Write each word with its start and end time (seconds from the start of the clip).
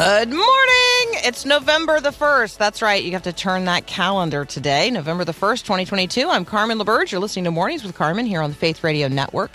Good 0.00 0.30
morning. 0.30 1.20
It's 1.26 1.44
November 1.44 2.00
the 2.00 2.08
1st. 2.08 2.56
That's 2.56 2.80
right. 2.80 3.04
You 3.04 3.12
have 3.12 3.24
to 3.24 3.34
turn 3.34 3.66
that 3.66 3.86
calendar 3.86 4.46
today. 4.46 4.90
November 4.90 5.26
the 5.26 5.34
1st, 5.34 5.60
2022. 5.64 6.26
I'm 6.26 6.46
Carmen 6.46 6.78
LaBerge. 6.78 7.12
You're 7.12 7.20
listening 7.20 7.44
to 7.44 7.50
Mornings 7.50 7.84
with 7.84 7.94
Carmen 7.94 8.24
here 8.24 8.40
on 8.40 8.48
the 8.48 8.56
Faith 8.56 8.82
Radio 8.82 9.08
Network. 9.08 9.50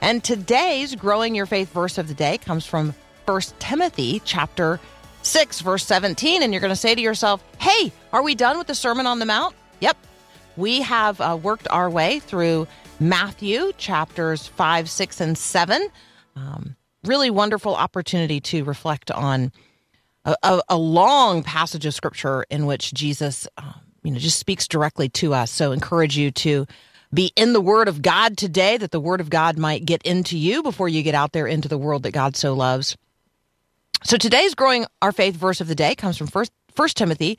And 0.00 0.22
today's 0.22 0.94
Growing 0.94 1.34
Your 1.34 1.46
Faith 1.46 1.72
verse 1.72 1.98
of 1.98 2.06
the 2.06 2.14
day 2.14 2.38
comes 2.38 2.64
from 2.64 2.94
1 3.24 3.40
Timothy 3.58 4.22
chapter 4.24 4.78
6, 5.22 5.62
verse 5.62 5.84
17. 5.84 6.44
And 6.44 6.52
you're 6.52 6.60
going 6.60 6.70
to 6.70 6.76
say 6.76 6.94
to 6.94 7.00
yourself, 7.00 7.42
hey, 7.58 7.90
are 8.12 8.22
we 8.22 8.36
done 8.36 8.56
with 8.56 8.68
the 8.68 8.76
Sermon 8.76 9.04
on 9.04 9.18
the 9.18 9.26
Mount? 9.26 9.56
Yep. 9.80 9.96
We 10.56 10.82
have 10.82 11.20
uh, 11.20 11.36
worked 11.42 11.66
our 11.70 11.90
way 11.90 12.20
through 12.20 12.68
Matthew 13.00 13.72
chapters 13.78 14.46
5, 14.46 14.88
6, 14.88 15.20
and 15.20 15.36
7. 15.36 15.88
Um, 16.36 16.76
really 17.02 17.30
wonderful 17.30 17.74
opportunity 17.74 18.38
to 18.42 18.62
reflect 18.62 19.10
on 19.10 19.50
a, 20.42 20.62
a, 20.68 20.76
long 20.76 21.42
passage 21.42 21.86
of 21.86 21.94
scripture 21.94 22.44
in 22.50 22.66
which 22.66 22.92
Jesus, 22.92 23.48
um, 23.56 23.74
you 24.02 24.10
know, 24.10 24.18
just 24.18 24.38
speaks 24.38 24.66
directly 24.66 25.08
to 25.10 25.34
us. 25.34 25.50
So, 25.50 25.72
encourage 25.72 26.16
you 26.16 26.30
to 26.32 26.66
be 27.12 27.32
in 27.36 27.52
the 27.52 27.60
Word 27.60 27.88
of 27.88 28.02
God 28.02 28.36
today, 28.36 28.76
that 28.76 28.90
the 28.90 29.00
Word 29.00 29.20
of 29.20 29.30
God 29.30 29.58
might 29.58 29.84
get 29.84 30.02
into 30.02 30.36
you 30.36 30.62
before 30.62 30.88
you 30.88 31.02
get 31.02 31.14
out 31.14 31.32
there 31.32 31.46
into 31.46 31.68
the 31.68 31.78
world 31.78 32.02
that 32.02 32.12
God 32.12 32.36
so 32.36 32.54
loves. 32.54 32.96
So, 34.04 34.16
today's 34.16 34.54
growing 34.54 34.86
our 35.02 35.12
faith 35.12 35.36
verse 35.36 35.60
of 35.60 35.68
the 35.68 35.74
day 35.74 35.94
comes 35.94 36.16
from 36.16 36.26
First 36.26 36.52
First 36.72 36.96
Timothy, 36.96 37.38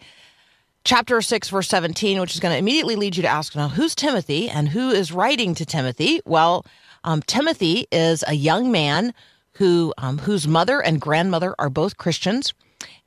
chapter 0.84 1.22
six, 1.22 1.50
verse 1.50 1.68
seventeen, 1.68 2.20
which 2.20 2.34
is 2.34 2.40
going 2.40 2.54
to 2.54 2.60
immediately 2.60 2.96
lead 2.96 3.16
you 3.16 3.24
to 3.24 3.30
ask, 3.30 3.56
now, 3.56 3.70
who's 3.70 3.96
Timothy 3.96 4.50
and 4.50 4.70
who 4.70 4.90
is 4.90 5.12
writing 5.12 5.54
to 5.56 5.66
Timothy? 5.66 6.22
Well, 6.26 6.66
um, 7.04 7.22
Timothy 7.22 7.88
is 7.92 8.24
a 8.28 8.34
young 8.34 8.72
man 8.72 9.14
who 9.54 9.94
um, 9.98 10.20
whose 10.20 10.48
mother 10.48 10.82
and 10.82 11.00
grandmother 11.00 11.56
are 11.60 11.70
both 11.70 11.98
Christians 11.98 12.54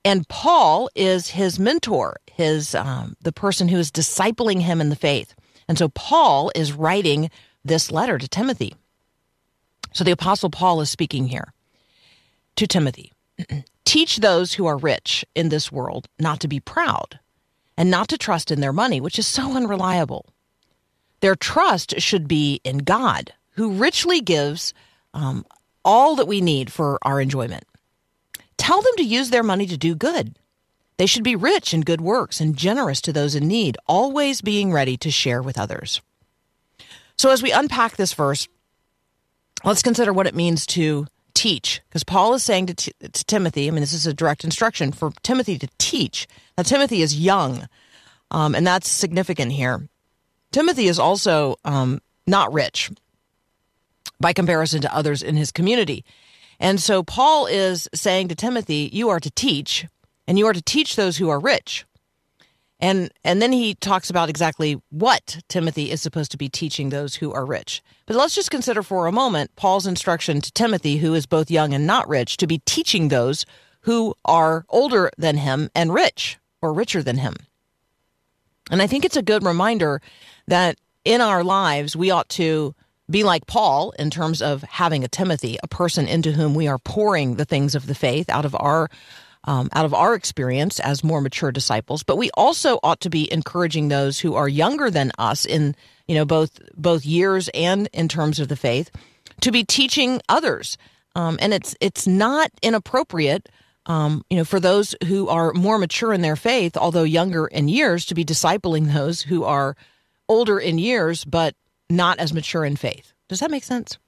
and 0.05 0.29
Paul 0.29 0.91
is 0.95 1.29
his 1.29 1.59
mentor, 1.59 2.17
his 2.31 2.75
um, 2.75 3.17
the 3.23 3.33
person 3.33 3.69
who 3.69 3.79
is 3.79 3.91
discipling 3.91 4.61
him 4.61 4.81
in 4.81 4.89
the 4.89 4.97
faith. 4.97 5.35
And 5.69 5.79
so 5.79 5.89
Paul 5.89 6.51
is 6.55 6.73
writing 6.73 7.31
this 7.65 7.93
letter 7.93 8.19
to 8.19 8.29
Timothy. 8.29 8.75
So 9.93 10.05
the 10.05 10.11
apostle 10.11 10.51
Paul 10.51 10.81
is 10.81 10.91
speaking 10.91 11.29
here 11.29 11.53
to 12.57 12.67
Timothy. 12.67 13.13
Teach 13.85 14.19
those 14.19 14.55
who 14.55 14.67
are 14.67 14.77
rich 14.77 15.25
in 15.35 15.49
this 15.49 15.71
world 15.71 16.09
not 16.19 16.41
to 16.41 16.49
be 16.49 16.61
proud 16.61 17.21
and 17.77 17.91
not 17.91 18.09
to 18.09 18.19
trust 18.19 18.51
in 18.51 18.61
their 18.61 18.73
money, 18.73 19.01
which 19.01 19.19
is 19.19 19.27
so 19.27 19.55
unreliable. 19.55 20.27
Their 21.21 21.37
trust 21.37 22.01
should 22.01 22.27
be 22.27 22.61
in 22.65 22.79
God, 22.79 23.33
who 23.53 23.73
richly 23.73 24.21
gives 24.21 24.75
um, 25.15 25.45
all 25.85 26.17
that 26.17 26.27
we 26.27 26.41
need 26.41 26.73
for 26.73 26.99
our 27.03 27.21
enjoyment. 27.21 27.65
Tell 28.63 28.81
them 28.81 28.93
to 28.99 29.03
use 29.03 29.31
their 29.31 29.43
money 29.43 29.67
to 29.67 29.77
do 29.77 29.97
good. 29.97 30.37
They 30.97 31.07
should 31.07 31.25
be 31.25 31.35
rich 31.35 31.75
in 31.75 31.81
good 31.81 32.01
works 32.01 32.41
and 32.41 32.57
generous 32.57 33.01
to 33.01 33.13
those 33.13 33.35
in 33.35 33.49
need, 33.49 33.77
always 33.89 34.41
being 34.41 34.71
ready 34.71 34.97
to 34.99 35.11
share 35.11 35.43
with 35.43 35.59
others. 35.59 36.01
So, 37.17 37.31
as 37.31 37.43
we 37.43 37.51
unpack 37.51 37.97
this 37.97 38.15
verse, 38.15 38.47
let's 39.65 39.83
consider 39.83 40.13
what 40.13 40.29
it 40.29 40.37
means 40.37 40.65
to 40.67 41.09
teach. 41.35 41.81
Because 41.89 42.05
Paul 42.05 42.35
is 42.35 42.45
saying 42.45 42.67
to, 42.67 42.75
t- 42.75 42.93
to 43.01 43.25
Timothy, 43.25 43.67
I 43.67 43.73
mean, 43.73 43.81
this 43.81 43.93
is 43.93 44.07
a 44.07 44.15
direct 44.15 44.45
instruction 44.45 44.93
for 44.93 45.11
Timothy 45.25 45.59
to 45.59 45.69
teach. 45.79 46.29
Now, 46.57 46.63
Timothy 46.63 47.03
is 47.03 47.19
young, 47.19 47.67
um, 48.31 48.55
and 48.55 48.65
that's 48.65 48.89
significant 48.89 49.51
here. 49.51 49.89
Timothy 50.53 50.87
is 50.87 51.01
also 51.01 51.57
um, 51.65 52.01
not 52.29 52.53
rich 52.53 52.93
by 54.21 54.33
comparison 54.33 54.83
to 54.83 54.95
others 54.95 55.21
in 55.21 55.35
his 55.35 55.51
community. 55.51 56.05
And 56.63 56.81
so 56.81 57.03
Paul 57.03 57.47
is 57.47 57.89
saying 57.93 58.29
to 58.29 58.37
Timothy, 58.37 58.89
you 58.93 59.09
are 59.09 59.19
to 59.19 59.31
teach, 59.33 59.85
and 60.29 60.39
you 60.39 60.47
are 60.47 60.53
to 60.53 60.63
teach 60.63 60.95
those 60.95 61.17
who 61.17 61.29
are 61.29 61.41
rich. 61.41 61.85
And 62.79 63.11
and 63.25 63.43
then 63.43 63.51
he 63.51 63.75
talks 63.75 64.11
about 64.11 64.29
exactly 64.29 64.81
what 64.91 65.39
Timothy 65.49 65.91
is 65.91 66.01
supposed 66.01 66.31
to 66.31 66.37
be 66.37 66.49
teaching 66.49 66.89
those 66.89 67.17
who 67.17 67.33
are 67.33 67.45
rich. 67.45 67.83
But 68.07 68.15
let's 68.15 68.35
just 68.35 68.53
consider 68.53 68.85
for 68.85 69.07
a 69.07 69.13
moment 69.13 69.55
Paul's 69.57 69.89
instruction 69.89 70.41
to 70.41 70.53
Timothy, 70.53 70.99
who 70.99 71.15
is 71.15 71.27
both 71.27 71.51
young 71.51 71.75
and 71.75 71.85
not 71.85 72.09
rich, 72.09 72.37
to 72.37 72.47
be 72.47 72.63
teaching 72.65 73.09
those 73.09 73.45
who 73.81 74.15
are 74.25 74.65
older 74.69 75.11
than 75.19 75.39
him 75.39 75.69
and 75.75 75.93
rich 75.93 76.39
or 76.61 76.73
richer 76.73 77.03
than 77.03 77.19
him. 77.19 77.35
And 78.71 78.81
I 78.81 78.87
think 78.87 79.05
it's 79.05 79.17
a 79.17 79.23
good 79.23 79.43
reminder 79.43 80.01
that 80.47 80.77
in 81.05 81.21
our 81.21 81.43
lives 81.43 81.97
we 81.97 82.13
ought 82.13 82.29
to 82.31 82.75
be 83.11 83.25
like 83.25 83.47
Paul 83.47 83.93
in 83.99 84.11
terms 84.11 84.43
of 84.43 84.63
having 84.63 85.05
a 85.05 85.09
Timothy, 85.09 85.59
a 85.63 85.69
person 85.69 86.09
into 86.09 86.33
whom 86.33 86.55
we 86.55 86.69
are 86.69 86.79
pouring 86.79 87.37
the 87.37 87.45
things 87.45 87.75
of 87.75 87.87
the 87.87 87.95
faith 87.95 88.29
out 88.29 88.45
of 88.45 88.57
our 88.59 88.89
um, 89.45 89.69
out 89.73 89.85
of 89.85 89.93
our 89.93 90.15
experience 90.15 90.79
as 90.79 91.03
more 91.03 91.21
mature 91.21 91.51
disciples. 91.51 92.05
But 92.05 92.17
we 92.17 92.31
also 92.35 92.79
ought 92.83 93.01
to 93.01 93.11
be 93.11 93.31
encouraging 93.33 93.89
those 93.89 94.21
who 94.21 94.35
are 94.35 94.49
younger 94.49 94.89
than 94.89 95.11
us 95.19 95.45
in 95.45 95.75
you 96.07 96.15
know 96.15 96.25
both 96.25 96.61
both 96.77 97.05
years 97.05 97.49
and 97.53 97.89
in 97.93 98.09
terms 98.09 98.39
of 98.39 98.49
the 98.49 98.57
faith 98.57 98.91
to 99.41 99.53
be 99.53 99.65
teaching 99.65 100.21
others. 100.29 100.79
Um, 101.15 101.39
and 101.41 101.53
it's 101.53 101.77
it's 101.81 102.07
not 102.07 102.51
inappropriate. 102.63 103.49
Um, 103.85 104.25
you 104.31 104.37
know, 104.37 104.45
for 104.45 104.61
those 104.61 104.95
who 105.07 105.29
are 105.29 105.53
more 105.53 105.77
mature 105.77 106.13
in 106.13 106.23
their 106.23 106.37
faith, 106.37 106.77
although 106.77 107.03
younger 107.03 107.49
in 107.49 107.69
years, 107.69 108.07
to 108.07 108.15
be 108.15 108.25
discipling 108.25 108.93
those 108.95 109.23
who 109.23 109.43
are 109.43 109.77
older 110.29 110.59
in 110.59 110.79
years, 110.79 111.25
but 111.25 111.57
not 111.93 112.19
as 112.19 112.33
mature 112.33 112.65
in 112.65 112.77
faith. 112.77 113.13
Does 113.29 113.41
that 113.41 113.51
make 113.51 113.65
sense? 113.65 113.99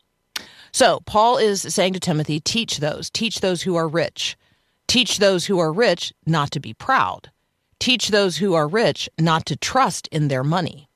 So, 0.73 1.01
Paul 1.07 1.39
is 1.39 1.63
saying 1.63 1.93
to 1.93 2.01
Timothy, 2.01 2.41
teach 2.41 2.79
those, 2.79 3.09
teach 3.11 3.41
those 3.41 3.63
who 3.63 3.77
are 3.77 3.87
rich. 3.87 4.37
Teach 4.89 5.19
those 5.19 5.47
who 5.47 5.59
are 5.61 5.73
rich 5.73 6.13
not 6.27 6.51
to 6.51 6.61
be 6.61 6.75
proud. 6.75 7.31
Teach 7.79 8.09
those 8.09 8.39
who 8.39 8.55
are 8.55 8.67
rich 8.67 9.09
not 9.19 9.47
to 9.47 9.57
trust 9.57 10.09
in 10.09 10.29
their 10.29 10.43
money. 10.43 10.89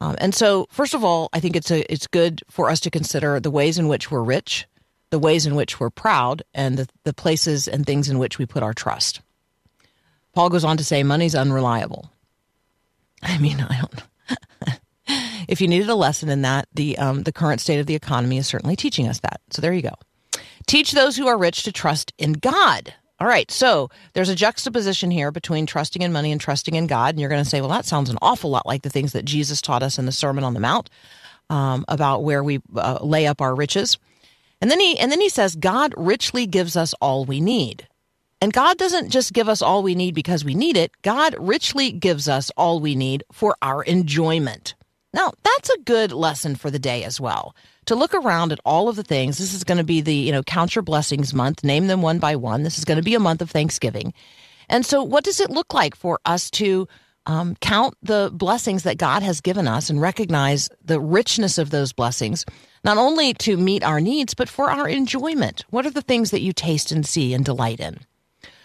Um, 0.00 0.16
and 0.18 0.34
so, 0.34 0.66
first 0.70 0.94
of 0.94 1.02
all, 1.02 1.28
I 1.32 1.40
think 1.40 1.56
it's 1.56 1.70
a, 1.70 1.90
it's 1.92 2.06
good 2.06 2.42
for 2.50 2.70
us 2.70 2.80
to 2.80 2.90
consider 2.90 3.40
the 3.40 3.50
ways 3.50 3.78
in 3.78 3.88
which 3.88 4.10
we're 4.10 4.22
rich, 4.22 4.66
the 5.10 5.18
ways 5.18 5.46
in 5.46 5.54
which 5.54 5.80
we're 5.80 5.90
proud, 5.90 6.42
and 6.54 6.78
the, 6.78 6.88
the 7.04 7.14
places 7.14 7.66
and 7.66 7.84
things 7.84 8.08
in 8.08 8.18
which 8.18 8.38
we 8.38 8.46
put 8.46 8.62
our 8.62 8.74
trust. 8.74 9.20
Paul 10.34 10.50
goes 10.50 10.64
on 10.64 10.76
to 10.76 10.84
say, 10.84 11.02
money's 11.02 11.34
unreliable. 11.34 12.12
I 13.22 13.38
mean, 13.38 13.60
I 13.60 13.78
don't 13.78 14.02
if 15.48 15.60
you 15.60 15.68
needed 15.68 15.88
a 15.88 15.94
lesson 15.94 16.28
in 16.28 16.42
that, 16.42 16.68
the 16.74 16.96
um, 16.98 17.22
the 17.22 17.32
current 17.32 17.60
state 17.60 17.80
of 17.80 17.86
the 17.86 17.94
economy 17.94 18.38
is 18.38 18.46
certainly 18.46 18.76
teaching 18.76 19.08
us 19.08 19.20
that. 19.20 19.40
So 19.50 19.60
there 19.60 19.72
you 19.72 19.82
go. 19.82 19.94
Teach 20.66 20.92
those 20.92 21.16
who 21.16 21.26
are 21.26 21.38
rich 21.38 21.62
to 21.64 21.72
trust 21.72 22.12
in 22.18 22.34
God. 22.34 22.94
All 23.20 23.26
right, 23.26 23.50
so 23.50 23.90
there's 24.12 24.28
a 24.28 24.34
juxtaposition 24.36 25.10
here 25.10 25.32
between 25.32 25.66
trusting 25.66 26.02
in 26.02 26.12
money 26.12 26.30
and 26.30 26.40
trusting 26.40 26.76
in 26.76 26.86
God, 26.86 27.14
and 27.14 27.20
you're 27.20 27.28
going 27.28 27.42
to 27.42 27.48
say, 27.48 27.60
well, 27.60 27.70
that 27.70 27.84
sounds 27.84 28.10
an 28.10 28.18
awful 28.22 28.50
lot 28.50 28.64
like 28.64 28.82
the 28.82 28.90
things 28.90 29.12
that 29.12 29.24
Jesus 29.24 29.60
taught 29.60 29.82
us 29.82 29.98
in 29.98 30.06
the 30.06 30.12
Sermon 30.12 30.44
on 30.44 30.54
the 30.54 30.60
Mount 30.60 30.88
um, 31.50 31.84
about 31.88 32.22
where 32.22 32.44
we 32.44 32.60
uh, 32.76 32.98
lay 33.00 33.26
up 33.26 33.40
our 33.40 33.56
riches. 33.56 33.98
And 34.60 34.70
then 34.70 34.78
he 34.78 34.98
and 34.98 35.10
then 35.10 35.20
he 35.20 35.28
says, 35.28 35.56
God 35.56 35.94
richly 35.96 36.46
gives 36.46 36.76
us 36.76 36.94
all 37.00 37.24
we 37.24 37.40
need. 37.40 37.88
And 38.40 38.52
God 38.52 38.78
doesn't 38.78 39.10
just 39.10 39.32
give 39.32 39.48
us 39.48 39.62
all 39.62 39.82
we 39.82 39.96
need 39.96 40.14
because 40.14 40.44
we 40.44 40.54
need 40.54 40.76
it. 40.76 40.92
God 41.02 41.34
richly 41.38 41.90
gives 41.90 42.28
us 42.28 42.50
all 42.56 42.78
we 42.78 42.94
need 42.94 43.24
for 43.32 43.56
our 43.62 43.82
enjoyment. 43.82 44.74
Now, 45.14 45.32
that's 45.42 45.70
a 45.70 45.80
good 45.80 46.12
lesson 46.12 46.54
for 46.54 46.70
the 46.70 46.78
day 46.78 47.04
as 47.04 47.20
well. 47.20 47.56
To 47.86 47.94
look 47.94 48.14
around 48.14 48.52
at 48.52 48.60
all 48.64 48.88
of 48.88 48.96
the 48.96 49.02
things. 49.02 49.38
This 49.38 49.54
is 49.54 49.64
going 49.64 49.78
to 49.78 49.84
be 49.84 50.00
the, 50.00 50.14
you 50.14 50.32
know, 50.32 50.42
count 50.42 50.74
your 50.74 50.82
blessings 50.82 51.32
month, 51.32 51.64
name 51.64 51.86
them 51.86 52.02
one 52.02 52.18
by 52.18 52.36
one. 52.36 52.62
This 52.62 52.78
is 52.78 52.84
going 52.84 52.98
to 52.98 53.02
be 53.02 53.14
a 53.14 53.20
month 53.20 53.40
of 53.40 53.50
Thanksgiving. 53.50 54.12
And 54.68 54.84
so, 54.84 55.02
what 55.02 55.24
does 55.24 55.40
it 55.40 55.50
look 55.50 55.72
like 55.72 55.96
for 55.96 56.20
us 56.26 56.50
to 56.52 56.86
um, 57.24 57.56
count 57.60 57.94
the 58.02 58.30
blessings 58.32 58.82
that 58.82 58.98
God 58.98 59.22
has 59.22 59.40
given 59.40 59.66
us 59.66 59.88
and 59.88 60.00
recognize 60.00 60.68
the 60.84 61.00
richness 61.00 61.56
of 61.56 61.70
those 61.70 61.92
blessings, 61.92 62.44
not 62.84 62.98
only 62.98 63.32
to 63.34 63.56
meet 63.56 63.82
our 63.82 64.00
needs, 64.00 64.34
but 64.34 64.48
for 64.48 64.70
our 64.70 64.86
enjoyment? 64.86 65.64
What 65.70 65.86
are 65.86 65.90
the 65.90 66.02
things 66.02 66.30
that 66.32 66.42
you 66.42 66.52
taste 66.52 66.92
and 66.92 67.06
see 67.06 67.32
and 67.32 67.44
delight 67.44 67.80
in? 67.80 68.00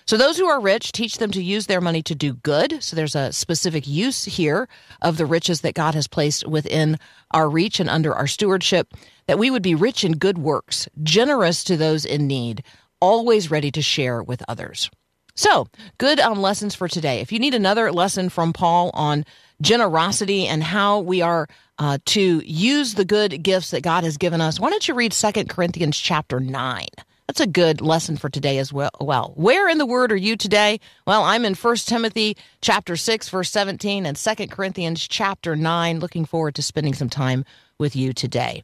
So 0.06 0.18
those 0.18 0.38
who 0.38 0.48
are 0.48 0.60
rich, 0.60 0.92
teach 0.92 1.18
them 1.18 1.32
to 1.32 1.42
use 1.42 1.68
their 1.68 1.82
money 1.82 2.02
to 2.04 2.16
do 2.16 2.34
good. 2.34 2.84
So 2.84 2.96
there's 2.96 3.16
a 3.16 3.32
specific 3.32 3.88
use 3.88 4.26
here 4.26 4.68
of 5.02 5.18
the 5.18 5.26
riches 5.26 5.62
that 5.62 5.76
God 5.76 5.96
has 5.96 6.08
placed 6.08 6.48
within 6.48 6.98
our 7.32 7.50
reach 7.50 7.80
and 7.80 7.90
under 7.90 8.14
our 8.14 8.28
stewardship, 8.28 8.94
that 9.28 9.40
we 9.40 9.50
would 9.50 9.64
be 9.64 9.76
rich 9.76 10.04
in 10.04 10.18
good 10.18 10.38
works, 10.38 10.88
generous 11.04 11.64
to 11.66 11.78
those 11.78 12.06
in 12.06 12.28
need, 12.28 12.64
always 13.00 13.50
ready 13.50 13.72
to 13.72 13.82
share 13.82 14.22
with 14.22 14.44
others. 14.48 14.90
So, 15.36 15.68
good 15.98 16.20
um, 16.20 16.42
lessons 16.42 16.76
for 16.76 16.88
today. 16.88 17.20
If 17.20 17.32
you 17.32 17.40
need 17.40 17.56
another 17.56 17.92
lesson 17.92 18.30
from 18.30 18.54
Paul 18.54 18.92
on 18.94 19.26
generosity 19.62 20.46
and 20.46 20.64
how 20.64 21.00
we 21.00 21.22
are 21.22 21.48
uh, 21.80 21.98
to 22.06 22.42
use 22.46 22.94
the 22.94 23.06
good 23.06 23.42
gifts 23.42 23.72
that 23.72 23.82
God 23.82 24.04
has 24.04 24.18
given 24.18 24.42
us, 24.42 24.60
why 24.60 24.70
don't 24.70 24.88
you 24.88 24.94
read 24.94 25.12
Second 25.12 25.50
Corinthians 25.50 25.98
chapter 25.98 26.40
9? 26.40 26.86
That's 27.28 27.40
a 27.40 27.48
good 27.48 27.82
lesson 27.82 28.18
for 28.18 28.30
today 28.30 28.58
as 28.58 28.74
well. 28.74 28.92
Well, 29.00 29.34
where 29.36 29.70
in 29.70 29.78
the 29.78 29.86
Word 29.86 30.12
are 30.12 30.18
you 30.18 30.36
today? 30.36 30.80
Well, 31.08 31.24
I'm 31.24 31.46
in 31.46 31.56
1 31.56 31.76
Timothy 31.78 32.36
chapter 32.62 32.96
6, 32.96 33.30
verse 33.30 33.50
17, 33.50 34.06
and 34.06 34.18
2 34.18 34.48
Corinthians 34.48 35.08
chapter 35.08 35.56
9. 35.56 36.00
Looking 36.00 36.26
forward 36.26 36.56
to 36.56 36.62
spending 36.62 36.94
some 36.94 37.10
time 37.10 37.46
with 37.80 37.96
you 37.96 38.14
today. 38.14 38.64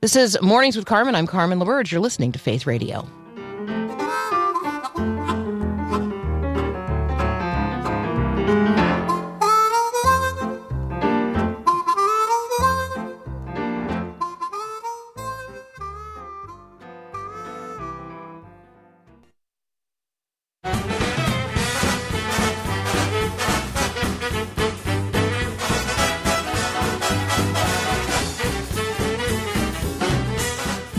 This 0.00 0.16
is 0.16 0.40
Mornings 0.40 0.74
with 0.74 0.86
Carmen. 0.86 1.14
I'm 1.14 1.26
Carmen 1.26 1.58
LaBerge. 1.58 1.92
You're 1.92 2.00
listening 2.00 2.32
to 2.32 2.38
Faith 2.38 2.66
Radio. 2.66 3.06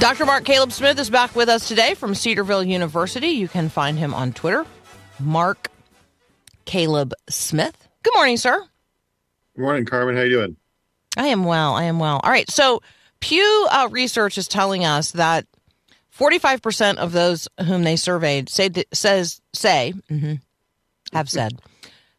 Dr. 0.03 0.25
Mark 0.25 0.43
Caleb 0.43 0.73
Smith 0.73 0.99
is 0.99 1.09
back 1.09 1.33
with 1.33 1.47
us 1.47 1.65
today 1.69 1.93
from 1.93 2.13
Cedarville 2.13 2.65
University. 2.65 3.29
You 3.29 3.47
can 3.47 3.69
find 3.69 3.97
him 3.97 4.13
on 4.13 4.33
Twitter, 4.33 4.65
Mark 5.17 5.69
Caleb 6.65 7.13
Smith. 7.29 7.87
Good 8.03 8.13
morning, 8.13 8.35
sir. 8.35 8.61
Good 9.55 9.61
morning, 9.61 9.85
Carmen. 9.85 10.17
How 10.17 10.23
you 10.23 10.29
doing? 10.31 10.57
I 11.15 11.27
am 11.27 11.45
well. 11.45 11.75
I 11.75 11.83
am 11.83 11.99
well. 11.99 12.19
All 12.21 12.29
right. 12.29 12.51
So 12.51 12.81
Pew 13.21 13.67
uh, 13.71 13.87
research 13.91 14.37
is 14.37 14.49
telling 14.49 14.83
us 14.83 15.11
that 15.11 15.45
45% 16.19 16.97
of 16.97 17.13
those 17.13 17.47
whom 17.65 17.85
they 17.85 17.95
surveyed 17.95 18.49
say 18.49 18.71
says 18.91 19.39
say 19.53 19.93
mhm, 20.11 20.41
have 21.13 21.29
said 21.29 21.61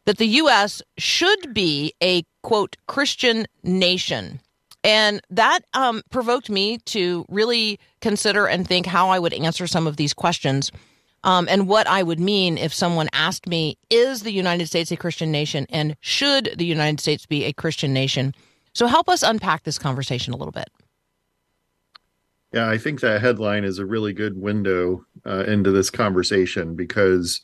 that 0.05 0.17
the 0.17 0.25
U.S. 0.25 0.81
should 0.97 1.53
be 1.53 1.93
a 2.01 2.23
quote 2.41 2.77
Christian 2.87 3.45
nation. 3.61 4.39
And 4.85 5.19
that 5.31 5.61
um, 5.73 6.03
provoked 6.11 6.49
me 6.49 6.77
to 6.85 7.25
really 7.27 7.79
consider 8.01 8.47
and 8.47 8.67
think 8.67 8.85
how 8.85 9.09
I 9.09 9.19
would 9.19 9.33
answer 9.33 9.67
some 9.67 9.87
of 9.87 9.97
these 9.97 10.13
questions 10.13 10.71
um, 11.25 11.47
and 11.49 11.67
what 11.67 11.87
I 11.87 12.03
would 12.03 12.19
mean 12.19 12.59
if 12.59 12.71
someone 12.71 13.09
asked 13.11 13.47
me, 13.47 13.79
Is 13.89 14.21
the 14.21 14.31
United 14.31 14.67
States 14.67 14.91
a 14.91 14.95
Christian 14.95 15.31
nation? 15.31 15.65
And 15.69 15.97
should 15.99 16.53
the 16.55 16.65
United 16.65 16.99
States 16.99 17.25
be 17.25 17.45
a 17.45 17.51
Christian 17.51 17.91
nation? 17.93 18.35
So 18.73 18.85
help 18.85 19.09
us 19.09 19.23
unpack 19.23 19.63
this 19.63 19.79
conversation 19.79 20.33
a 20.33 20.37
little 20.37 20.51
bit. 20.51 20.69
Yeah, 22.53 22.69
I 22.69 22.77
think 22.77 23.01
that 23.01 23.21
headline 23.21 23.63
is 23.63 23.79
a 23.79 23.87
really 23.87 24.13
good 24.13 24.39
window 24.39 25.03
uh, 25.25 25.45
into 25.47 25.71
this 25.71 25.89
conversation 25.89 26.75
because 26.75 27.41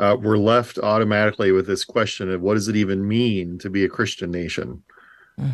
uh, 0.00 0.16
we're 0.20 0.36
left 0.36 0.78
automatically 0.78 1.52
with 1.52 1.68
this 1.68 1.84
question 1.84 2.28
of 2.28 2.40
what 2.40 2.54
does 2.54 2.66
it 2.66 2.76
even 2.76 3.06
mean 3.06 3.56
to 3.58 3.70
be 3.70 3.84
a 3.84 3.88
Christian 3.88 4.32
nation? 4.32 4.82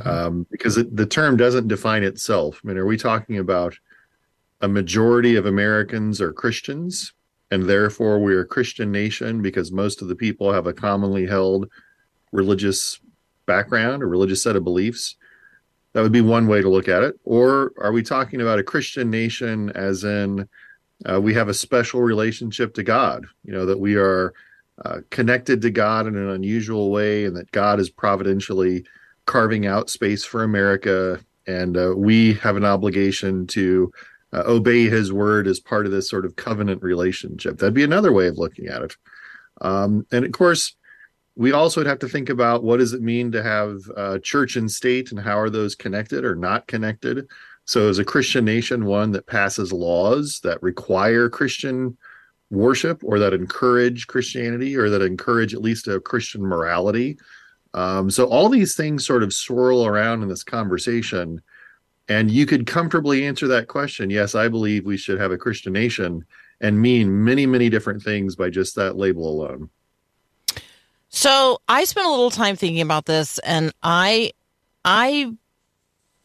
Um, 0.05 0.47
because 0.51 0.77
it, 0.77 0.95
the 0.97 1.07
term 1.07 1.37
doesn't 1.37 1.69
define 1.69 2.03
itself. 2.03 2.61
I 2.63 2.69
mean, 2.69 2.77
are 2.77 2.87
we 2.87 2.97
talking 2.97 3.39
about 3.39 3.77
a 4.61 4.69
majority 4.69 5.37
of 5.37 5.47
Americans 5.47 6.21
are 6.21 6.33
Christians 6.33 7.13
and 7.51 7.69
therefore 7.69 8.19
we're 8.19 8.43
a 8.43 8.47
Christian 8.47 8.91
nation 8.91 9.41
because 9.41 9.73
most 9.73 10.03
of 10.03 10.09
the 10.09 10.17
people 10.17 10.53
have 10.53 10.67
a 10.67 10.73
commonly 10.73 11.27
held 11.27 11.69
religious 12.33 13.01
background 13.47 14.03
or 14.03 14.09
religious 14.09 14.43
set 14.43 14.57
of 14.57 14.65
beliefs? 14.65 15.17
That 15.93 16.03
would 16.03 16.13
be 16.13 16.21
one 16.21 16.47
way 16.47 16.61
to 16.61 16.69
look 16.69 16.89
at 16.89 17.03
it. 17.03 17.19
Or 17.25 17.73
are 17.79 17.93
we 17.93 18.03
talking 18.03 18.41
about 18.41 18.59
a 18.59 18.65
Christian 18.65 19.11
nation 19.11 19.71
as 19.71 20.05
in 20.05 20.49
uh, 21.07 21.21
we 21.21 21.33
have 21.35 21.49
a 21.49 21.55
special 21.55 22.03
relationship 22.03 22.75
to 22.75 22.83
God, 22.83 23.25
you 23.45 23.53
know, 23.53 23.65
that 23.65 23.79
we 23.79 23.97
are 23.97 24.35
uh, 24.85 24.99
connected 25.11 25.63
to 25.63 25.71
God 25.71 26.07
in 26.07 26.17
an 26.17 26.29
unusual 26.29 26.91
way 26.91 27.25
and 27.25 27.37
that 27.37 27.51
God 27.53 27.81
is 27.81 27.91
providentially 27.91 28.85
carving 29.29 29.67
out 29.67 29.91
space 29.91 30.25
for 30.25 30.43
America. 30.43 31.21
And 31.47 31.77
uh, 31.77 31.95
we 31.97 32.35
have 32.35 32.57
an 32.57 32.65
obligation 32.65 33.47
to 33.49 33.93
uh, 34.33 34.43
obey 34.47 34.89
his 34.89 35.13
word 35.13 35.47
as 35.47 35.61
part 35.61 35.87
of 35.87 35.93
this 35.93 36.11
sort 36.11 36.25
of 36.25 36.35
covenant 36.35 36.83
relationship. 36.83 37.59
That'd 37.59 37.75
be 37.75 37.85
another 37.85 38.13
way 38.13 38.27
of 38.27 38.39
looking 38.39 38.67
at 38.67 38.83
it. 38.83 38.97
Um, 39.61 40.07
and 40.11 40.25
of 40.25 40.33
course, 40.33 40.75
we 41.39 41.53
also 41.53 41.81
would 41.81 41.87
have 41.87 42.01
to 42.01 42.09
think 42.09 42.31
about 42.31 42.65
what 42.65 42.79
does 42.79 42.93
it 42.93 43.01
mean 43.01 43.31
to 43.31 43.43
have 43.43 43.79
uh, 43.97 44.19
church 44.19 44.57
and 44.57 44.71
state 44.71 45.13
and 45.13 45.21
how 45.21 45.39
are 45.39 45.49
those 45.49 45.77
connected 45.77 46.25
or 46.25 46.35
not 46.35 46.67
connected 46.67 47.27
so 47.65 47.89
as 47.89 48.01
a 48.01 48.05
christian 48.05 48.45
nation 48.45 48.85
one 48.85 49.13
that 49.13 49.27
passes 49.27 49.73
laws 49.73 50.41
that 50.43 50.61
require 50.63 51.31
christian 51.31 51.97
worship 52.51 53.01
or 53.05 53.21
that 53.21 53.33
encourage 53.33 54.09
christianity 54.09 54.77
or 54.77 54.91
that 54.91 55.01
encourage 55.01 55.55
at 55.55 55.63
least 55.63 55.87
a 55.87 56.01
christian 56.01 56.43
morality 56.43 57.17
um, 57.75 58.11
so 58.11 58.25
all 58.27 58.49
these 58.49 58.75
things 58.75 59.07
sort 59.07 59.23
of 59.23 59.33
swirl 59.33 59.87
around 59.87 60.23
in 60.23 60.29
this 60.29 60.45
conversation 60.45 61.41
and 62.09 62.31
you 62.31 62.47
could 62.47 62.67
comfortably 62.67 63.27
answer 63.27 63.47
that 63.49 63.69
question 63.69 64.11
yes 64.11 64.35
i 64.35 64.49
believe 64.49 64.85
we 64.85 64.97
should 64.97 65.21
have 65.21 65.33
a 65.33 65.39
christian 65.39 65.73
nation 65.73 66.25
and 66.61 66.81
mean 66.81 67.25
many 67.25 67.47
many 67.47 67.69
different 67.69 68.03
things 68.03 68.35
by 68.35 68.51
just 68.51 68.75
that 68.77 68.97
label 68.97 69.29
alone 69.29 69.69
So 71.09 71.61
I 71.69 71.85
spent 71.85 72.07
a 72.07 72.11
little 72.11 72.31
time 72.31 72.57
thinking 72.57 72.83
about 72.83 73.07
this, 73.07 73.39
and 73.41 73.73
I, 73.83 74.33
I 74.85 75.33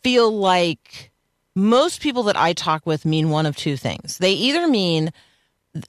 feel 0.02 0.32
like 0.32 1.12
most 1.56 2.02
people 2.02 2.24
that 2.24 2.36
I 2.36 2.54
talk 2.54 2.86
with 2.86 3.06
mean 3.06 3.30
one 3.30 3.46
of 3.46 3.56
two 3.56 3.78
things. 3.78 4.18
They 4.18 4.34
either 4.34 4.68
mean, 4.68 5.12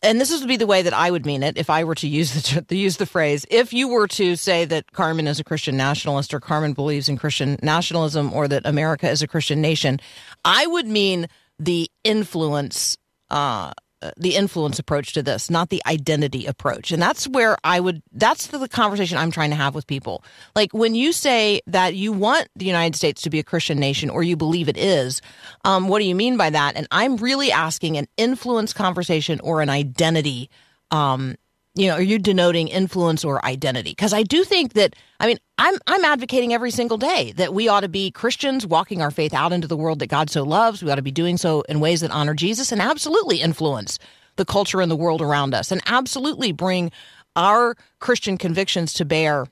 and 0.03 0.21
this 0.21 0.39
would 0.39 0.49
be 0.49 0.57
the 0.57 0.67
way 0.67 0.83
that 0.83 0.95
I 0.95 1.11
would 1.11 1.27
mean 1.27 1.43
it 1.43 1.59
if 1.59 1.69
I 1.69 1.85
were 1.85 1.95
to 1.97 2.09
use 2.09 2.53
the 2.69 2.77
use 2.77 2.97
the 2.97 3.07
phrase. 3.07 3.45
If 3.51 3.73
you 3.73 3.89
were 3.89 4.09
to 4.09 4.37
say 4.37 4.65
that 4.65 4.93
Carmen 4.93 5.27
is 5.27 5.41
a 5.41 5.45
Christian 5.45 5.77
nationalist, 5.77 6.33
or 6.33 6.41
Carmen 6.41 6.73
believes 6.73 7.09
in 7.09 7.19
Christian 7.19 7.59
nationalism, 7.63 8.33
or 8.33 8.49
that 8.49 8.67
America 8.67 9.11
is 9.11 9.23
a 9.23 9.29
Christian 9.29 9.61
nation, 9.61 10.01
I 10.44 10.67
would 10.67 10.87
mean 10.87 11.29
the 11.58 11.91
influence. 12.03 12.97
Uh, 13.31 13.73
the 14.17 14.37
influence 14.37 14.79
approach 14.79 15.13
to 15.15 15.23
this, 15.23 15.51
not 15.51 15.70
the 15.70 15.82
identity 15.87 16.46
approach. 16.46 16.93
And 16.93 17.01
that's 17.01 17.27
where 17.29 17.56
I 17.65 17.81
would, 17.81 18.03
that's 18.13 18.49
the, 18.49 18.58
the 18.58 18.69
conversation 18.69 19.19
I'm 19.19 19.31
trying 19.31 19.51
to 19.51 19.56
have 19.56 19.75
with 19.75 19.87
people. 19.87 20.25
Like 20.55 20.73
when 20.73 20.94
you 20.94 21.13
say 21.13 21.61
that 21.67 21.94
you 21.94 22.13
want 22.13 22.49
the 22.56 22.67
United 22.67 22.96
States 22.96 23.23
to 23.23 23.31
be 23.31 23.39
a 23.39 23.44
Christian 23.44 23.79
nation 23.79 24.11
or 24.11 24.23
you 24.23 24.37
believe 24.37 24.69
it 24.69 24.77
is, 24.77 25.20
um, 25.65 25.89
what 25.89 26.01
do 26.01 26.05
you 26.05 26.15
mean 26.15 26.37
by 26.37 26.51
that? 26.51 26.77
And 26.77 26.87
I'm 26.91 27.17
really 27.17 27.53
asking 27.53 27.96
an 27.96 28.06
influence 28.17 28.73
conversation 28.73 29.41
or 29.41 29.61
an 29.61 29.70
identity 29.70 30.51
um, 30.91 31.37
you 31.75 31.89
know, 31.89 31.95
are 31.95 32.03
you 32.03 32.19
denoting 32.19 32.69
influence 32.69 33.25
or 33.25 33.45
identity? 33.45 33.91
Because 33.91 34.13
I 34.13 34.23
do 34.23 34.45
think 34.45 34.75
that 34.75 34.95
I 35.19 35.27
mean, 35.27 35.39
I'm 35.59 35.75
I'm 35.87 36.05
advocating 36.05 36.53
every 36.53 36.71
single 36.71 36.99
day 36.99 37.33
that 37.33 37.53
we 37.53 37.69
ought 37.69 37.81
to 37.81 37.89
be 37.89 38.11
Christians 38.11 38.67
walking 38.67 39.03
our 39.03 39.11
faith 39.11 39.35
out 39.35 39.53
into 39.53 39.67
the 39.67 39.77
world 39.77 39.99
that 39.99 40.07
God 40.07 40.31
so 40.31 40.45
loves. 40.45 40.83
We 40.83 40.91
ought 40.91 40.97
to 40.97 41.03
be 41.03 41.11
doing 41.11 41.37
so 41.37 41.63
in 41.63 41.81
ways 41.81 42.01
that 42.03 42.11
honor 42.11 42.35
Jesus 42.35 42.71
and 42.71 42.81
absolutely 42.81 43.41
influence 43.41 43.99
the 44.37 44.45
culture 44.45 44.81
and 44.81 44.91
the 44.91 44.97
world 44.97 45.21
around 45.21 45.55
us 45.55 45.73
and 45.73 45.81
absolutely 45.87 46.53
bring 46.53 46.93
our 47.37 47.77
Christian 47.99 48.39
convictions 48.39 48.93
to 48.95 49.05
bear 49.05 49.47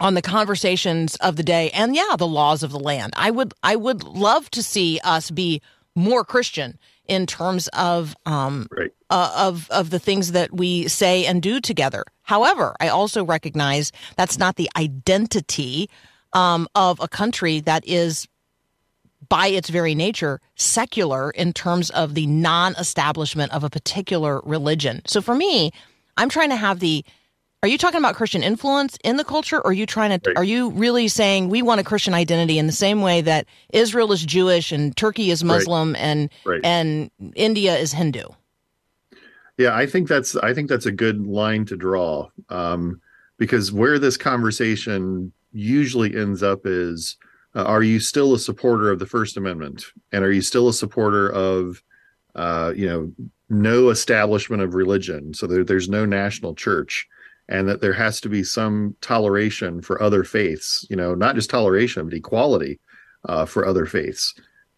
on 0.00 0.14
the 0.14 0.22
conversations 0.22 1.14
of 1.16 1.36
the 1.36 1.42
day 1.42 1.70
and 1.70 1.94
yeah, 1.94 2.16
the 2.18 2.26
laws 2.26 2.62
of 2.62 2.72
the 2.72 2.80
land. 2.80 3.12
I 3.16 3.30
would 3.30 3.54
I 3.62 3.76
would 3.76 4.02
love 4.02 4.50
to 4.50 4.62
see 4.62 4.98
us 5.04 5.30
be 5.30 5.62
more 5.94 6.24
Christian 6.24 6.78
in 7.10 7.26
terms 7.26 7.68
of 7.68 8.16
um, 8.24 8.68
right 8.70 8.92
uh, 9.10 9.34
of 9.36 9.68
of 9.70 9.90
the 9.90 9.98
things 9.98 10.32
that 10.32 10.52
we 10.54 10.86
say 10.88 11.26
and 11.26 11.42
do 11.42 11.60
together. 11.60 12.04
However, 12.22 12.76
I 12.80 12.88
also 12.88 13.24
recognize 13.24 13.90
that's 14.16 14.38
not 14.38 14.54
the 14.54 14.70
identity 14.76 15.90
um, 16.32 16.68
of 16.76 17.00
a 17.00 17.08
country 17.08 17.58
that 17.60 17.82
is, 17.86 18.28
by 19.28 19.48
its 19.48 19.68
very 19.68 19.96
nature, 19.96 20.40
secular 20.54 21.32
in 21.32 21.52
terms 21.52 21.90
of 21.90 22.14
the 22.14 22.26
non-establishment 22.26 23.52
of 23.52 23.64
a 23.64 23.70
particular 23.70 24.40
religion. 24.44 25.02
So 25.06 25.20
for 25.20 25.34
me, 25.34 25.72
I'm 26.16 26.28
trying 26.28 26.50
to 26.50 26.56
have 26.56 26.78
the 26.78 27.04
are 27.62 27.68
you 27.68 27.76
talking 27.76 27.98
about 27.98 28.14
Christian 28.14 28.42
influence 28.42 28.96
in 29.04 29.16
the 29.16 29.24
culture, 29.24 29.58
or 29.58 29.68
are 29.68 29.72
you 29.72 29.84
trying 29.84 30.18
to? 30.18 30.30
Right. 30.30 30.36
Are 30.36 30.44
you 30.44 30.70
really 30.70 31.08
saying 31.08 31.48
we 31.48 31.60
want 31.60 31.80
a 31.80 31.84
Christian 31.84 32.14
identity 32.14 32.58
in 32.58 32.66
the 32.66 32.72
same 32.72 33.02
way 33.02 33.20
that 33.20 33.46
Israel 33.72 34.12
is 34.12 34.24
Jewish 34.24 34.72
and 34.72 34.96
Turkey 34.96 35.30
is 35.30 35.44
Muslim 35.44 35.94
and 35.96 36.30
Right. 36.44 36.60
and 36.64 37.10
India 37.34 37.76
is 37.76 37.92
Hindu? 37.92 38.24
Yeah, 39.58 39.76
I 39.76 39.84
think 39.84 40.08
that's 40.08 40.36
I 40.36 40.54
think 40.54 40.70
that's 40.70 40.86
a 40.86 40.92
good 40.92 41.26
line 41.26 41.66
to 41.66 41.76
draw 41.76 42.28
um, 42.48 42.98
because 43.36 43.70
where 43.70 43.98
this 43.98 44.16
conversation 44.16 45.32
usually 45.52 46.16
ends 46.16 46.42
up 46.42 46.60
is 46.64 47.18
uh, 47.54 47.64
are 47.64 47.82
you 47.82 48.00
still 48.00 48.32
a 48.32 48.38
supporter 48.38 48.90
of 48.90 49.00
the 49.00 49.06
First 49.06 49.36
Amendment 49.36 49.84
and 50.12 50.24
are 50.24 50.32
you 50.32 50.40
still 50.40 50.68
a 50.68 50.72
supporter 50.72 51.28
of 51.28 51.82
uh, 52.36 52.72
you 52.74 52.86
know 52.86 53.12
no 53.50 53.90
establishment 53.90 54.62
of 54.62 54.74
religion 54.74 55.34
so 55.34 55.46
there, 55.46 55.64
there's 55.64 55.90
no 55.90 56.06
national 56.06 56.54
church 56.54 57.06
and 57.50 57.68
that 57.68 57.82
there 57.82 57.92
has 57.92 58.20
to 58.20 58.30
be 58.30 58.42
some 58.42 58.96
toleration 59.02 59.82
for 59.82 60.02
other 60.02 60.24
faiths 60.24 60.86
you 60.88 60.96
know 60.96 61.14
not 61.14 61.34
just 61.34 61.50
toleration 61.50 62.04
but 62.04 62.14
equality 62.14 62.80
uh, 63.26 63.44
for 63.44 63.66
other 63.66 63.84
faiths 63.84 64.34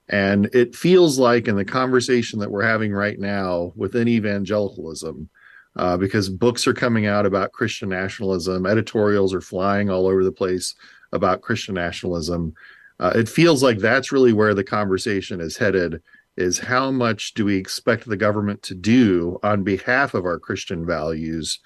and 0.09 0.51
it 0.55 0.75
feels 0.75 1.19
like 1.19 1.49
in 1.49 1.57
the 1.57 1.65
conversation 1.65 2.39
that 2.41 2.51
we're 2.51 2.67
having 2.67 2.93
right 2.93 3.19
now 3.19 3.73
within 3.77 4.09
evangelicalism, 4.09 5.29
uh, 5.77 5.97
because 5.97 6.29
books 6.29 6.67
are 6.67 6.75
coming 6.75 7.07
out 7.07 7.25
about 7.25 7.53
Christian 7.53 7.89
nationalism, 7.89 8.67
editorials 8.67 9.33
are 9.33 9.41
flying 9.41 9.89
all 9.89 10.07
over 10.07 10.23
the 10.23 10.31
place 10.31 10.75
about 11.13 11.41
Christian 11.41 11.75
nationalism. 11.75 12.53
Uh, 13.01 13.13
it 13.15 13.29
feels 13.29 13.63
like 13.63 13.79
that's 13.79 14.13
really 14.13 14.35
where 14.35 14.55
the 14.55 14.65
conversation 14.65 15.41
is 15.41 15.57
headed 15.57 16.03
is 16.37 16.59
how 16.59 16.91
much 16.91 17.35
do 17.35 17.45
we 17.45 17.57
expect 17.57 18.07
the 18.07 18.17
government 18.17 18.63
to 18.63 18.75
do 18.75 19.39
on 19.43 19.63
behalf 19.63 20.15
of 20.15 20.25
our 20.25 20.39
Christian 20.39 20.85
values? 20.85 21.59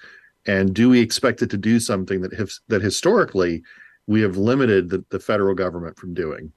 And 0.47 0.73
do 0.73 0.89
we 0.89 0.99
expect 1.01 1.41
it 1.41 1.49
to 1.51 1.57
do 1.57 1.79
something 1.79 2.21
that, 2.21 2.59
that 2.69 2.81
historically 2.81 3.63
we 4.07 4.21
have 4.21 4.37
limited 4.37 4.89
the, 4.89 5.03
the 5.09 5.19
federal 5.19 5.53
government 5.53 5.99
from 5.99 6.13
doing? 6.13 6.53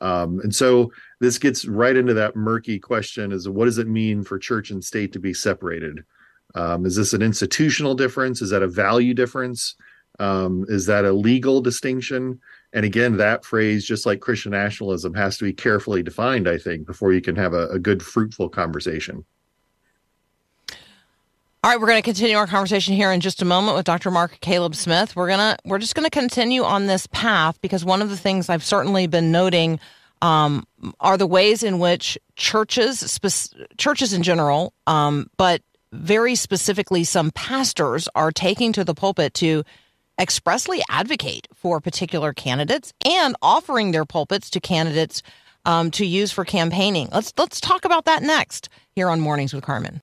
Um, 0.00 0.40
and 0.40 0.54
so 0.54 0.90
this 1.20 1.38
gets 1.38 1.66
right 1.66 1.96
into 1.96 2.14
that 2.14 2.34
murky 2.34 2.78
question 2.78 3.30
is 3.30 3.48
what 3.48 3.66
does 3.66 3.78
it 3.78 3.86
mean 3.86 4.24
for 4.24 4.38
church 4.38 4.70
and 4.70 4.82
state 4.82 5.12
to 5.12 5.20
be 5.20 5.32
separated? 5.32 6.04
Um, 6.54 6.84
is 6.86 6.96
this 6.96 7.12
an 7.12 7.22
institutional 7.22 7.94
difference? 7.94 8.42
Is 8.42 8.50
that 8.50 8.62
a 8.62 8.68
value 8.68 9.14
difference? 9.14 9.76
Um, 10.18 10.64
is 10.68 10.86
that 10.86 11.04
a 11.04 11.12
legal 11.12 11.60
distinction? 11.60 12.40
And 12.72 12.84
again, 12.84 13.16
that 13.16 13.44
phrase, 13.44 13.84
just 13.84 14.06
like 14.06 14.20
Christian 14.20 14.52
nationalism, 14.52 15.14
has 15.14 15.38
to 15.38 15.44
be 15.44 15.52
carefully 15.52 16.02
defined, 16.02 16.48
I 16.48 16.58
think, 16.58 16.86
before 16.86 17.12
you 17.12 17.20
can 17.20 17.36
have 17.36 17.54
a, 17.54 17.68
a 17.68 17.78
good, 17.78 18.02
fruitful 18.02 18.48
conversation. 18.48 19.24
All 21.64 21.70
right, 21.70 21.80
we're 21.80 21.86
going 21.86 21.96
to 21.96 22.02
continue 22.02 22.36
our 22.36 22.46
conversation 22.46 22.94
here 22.94 23.10
in 23.10 23.20
just 23.20 23.40
a 23.40 23.46
moment 23.46 23.74
with 23.74 23.86
Dr. 23.86 24.10
Mark 24.10 24.38
Caleb 24.42 24.74
Smith. 24.74 25.16
We're 25.16 25.28
gonna 25.28 25.56
we're 25.64 25.78
just 25.78 25.94
going 25.94 26.04
to 26.04 26.10
continue 26.10 26.62
on 26.62 26.84
this 26.84 27.06
path 27.06 27.58
because 27.62 27.86
one 27.86 28.02
of 28.02 28.10
the 28.10 28.18
things 28.18 28.50
I've 28.50 28.62
certainly 28.62 29.06
been 29.06 29.32
noting 29.32 29.80
um, 30.20 30.66
are 31.00 31.16
the 31.16 31.26
ways 31.26 31.62
in 31.62 31.78
which 31.78 32.18
churches, 32.36 32.98
spe- 32.98 33.56
churches 33.78 34.12
in 34.12 34.22
general, 34.22 34.74
um, 34.86 35.30
but 35.38 35.62
very 35.90 36.34
specifically 36.34 37.02
some 37.02 37.30
pastors 37.30 38.10
are 38.14 38.30
taking 38.30 38.74
to 38.74 38.84
the 38.84 38.92
pulpit 38.92 39.32
to 39.32 39.64
expressly 40.20 40.82
advocate 40.90 41.48
for 41.54 41.80
particular 41.80 42.34
candidates 42.34 42.92
and 43.06 43.36
offering 43.40 43.92
their 43.92 44.04
pulpits 44.04 44.50
to 44.50 44.60
candidates 44.60 45.22
um, 45.64 45.90
to 45.92 46.04
use 46.04 46.30
for 46.30 46.44
campaigning. 46.44 47.08
Let's 47.10 47.32
let's 47.38 47.58
talk 47.58 47.86
about 47.86 48.04
that 48.04 48.22
next 48.22 48.68
here 48.94 49.08
on 49.08 49.20
Mornings 49.20 49.54
with 49.54 49.64
Carmen. 49.64 50.02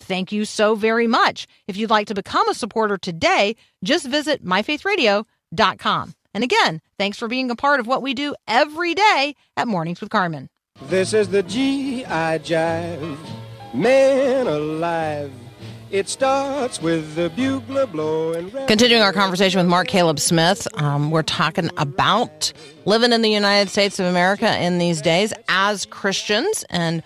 Thank 0.00 0.32
you 0.32 0.44
so 0.44 0.74
very 0.74 1.06
much. 1.06 1.46
If 1.68 1.76
you'd 1.76 1.90
like 1.90 2.08
to 2.08 2.14
become 2.14 2.48
a 2.48 2.54
supporter 2.54 2.98
today, 2.98 3.56
just 3.84 4.06
visit 4.06 4.44
myfaithradio.com. 4.44 6.14
And 6.32 6.44
again, 6.44 6.80
thanks 6.98 7.18
for 7.18 7.28
being 7.28 7.50
a 7.50 7.56
part 7.56 7.80
of 7.80 7.86
what 7.86 8.02
we 8.02 8.14
do 8.14 8.34
every 8.48 8.94
day 8.94 9.34
at 9.56 9.68
Mornings 9.68 10.00
with 10.00 10.10
Carmen. 10.10 10.48
This 10.82 11.12
is 11.12 11.28
the 11.28 11.42
G.I. 11.42 12.38
Jive, 12.38 13.18
man 13.74 14.46
alive. 14.46 15.32
It 15.90 16.08
starts 16.08 16.80
with 16.80 17.16
the 17.16 17.30
bugler 17.30 17.84
blowing. 17.84 18.50
Continuing 18.68 19.02
our 19.02 19.12
conversation 19.12 19.58
with 19.58 19.66
Mark 19.66 19.88
Caleb 19.88 20.20
Smith, 20.20 20.68
um, 20.80 21.10
we're 21.10 21.22
talking 21.24 21.68
about 21.76 22.52
living 22.84 23.12
in 23.12 23.22
the 23.22 23.30
United 23.30 23.68
States 23.70 23.98
of 23.98 24.06
America 24.06 24.56
in 24.62 24.78
these 24.78 25.02
days 25.02 25.32
as 25.48 25.86
Christians 25.86 26.64
and 26.70 27.02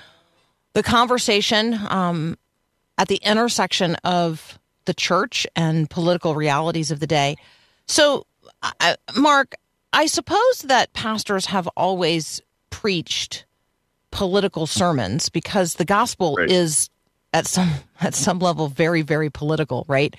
the 0.75 0.83
conversation 0.83 1.79
um, 1.89 2.37
at 2.99 3.09
the 3.09 3.17
intersection 3.17 3.97
of 4.05 4.59
the 4.85 4.95
church 4.95 5.47
and 5.57 5.89
political 5.91 6.35
realities 6.35 6.91
of 6.91 7.01
the 7.01 7.07
day. 7.07 7.37
So, 7.87 8.27
I, 8.81 8.97
Mark, 9.17 9.55
I 9.93 10.07
suppose 10.07 10.61
that 10.67 10.93
pastors 10.93 11.47
have 11.47 11.69
always 11.77 12.41
preached 12.71 13.45
political 14.11 14.67
sermons 14.67 15.29
because 15.29 15.75
the 15.75 15.85
gospel 15.85 16.37
Right. 16.37 16.51
is 16.51 16.89
at 17.33 17.47
some 17.47 17.71
at 18.01 18.15
some 18.15 18.39
level 18.39 18.69
very 18.69 19.03
very 19.03 19.29
political, 19.31 19.85
right? 19.89 20.15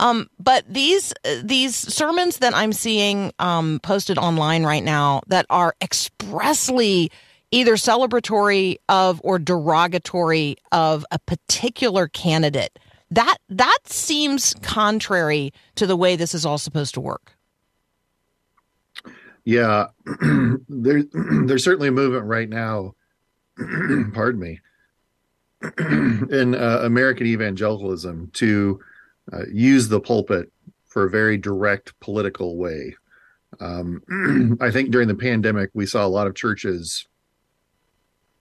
Um, 0.00 0.28
but 0.38 0.64
these 0.68 1.12
these 1.42 1.74
sermons 1.76 2.38
that 2.38 2.54
I'm 2.54 2.72
seeing 2.72 3.32
um, 3.38 3.80
posted 3.82 4.16
online 4.18 4.64
right 4.64 4.82
now 4.82 5.20
that 5.26 5.46
are 5.50 5.74
expressly 5.82 7.10
either 7.54 7.74
celebratory 7.74 8.76
of 8.88 9.20
or 9.22 9.38
derogatory 9.38 10.56
of 10.72 11.06
a 11.10 11.18
particular 11.20 12.08
candidate 12.08 12.78
that 13.10 13.36
that 13.48 13.78
seems 13.84 14.54
contrary 14.62 15.52
to 15.76 15.86
the 15.86 15.96
way 15.96 16.16
this 16.16 16.34
is 16.34 16.44
all 16.44 16.58
supposed 16.58 16.94
to 16.94 17.00
work. 17.00 17.36
Yeah, 19.44 19.86
there, 20.68 21.04
there's 21.12 21.64
certainly 21.64 21.88
a 21.88 21.92
movement 21.92 22.24
right 22.24 22.48
now. 22.48 22.94
pardon 24.12 24.40
me, 24.40 24.60
in 25.78 26.56
uh, 26.56 26.80
American 26.82 27.26
evangelicalism 27.28 28.30
to 28.34 28.80
uh, 29.32 29.44
use 29.52 29.88
the 29.88 30.00
pulpit 30.00 30.50
for 30.86 31.04
a 31.04 31.10
very 31.10 31.36
direct 31.36 31.98
political 32.00 32.56
way. 32.56 32.96
Um, 33.60 34.56
I 34.60 34.72
think 34.72 34.90
during 34.90 35.06
the 35.06 35.14
pandemic, 35.14 35.70
we 35.72 35.86
saw 35.86 36.04
a 36.04 36.08
lot 36.08 36.26
of 36.26 36.34
churches 36.34 37.06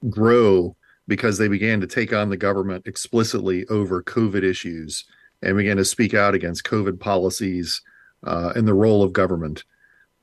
grow 0.09 0.75
because 1.07 1.37
they 1.37 1.47
began 1.47 1.81
to 1.81 1.87
take 1.87 2.13
on 2.13 2.29
the 2.29 2.37
government 2.37 2.87
explicitly 2.87 3.65
over 3.67 4.01
COVID 4.01 4.43
issues 4.43 5.05
and 5.41 5.57
began 5.57 5.77
to 5.77 5.85
speak 5.85 6.13
out 6.13 6.33
against 6.33 6.63
COVID 6.63 6.99
policies 6.99 7.81
uh, 8.25 8.53
and 8.55 8.67
the 8.67 8.73
role 8.73 9.03
of 9.03 9.13
government. 9.13 9.63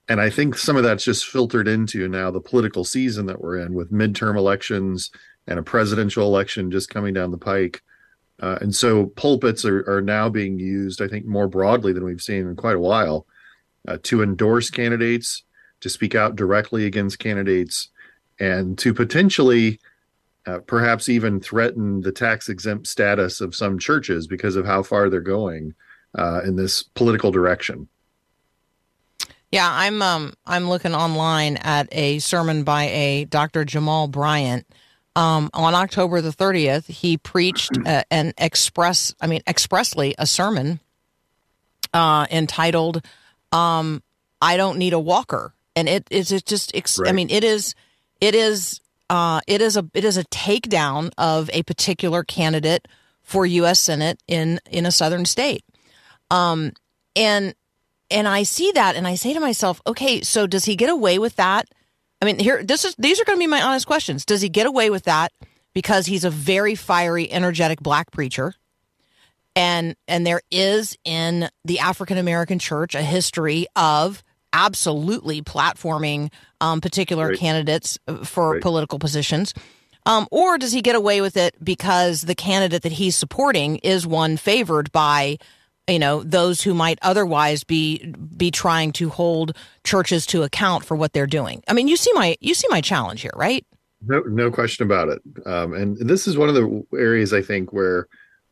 And 0.08 0.20
I 0.20 0.30
think 0.30 0.56
some 0.56 0.76
of 0.76 0.82
that's 0.82 1.04
just 1.04 1.26
filtered 1.26 1.68
into 1.68 2.08
now 2.08 2.30
the 2.30 2.40
political 2.40 2.84
season 2.84 3.26
that 3.26 3.40
we're 3.40 3.58
in 3.58 3.74
with 3.74 3.92
midterm 3.92 4.36
elections 4.36 5.10
and 5.46 5.58
a 5.58 5.62
presidential 5.62 6.26
election 6.26 6.70
just 6.70 6.90
coming 6.90 7.14
down 7.14 7.30
the 7.30 7.38
pike. 7.38 7.82
Uh, 8.40 8.58
and 8.60 8.74
so 8.74 9.06
pulpits 9.06 9.64
are, 9.64 9.88
are 9.88 10.00
now 10.00 10.28
being 10.28 10.58
used, 10.58 11.02
I 11.02 11.08
think, 11.08 11.26
more 11.26 11.46
broadly 11.46 11.92
than 11.92 12.04
we've 12.04 12.22
seen 12.22 12.48
in 12.48 12.56
quite 12.56 12.76
a 12.76 12.80
while 12.80 13.26
uh, 13.86 13.98
to 14.04 14.22
endorse 14.22 14.70
candidates, 14.70 15.44
to 15.80 15.90
speak 15.90 16.14
out 16.14 16.36
directly 16.36 16.86
against 16.86 17.18
candidates, 17.18 17.90
and 18.40 18.76
to 18.78 18.92
potentially 18.92 19.78
uh, 20.46 20.58
perhaps 20.66 21.08
even 21.08 21.38
threaten 21.38 22.00
the 22.00 22.12
tax 22.12 22.48
exempt 22.48 22.86
status 22.86 23.40
of 23.40 23.54
some 23.54 23.78
churches 23.78 24.26
because 24.26 24.56
of 24.56 24.66
how 24.66 24.82
far 24.82 25.08
they're 25.08 25.20
going 25.20 25.74
uh, 26.18 26.40
in 26.44 26.56
this 26.56 26.82
political 26.82 27.30
direction. 27.30 27.86
Yeah, 29.52 29.68
I'm 29.68 30.00
um 30.00 30.32
I'm 30.46 30.68
looking 30.68 30.94
online 30.94 31.56
at 31.58 31.88
a 31.90 32.20
sermon 32.20 32.62
by 32.62 32.84
a 32.84 33.24
Dr. 33.24 33.64
Jamal 33.64 34.08
Bryant. 34.08 34.66
Um, 35.16 35.50
on 35.52 35.74
October 35.74 36.20
the 36.20 36.30
30th, 36.30 36.86
he 36.86 37.16
preached 37.16 37.72
uh, 37.84 38.04
an 38.12 38.32
express, 38.38 39.12
I 39.20 39.26
mean, 39.26 39.42
expressly 39.44 40.14
a 40.18 40.26
sermon 40.26 40.78
uh, 41.92 42.26
entitled 42.30 43.04
um, 43.50 44.04
"I 44.40 44.56
Don't 44.56 44.78
Need 44.78 44.92
a 44.92 45.00
Walker," 45.00 45.52
and 45.74 45.88
it 45.88 46.06
is 46.12 46.30
it 46.30 46.46
just, 46.46 46.70
ex- 46.76 47.00
I 47.04 47.10
mean, 47.10 47.28
it 47.28 47.42
is, 47.42 47.74
it 48.20 48.34
is, 48.34 48.80
uh, 49.08 49.40
it 49.46 49.60
is 49.60 49.76
a 49.76 49.88
it 49.94 50.04
is 50.04 50.16
a 50.16 50.24
takedown 50.24 51.10
of 51.18 51.50
a 51.52 51.62
particular 51.64 52.22
candidate 52.22 52.86
for 53.22 53.46
U.S. 53.46 53.80
Senate 53.80 54.20
in 54.26 54.60
in 54.70 54.86
a 54.86 54.92
southern 54.92 55.24
state, 55.24 55.64
um, 56.30 56.72
and 57.16 57.54
and 58.10 58.28
I 58.28 58.42
see 58.42 58.72
that 58.72 58.96
and 58.96 59.06
I 59.06 59.14
say 59.14 59.32
to 59.32 59.40
myself, 59.40 59.80
okay, 59.86 60.22
so 60.22 60.46
does 60.46 60.64
he 60.64 60.76
get 60.76 60.90
away 60.90 61.18
with 61.18 61.36
that? 61.36 61.68
I 62.22 62.24
mean, 62.24 62.38
here 62.38 62.62
this 62.62 62.84
is 62.84 62.94
these 62.98 63.20
are 63.20 63.24
going 63.24 63.38
to 63.38 63.42
be 63.42 63.46
my 63.46 63.62
honest 63.62 63.86
questions. 63.86 64.24
Does 64.24 64.40
he 64.40 64.48
get 64.48 64.66
away 64.66 64.90
with 64.90 65.04
that 65.04 65.32
because 65.74 66.06
he's 66.06 66.24
a 66.24 66.30
very 66.30 66.74
fiery, 66.74 67.30
energetic 67.30 67.80
black 67.80 68.10
preacher? 68.10 68.54
and 69.56 69.96
and 70.08 70.26
there 70.26 70.42
is 70.50 70.96
in 71.04 71.48
the 71.64 71.78
African 71.80 72.18
American 72.18 72.58
church 72.58 72.94
a 72.94 73.02
history 73.02 73.66
of 73.76 74.22
absolutely 74.52 75.42
platforming 75.42 76.30
um, 76.60 76.80
particular 76.80 77.28
Right. 77.28 77.38
candidates 77.38 77.98
uh, 78.08 78.24
for 78.24 78.52
Right. 78.52 78.62
political 78.62 78.98
positions. 78.98 79.54
Um, 80.06 80.26
or 80.30 80.56
does 80.58 80.72
he 80.72 80.80
get 80.80 80.94
away 80.96 81.20
with 81.20 81.36
it 81.36 81.54
because 81.62 82.22
the 82.22 82.34
candidate 82.34 82.82
that 82.82 82.92
he's 82.92 83.16
supporting 83.16 83.76
is 83.78 84.06
one 84.06 84.36
favored 84.38 84.90
by, 84.92 85.36
you 85.86 85.98
know, 85.98 86.22
those 86.22 86.62
who 86.62 86.72
might 86.72 86.98
otherwise 87.02 87.64
be 87.64 88.12
be 88.36 88.50
trying 88.50 88.92
to 88.92 89.10
hold 89.10 89.54
churches 89.84 90.24
to 90.26 90.42
account 90.42 90.84
for 90.86 90.96
what 90.96 91.12
they're 91.12 91.26
doing? 91.26 91.62
I 91.68 91.74
mean, 91.74 91.86
you 91.86 91.96
see 91.96 92.12
my 92.14 92.36
you 92.40 92.54
see 92.54 92.66
my 92.70 92.80
challenge 92.80 93.20
here, 93.20 93.32
right? 93.36 93.64
No, 94.06 94.20
no 94.20 94.50
question 94.50 94.86
about 94.86 95.10
it. 95.10 95.20
Um, 95.44 95.74
and 95.74 95.98
this 95.98 96.26
is 96.26 96.38
one 96.38 96.48
of 96.48 96.54
the 96.54 96.82
areas 96.96 97.34
I 97.34 97.42
think 97.42 97.72
where 97.74 98.08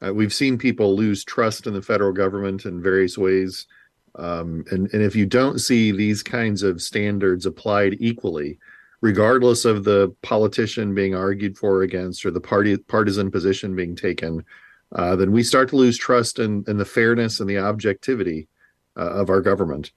uh, 0.06 0.12
we've 0.12 0.34
seen 0.34 0.58
people 0.58 0.94
lose 0.94 1.24
trust 1.24 1.66
in 1.66 1.72
the 1.72 1.80
federal 1.82 2.12
government 2.12 2.66
in 2.66 2.82
various 2.82 3.16
ways. 3.16 3.66
Um, 4.14 4.64
and, 4.70 4.92
and 4.92 5.02
if 5.02 5.14
you 5.14 5.26
don't 5.26 5.58
see 5.58 5.92
these 5.92 6.22
kinds 6.22 6.62
of 6.62 6.82
standards 6.82 7.46
applied 7.46 7.96
equally, 8.00 8.58
regardless 9.00 9.64
of 9.64 9.84
the 9.84 10.14
politician 10.22 10.94
being 10.94 11.14
argued 11.14 11.56
for 11.56 11.76
or 11.76 11.82
against 11.82 12.26
or 12.26 12.30
the 12.30 12.40
party 12.40 12.76
partisan 12.76 13.30
position 13.30 13.76
being 13.76 13.94
taken, 13.94 14.44
uh, 14.92 15.14
then 15.16 15.32
we 15.32 15.42
start 15.42 15.68
to 15.68 15.76
lose 15.76 15.98
trust 15.98 16.38
in, 16.38 16.64
in 16.66 16.78
the 16.78 16.84
fairness 16.84 17.40
and 17.40 17.48
the 17.48 17.58
objectivity 17.58 18.48
uh, 18.96 19.10
of 19.10 19.30
our 19.30 19.40
government. 19.40 19.92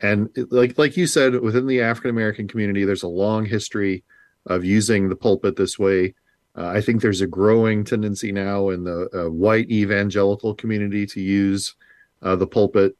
And 0.00 0.30
like 0.50 0.78
like 0.78 0.96
you 0.96 1.06
said, 1.06 1.38
within 1.40 1.66
the 1.66 1.82
African 1.82 2.10
American 2.10 2.48
community, 2.48 2.84
there's 2.84 3.02
a 3.02 3.08
long 3.08 3.44
history 3.44 4.02
of 4.46 4.64
using 4.64 5.08
the 5.08 5.16
pulpit 5.16 5.56
this 5.56 5.78
way. 5.78 6.14
Uh, 6.56 6.68
I 6.68 6.80
think 6.80 7.00
there's 7.00 7.20
a 7.20 7.26
growing 7.26 7.84
tendency 7.84 8.32
now 8.32 8.70
in 8.70 8.82
the 8.84 9.08
uh, 9.14 9.30
white 9.30 9.70
evangelical 9.70 10.54
community 10.54 11.06
to 11.06 11.20
use 11.20 11.74
uh, 12.22 12.34
the 12.34 12.46
pulpit 12.46 12.96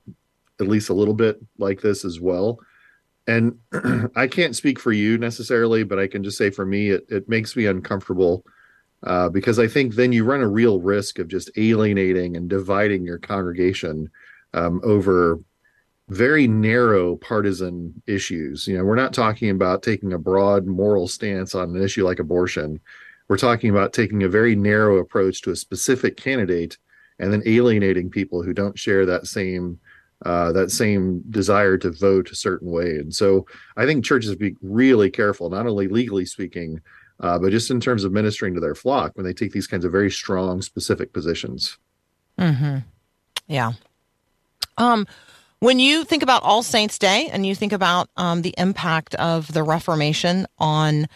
at 0.60 0.68
least 0.68 0.90
a 0.90 0.94
little 0.94 1.14
bit 1.14 1.40
like 1.58 1.80
this 1.80 2.04
as 2.04 2.20
well. 2.20 2.58
And 3.26 3.58
I 4.16 4.26
can't 4.26 4.56
speak 4.56 4.78
for 4.78 4.92
you 4.92 5.18
necessarily, 5.18 5.84
but 5.84 5.98
I 5.98 6.06
can 6.06 6.24
just 6.24 6.38
say 6.38 6.50
for 6.50 6.66
me, 6.66 6.90
it, 6.90 7.06
it 7.08 7.28
makes 7.28 7.56
me 7.56 7.66
uncomfortable 7.66 8.44
uh, 9.02 9.28
because 9.28 9.58
I 9.58 9.66
think 9.66 9.94
then 9.94 10.12
you 10.12 10.24
run 10.24 10.42
a 10.42 10.48
real 10.48 10.80
risk 10.80 11.18
of 11.18 11.28
just 11.28 11.50
alienating 11.56 12.36
and 12.36 12.48
dividing 12.48 13.04
your 13.04 13.18
congregation 13.18 14.10
um, 14.52 14.80
over 14.84 15.38
very 16.08 16.48
narrow 16.48 17.16
partisan 17.16 18.02
issues. 18.06 18.66
You 18.66 18.76
know, 18.76 18.84
we're 18.84 18.96
not 18.96 19.14
talking 19.14 19.50
about 19.50 19.82
taking 19.82 20.12
a 20.12 20.18
broad 20.18 20.66
moral 20.66 21.06
stance 21.06 21.54
on 21.54 21.74
an 21.74 21.82
issue 21.82 22.04
like 22.04 22.18
abortion. 22.18 22.80
We're 23.28 23.36
talking 23.36 23.70
about 23.70 23.92
taking 23.92 24.24
a 24.24 24.28
very 24.28 24.56
narrow 24.56 24.98
approach 24.98 25.40
to 25.42 25.52
a 25.52 25.56
specific 25.56 26.16
candidate 26.16 26.76
and 27.20 27.32
then 27.32 27.42
alienating 27.46 28.10
people 28.10 28.42
who 28.42 28.52
don't 28.52 28.78
share 28.78 29.06
that 29.06 29.28
same 29.28 29.78
uh, 30.26 30.52
that 30.52 30.70
same 30.70 31.22
desire 31.30 31.78
to 31.78 31.90
vote 31.90 32.30
a 32.30 32.34
certain 32.34 32.70
way. 32.70 32.96
And 32.96 33.14
so 33.14 33.46
I 33.76 33.86
think 33.86 34.04
churches 34.04 34.34
be 34.36 34.56
really 34.62 35.10
careful, 35.10 35.48
not 35.50 35.66
only 35.66 35.88
legally 35.88 36.26
speaking, 36.26 36.80
uh, 37.20 37.38
but 37.38 37.50
just 37.50 37.70
in 37.70 37.80
terms 37.80 38.04
of 38.04 38.12
ministering 38.12 38.54
to 38.54 38.60
their 38.60 38.74
flock 38.74 39.12
when 39.14 39.24
they 39.24 39.32
take 39.32 39.52
these 39.52 39.66
kinds 39.66 39.84
of 39.84 39.92
very 39.92 40.10
strong, 40.10 40.62
specific 40.62 41.12
positions. 41.12 41.78
Mm-hmm. 42.38 42.78
Yeah. 43.46 43.72
Um, 44.78 45.06
when 45.60 45.78
you 45.78 46.04
think 46.04 46.22
about 46.22 46.42
All 46.42 46.62
Saints 46.62 46.98
Day 46.98 47.28
and 47.30 47.44
you 47.44 47.54
think 47.54 47.72
about 47.72 48.08
um, 48.16 48.42
the 48.42 48.54
impact 48.56 49.14
of 49.16 49.52
the 49.52 49.62
Reformation 49.62 50.46
on 50.58 51.06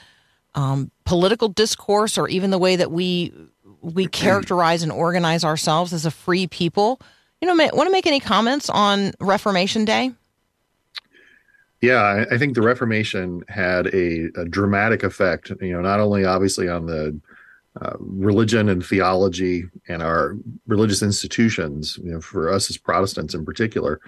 um, 0.55 0.91
political 1.05 1.49
discourse 1.49 2.19
or 2.19 2.29
even 2.29 2.51
the 2.51 2.59
way 2.59 2.77
that 2.77 2.91
we 2.91 3.33
we 3.81 4.07
characterize 4.09 4.83
and 4.83 4.93
organize 4.93 5.45
ourselves 5.45 5.93
as 5.93 6.05
a 6.05 6.11
free 6.11 6.47
people, 6.47 7.01
you 7.41 7.49
know, 7.49 7.55
want 7.75 7.87
to 7.87 7.93
make 7.93 8.07
any 8.07 8.21
comments 8.21 8.71
on 8.71 9.13
Reformation 9.21 9.85
Day? 9.85 10.13
Yeah, 11.81 12.25
I, 12.31 12.39
think 12.39 12.55
the 12.55 12.63
Reformation 12.63 13.45
had 13.49 13.89
a, 13.89 14.31
a 14.37 14.47
dramatic 14.47 15.03
effect. 15.03 15.53
You 15.61 15.75
know, 15.75 15.83
not 15.83 16.01
only 16.01 16.25
obviously 16.25 16.67
on 16.67 16.87
the 16.87 17.21
uh, 17.83 17.93
religion 17.99 18.71
and 18.71 18.85
theology 18.85 19.67
and 19.89 20.03
our 20.03 20.37
religious 20.67 21.03
institutions, 21.03 21.99
you 22.03 22.13
know, 22.13 22.23
for 22.23 22.51
us 22.51 22.71
as 22.71 22.79
Protestants 22.79 23.35
in 23.35 23.45
particular, 23.45 24.01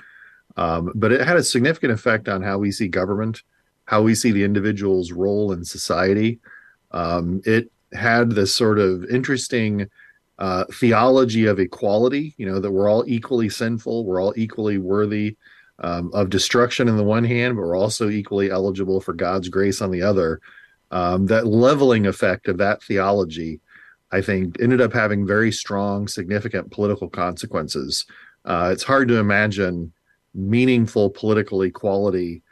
um, 0.56 0.90
but 0.94 1.12
it 1.12 1.20
had 1.20 1.36
a 1.36 1.42
significant 1.42 1.92
effect 1.92 2.28
on 2.28 2.40
how 2.40 2.56
we 2.56 2.72
see 2.72 2.88
government, 2.88 3.42
how 3.84 4.00
we 4.00 4.14
see 4.14 4.32
the 4.32 4.44
individual's 4.44 5.12
role 5.12 5.52
in 5.52 5.62
society. 5.62 6.38
Um, 6.92 7.42
it 7.44 7.70
had 7.92 8.30
this 8.30 8.54
sort 8.54 8.78
of 8.78 9.04
interesting 9.06 9.90
uh, 10.38 10.64
theology 10.72 11.46
of 11.46 11.58
equality, 11.58 12.34
you 12.36 12.46
know, 12.46 12.60
that 12.60 12.70
we're 12.70 12.90
all 12.90 13.04
equally 13.06 13.48
sinful, 13.48 14.04
we're 14.04 14.20
all 14.20 14.34
equally 14.36 14.78
worthy 14.78 15.36
um, 15.78 16.10
of 16.14 16.30
destruction 16.30 16.88
on 16.88 16.96
the 16.96 17.04
one 17.04 17.24
hand, 17.24 17.56
but 17.56 17.62
we're 17.62 17.76
also 17.76 18.08
equally 18.08 18.50
eligible 18.50 19.00
for 19.00 19.12
God's 19.12 19.48
grace 19.48 19.80
on 19.80 19.90
the 19.90 20.02
other. 20.02 20.40
Um, 20.90 21.26
that 21.26 21.46
leveling 21.46 22.06
effect 22.06 22.48
of 22.48 22.58
that 22.58 22.82
theology, 22.82 23.60
I 24.12 24.20
think, 24.20 24.60
ended 24.60 24.80
up 24.80 24.92
having 24.92 25.26
very 25.26 25.50
strong, 25.50 26.06
significant 26.06 26.70
political 26.70 27.08
consequences. 27.08 28.06
Uh, 28.44 28.70
it's 28.72 28.84
hard 28.84 29.08
to 29.08 29.18
imagine 29.18 29.92
meaningful 30.34 31.10
political 31.10 31.62
equality 31.62 32.42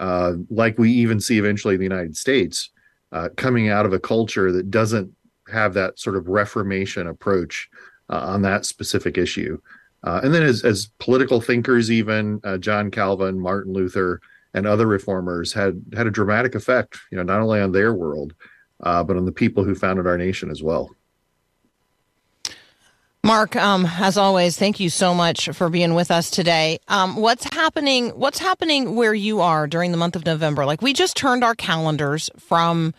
uh, 0.00 0.32
like 0.50 0.78
we 0.78 0.90
even 0.90 1.20
see 1.20 1.38
eventually 1.38 1.74
in 1.74 1.80
the 1.80 1.84
United 1.84 2.16
States 2.16 2.70
uh, 3.12 3.28
coming 3.36 3.68
out 3.68 3.86
of 3.86 3.92
a 3.92 4.00
culture 4.00 4.50
that 4.50 4.70
doesn't 4.70 5.10
have 5.54 5.74
that 5.74 5.98
sort 5.98 6.16
of 6.16 6.28
Reformation 6.28 7.06
approach 7.06 7.68
uh, 8.10 8.18
on 8.18 8.42
that 8.42 8.66
specific 8.66 9.16
issue. 9.16 9.58
Uh, 10.02 10.20
and 10.22 10.34
then, 10.34 10.42
as, 10.42 10.62
as 10.64 10.90
political 10.98 11.40
thinkers, 11.40 11.90
even 11.90 12.40
uh, 12.44 12.58
John 12.58 12.90
Calvin, 12.90 13.40
Martin 13.40 13.72
Luther, 13.72 14.20
and 14.52 14.66
other 14.66 14.86
reformers 14.86 15.52
had 15.54 15.82
had 15.94 16.06
a 16.06 16.10
dramatic 16.10 16.54
effect. 16.54 16.98
You 17.10 17.16
know, 17.16 17.24
not 17.24 17.40
only 17.40 17.60
on 17.60 17.72
their 17.72 17.94
world, 17.94 18.34
uh, 18.82 19.02
but 19.02 19.16
on 19.16 19.24
the 19.24 19.32
people 19.32 19.64
who 19.64 19.74
founded 19.74 20.06
our 20.06 20.18
nation 20.18 20.50
as 20.50 20.62
well. 20.62 20.90
Mark, 23.24 23.56
um, 23.56 23.86
as 23.86 24.18
always, 24.18 24.58
thank 24.58 24.78
you 24.78 24.90
so 24.90 25.14
much 25.14 25.48
for 25.54 25.70
being 25.70 25.94
with 25.94 26.10
us 26.10 26.30
today. 26.30 26.78
Um, 26.88 27.16
what's 27.16 27.44
happening? 27.54 28.10
What's 28.10 28.38
happening 28.38 28.96
where 28.96 29.14
you 29.14 29.40
are 29.40 29.66
during 29.66 29.92
the 29.92 29.96
month 29.96 30.14
of 30.14 30.26
November? 30.26 30.66
Like 30.66 30.82
we 30.82 30.92
just 30.92 31.16
turned 31.16 31.42
our 31.42 31.54
calendars 31.54 32.28
from, 32.38 32.92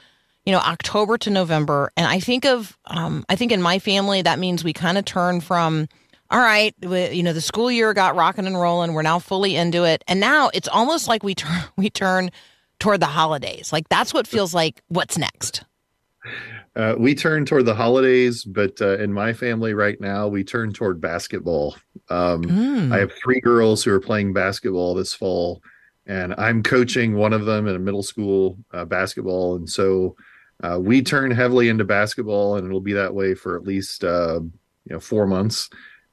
you 0.45 0.51
know, 0.51 0.59
October 0.59 1.17
to 1.19 1.29
November, 1.29 1.91
and 1.97 2.05
I 2.05 2.19
think 2.19 2.45
of, 2.45 2.77
um, 2.85 3.25
I 3.29 3.35
think 3.35 3.51
in 3.51 3.61
my 3.61 3.79
family 3.79 4.21
that 4.21 4.39
means 4.39 4.63
we 4.63 4.73
kind 4.73 4.97
of 4.97 5.05
turn 5.05 5.41
from, 5.41 5.87
all 6.29 6.39
right, 6.39 6.75
we, 6.81 7.09
you 7.11 7.23
know, 7.23 7.33
the 7.33 7.41
school 7.41 7.71
year 7.71 7.93
got 7.93 8.15
rocking 8.15 8.45
and 8.45 8.59
rolling. 8.59 8.93
We're 8.93 9.01
now 9.01 9.19
fully 9.19 9.55
into 9.55 9.83
it, 9.83 10.03
and 10.07 10.19
now 10.19 10.49
it's 10.53 10.67
almost 10.67 11.07
like 11.07 11.23
we 11.23 11.35
turn 11.35 11.63
we 11.77 11.89
turn 11.89 12.29
toward 12.79 12.99
the 12.99 13.05
holidays. 13.07 13.71
Like 13.73 13.89
that's 13.89 14.13
what 14.13 14.27
feels 14.27 14.53
like. 14.53 14.81
What's 14.87 15.17
next? 15.17 15.63
Uh, 16.75 16.95
we 16.97 17.15
turn 17.15 17.45
toward 17.45 17.65
the 17.65 17.75
holidays, 17.75 18.43
but 18.43 18.81
uh, 18.81 18.97
in 18.97 19.13
my 19.13 19.31
family 19.31 19.73
right 19.73 19.99
now, 20.01 20.27
we 20.27 20.43
turn 20.43 20.73
toward 20.73 20.99
basketball. 20.99 21.75
Um, 22.09 22.43
Mm. 22.43 22.91
I 22.91 22.99
have 22.99 23.11
three 23.23 23.39
girls 23.39 23.83
who 23.83 23.91
are 23.91 23.99
playing 23.99 24.33
basketball 24.33 24.93
this 24.93 25.13
fall, 25.13 25.61
and 26.05 26.35
I'm 26.37 26.63
coaching 26.63 27.15
one 27.15 27.31
of 27.31 27.45
them 27.45 27.67
in 27.67 27.75
a 27.75 27.79
middle 27.79 28.03
school 28.03 28.57
uh, 28.73 28.85
basketball. 28.85 29.55
And 29.55 29.69
so 29.69 30.15
uh, 30.63 30.79
we 30.79 31.01
turn 31.01 31.31
heavily 31.31 31.69
into 31.69 31.83
basketball, 31.83 32.55
and 32.55 32.65
it'll 32.65 32.81
be 32.81 32.93
that 32.93 33.13
way 33.13 33.33
for 33.33 33.55
at 33.55 33.63
least 33.63 34.03
uh, 34.03 34.39
you 34.39 34.93
know 34.93 34.99
four 34.99 35.27
months. 35.27 35.69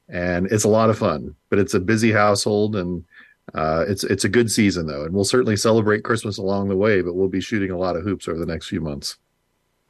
And 0.09 0.47
it's 0.47 0.65
a 0.65 0.69
lot 0.69 0.89
of 0.89 0.97
fun, 0.97 1.35
but 1.49 1.59
it's 1.59 1.73
a 1.73 1.79
busy 1.79 2.11
household, 2.11 2.75
and 2.75 3.05
uh, 3.53 3.85
it's 3.87 4.03
it's 4.03 4.25
a 4.25 4.29
good 4.29 4.51
season 4.51 4.87
though. 4.87 5.05
And 5.05 5.13
we'll 5.13 5.23
certainly 5.23 5.55
celebrate 5.55 6.03
Christmas 6.03 6.37
along 6.37 6.69
the 6.69 6.77
way, 6.77 7.01
but 7.01 7.15
we'll 7.15 7.29
be 7.29 7.41
shooting 7.41 7.71
a 7.71 7.77
lot 7.77 7.95
of 7.95 8.03
hoops 8.03 8.27
over 8.27 8.37
the 8.37 8.45
next 8.45 8.67
few 8.67 8.81
months. 8.81 9.17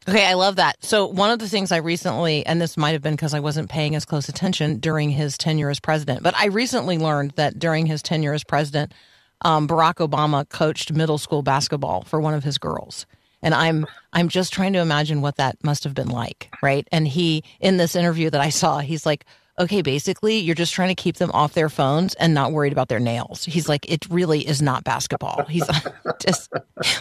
Okay, 0.08 0.26
I 0.26 0.34
love 0.34 0.58
that. 0.58 0.84
So, 0.84 1.08
one 1.08 1.32
of 1.32 1.40
the 1.40 1.48
things 1.48 1.72
I 1.72 1.78
recently, 1.78 2.46
and 2.46 2.62
this 2.62 2.76
might 2.76 2.92
have 2.92 3.02
been 3.02 3.14
because 3.14 3.34
I 3.34 3.40
wasn't 3.40 3.70
paying 3.70 3.96
as 3.96 4.04
close 4.04 4.28
attention 4.28 4.80
during 4.80 5.10
his 5.10 5.38
tenure 5.38 5.70
as 5.70 5.80
president, 5.80 6.24
but 6.24 6.36
I 6.36 6.48
recently 6.48 6.98
learned 6.98 7.32
that 7.32 7.58
during 7.58 7.86
his 7.86 8.02
tenure 8.02 8.34
as 8.34 8.44
president, 8.44 8.94
um, 9.42 9.68
Barack 9.68 10.06
Obama 10.06 10.48
coached 10.48 10.92
middle 10.92 11.18
school 11.18 11.42
basketball 11.42 12.04
for 12.04 12.20
one 12.20 12.34
of 12.34 12.44
his 12.44 12.58
girls. 12.58 13.06
And 13.44 13.54
I'm 13.54 13.86
I'm 14.14 14.30
just 14.30 14.54
trying 14.54 14.74
to 14.74 14.80
imagine 14.80 15.22
what 15.22 15.36
that 15.36 15.64
must 15.64 15.84
have 15.84 15.94
been 15.94 16.10
like, 16.10 16.50
right? 16.64 16.88
And 16.92 17.08
he 17.08 17.44
in 17.60 17.78
this 17.78 17.96
interview 17.96 18.32
that 18.32 18.42
I 18.42 18.50
saw, 18.50 18.80
he's 18.80 19.06
like, 19.06 19.26
okay, 19.60 19.82
basically, 19.82 20.40
you're 20.40 20.56
just 20.56 20.74
trying 20.74 20.90
to 20.90 20.96
keep 20.96 21.18
them 21.18 21.32
off 21.32 21.54
their 21.54 21.70
phones 21.70 22.16
and 22.16 22.34
not 22.34 22.52
worried 22.52 22.74
about 22.74 22.88
their 22.90 23.00
nails. 23.00 23.46
He's 23.46 23.70
like, 23.70 23.90
it 23.90 24.06
really 24.10 24.46
is 24.48 24.62
not 24.62 24.84
basketball. 24.84 25.46
He's 25.46 25.68
just, 26.20 26.52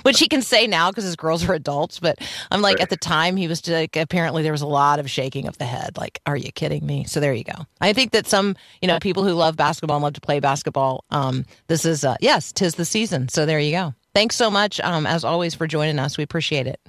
which 0.02 0.18
he 0.18 0.28
can 0.28 0.42
say 0.42 0.66
now 0.66 0.90
because 0.90 1.04
his 1.04 1.16
girls 1.16 1.48
are 1.48 1.54
adults. 1.54 1.98
But 1.98 2.18
I'm 2.50 2.60
like, 2.60 2.80
at 2.80 2.90
the 2.90 2.96
time, 2.96 3.36
he 3.36 3.48
was 3.48 3.66
like, 3.68 3.96
apparently 3.96 4.42
there 4.42 4.52
was 4.52 4.62
a 4.62 4.66
lot 4.66 4.98
of 4.98 5.10
shaking 5.10 5.48
of 5.48 5.56
the 5.58 5.64
head. 5.64 5.96
Like, 5.96 6.20
are 6.26 6.36
you 6.36 6.52
kidding 6.52 6.84
me? 6.84 7.04
So 7.04 7.20
there 7.20 7.32
you 7.32 7.44
go. 7.44 7.66
I 7.80 7.92
think 7.92 8.12
that 8.12 8.26
some, 8.26 8.56
you 8.80 8.88
know, 8.88 8.98
people 8.98 9.24
who 9.24 9.32
love 9.32 9.56
basketball 9.56 9.96
and 9.96 10.04
love 10.04 10.14
to 10.14 10.20
play 10.20 10.40
basketball, 10.40 11.04
um, 11.10 11.46
this 11.68 11.84
is, 11.84 12.04
uh, 12.04 12.16
yes, 12.20 12.52
tis 12.52 12.74
the 12.74 12.84
season. 12.84 13.28
So 13.28 13.46
there 13.46 13.60
you 13.60 13.72
go. 13.72 13.94
Thanks 14.14 14.36
so 14.36 14.50
much, 14.50 14.80
um, 14.80 15.06
as 15.06 15.24
always, 15.24 15.54
for 15.54 15.66
joining 15.66 15.98
us. 15.98 16.18
We 16.18 16.24
appreciate 16.24 16.66
it. 16.66 16.80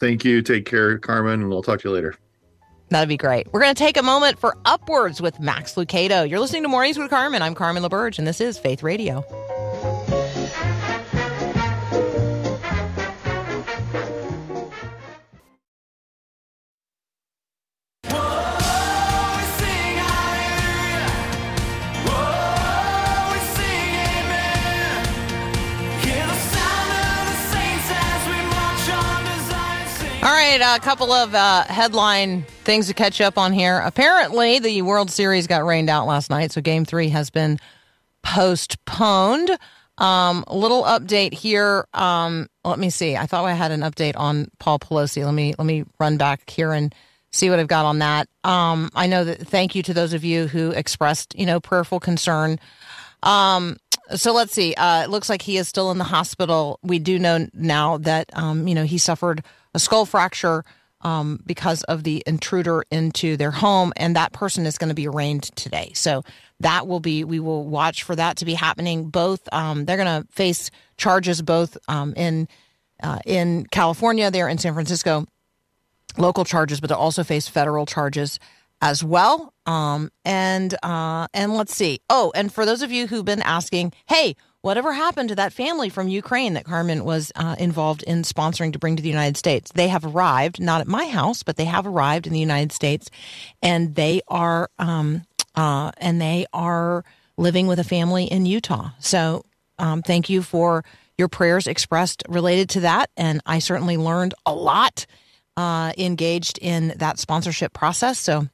Thank 0.00 0.24
you. 0.24 0.42
Take 0.42 0.64
care, 0.66 0.98
Carmen, 0.98 1.40
and 1.40 1.48
we'll 1.48 1.62
talk 1.62 1.80
to 1.80 1.88
you 1.88 1.94
later. 1.94 2.14
That'd 2.90 3.08
be 3.08 3.16
great. 3.16 3.52
We're 3.52 3.60
going 3.60 3.74
to 3.74 3.78
take 3.78 3.96
a 3.96 4.02
moment 4.02 4.38
for 4.38 4.56
UpWords 4.64 5.20
with 5.20 5.40
Max 5.40 5.74
Lucado. 5.74 6.28
You're 6.28 6.40
listening 6.40 6.62
to 6.62 6.68
Mornings 6.68 6.98
with 6.98 7.10
Carmen. 7.10 7.42
I'm 7.42 7.54
Carmen 7.54 7.82
LaBerge, 7.82 8.18
and 8.18 8.26
this 8.26 8.40
is 8.40 8.58
Faith 8.58 8.82
Radio. 8.82 9.24
Right, 30.56 30.76
a 30.76 30.80
couple 30.80 31.12
of 31.12 31.34
uh, 31.34 31.64
headline 31.64 32.42
things 32.64 32.86
to 32.86 32.94
catch 32.94 33.20
up 33.20 33.36
on 33.36 33.52
here. 33.52 33.80
Apparently, 33.80 34.58
the 34.58 34.82
World 34.82 35.10
Series 35.10 35.46
got 35.46 35.64
rained 35.64 35.90
out 35.90 36.06
last 36.06 36.30
night, 36.30 36.52
so 36.52 36.60
Game 36.60 36.84
Three 36.84 37.10
has 37.10 37.28
been 37.30 37.58
postponed. 38.22 39.50
Um, 39.98 40.44
a 40.46 40.56
little 40.56 40.84
update 40.84 41.34
here. 41.34 41.86
Um, 41.92 42.48
let 42.64 42.78
me 42.78 42.88
see. 42.88 43.16
I 43.16 43.26
thought 43.26 43.44
I 43.44 43.52
had 43.52 43.72
an 43.72 43.80
update 43.80 44.14
on 44.16 44.48
Paul 44.58 44.78
Pelosi. 44.78 45.24
Let 45.24 45.34
me 45.34 45.54
let 45.58 45.66
me 45.66 45.84
run 46.00 46.16
back 46.16 46.48
here 46.48 46.72
and 46.72 46.94
see 47.30 47.50
what 47.50 47.58
I've 47.58 47.68
got 47.68 47.84
on 47.84 47.98
that. 47.98 48.28
Um, 48.44 48.90
I 48.94 49.06
know 49.06 49.24
that. 49.24 49.46
Thank 49.46 49.74
you 49.74 49.82
to 49.82 49.94
those 49.94 50.14
of 50.14 50.24
you 50.24 50.46
who 50.46 50.70
expressed, 50.70 51.38
you 51.38 51.46
know, 51.46 51.60
prayerful 51.60 52.00
concern. 52.00 52.58
Um, 53.22 53.76
so 54.14 54.32
let's 54.32 54.52
see. 54.52 54.72
Uh, 54.74 55.02
it 55.02 55.10
looks 55.10 55.28
like 55.28 55.42
he 55.42 55.58
is 55.58 55.68
still 55.68 55.90
in 55.90 55.98
the 55.98 56.04
hospital. 56.04 56.78
We 56.82 56.98
do 56.98 57.18
know 57.18 57.48
now 57.52 57.98
that 57.98 58.30
um, 58.32 58.66
you 58.66 58.74
know 58.74 58.84
he 58.84 58.96
suffered 58.96 59.42
a 59.74 59.78
skull 59.78 60.06
fracture 60.06 60.64
um, 61.00 61.40
because 61.46 61.82
of 61.84 62.02
the 62.02 62.22
intruder 62.26 62.84
into 62.90 63.36
their 63.36 63.50
home, 63.50 63.92
and 63.96 64.16
that 64.16 64.32
person 64.32 64.66
is 64.66 64.78
going 64.78 64.88
to 64.88 64.94
be 64.94 65.06
arraigned 65.06 65.44
today. 65.56 65.92
So 65.94 66.24
that 66.60 66.86
will 66.86 67.00
be. 67.00 67.24
We 67.24 67.40
will 67.40 67.64
watch 67.64 68.02
for 68.02 68.16
that 68.16 68.36
to 68.38 68.44
be 68.44 68.54
happening. 68.54 69.10
Both 69.10 69.48
um, 69.52 69.84
they're 69.84 69.96
going 69.96 70.22
to 70.22 70.28
face 70.32 70.70
charges 70.96 71.40
both 71.42 71.78
um, 71.86 72.14
in 72.16 72.48
uh, 73.02 73.20
in 73.24 73.66
California, 73.66 74.30
there 74.30 74.48
in 74.48 74.58
San 74.58 74.74
Francisco, 74.74 75.26
local 76.16 76.44
charges, 76.44 76.80
but 76.80 76.88
they'll 76.88 76.98
also 76.98 77.22
face 77.22 77.46
federal 77.46 77.86
charges 77.86 78.40
as 78.80 79.04
well. 79.04 79.52
Um, 79.66 80.10
and 80.24 80.74
uh, 80.82 81.28
and 81.32 81.54
let's 81.54 81.74
see. 81.74 82.00
Oh, 82.10 82.32
and 82.34 82.52
for 82.52 82.66
those 82.66 82.82
of 82.82 82.90
you 82.90 83.06
who've 83.06 83.24
been 83.24 83.42
asking, 83.42 83.92
hey, 84.06 84.34
whatever 84.62 84.92
happened 84.92 85.28
to 85.30 85.34
that 85.36 85.52
family 85.52 85.88
from 85.88 86.08
Ukraine 86.08 86.54
that 86.54 86.64
Carmen 86.64 87.04
was 87.04 87.32
uh, 87.36 87.56
involved 87.58 88.02
in 88.02 88.22
sponsoring 88.22 88.72
to 88.72 88.78
bring 88.78 88.96
to 88.96 89.02
the 89.02 89.08
United 89.08 89.36
States? 89.36 89.70
They 89.74 89.88
have 89.88 90.04
arrived, 90.04 90.60
not 90.60 90.80
at 90.80 90.86
my 90.86 91.06
house, 91.06 91.42
but 91.42 91.56
they 91.56 91.64
have 91.64 91.86
arrived 91.86 92.26
in 92.26 92.32
the 92.32 92.40
United 92.40 92.72
States, 92.72 93.10
and 93.62 93.94
they 93.94 94.20
are 94.28 94.70
um, 94.78 95.24
uh, 95.54 95.92
and 95.98 96.20
they 96.20 96.46
are 96.52 97.04
living 97.36 97.66
with 97.66 97.78
a 97.78 97.84
family 97.84 98.24
in 98.24 98.46
Utah. 98.46 98.90
So 98.98 99.44
um, 99.78 100.02
thank 100.02 100.28
you 100.28 100.42
for 100.42 100.84
your 101.16 101.28
prayers 101.28 101.66
expressed 101.66 102.22
related 102.28 102.68
to 102.70 102.80
that, 102.80 103.10
and 103.16 103.40
I 103.46 103.58
certainly 103.58 103.96
learned 103.96 104.34
a 104.46 104.54
lot 104.54 105.06
uh, 105.56 105.92
engaged 105.98 106.58
in 106.62 106.94
that 106.98 107.18
sponsorship 107.18 107.72
process. 107.72 108.18
So 108.18 108.46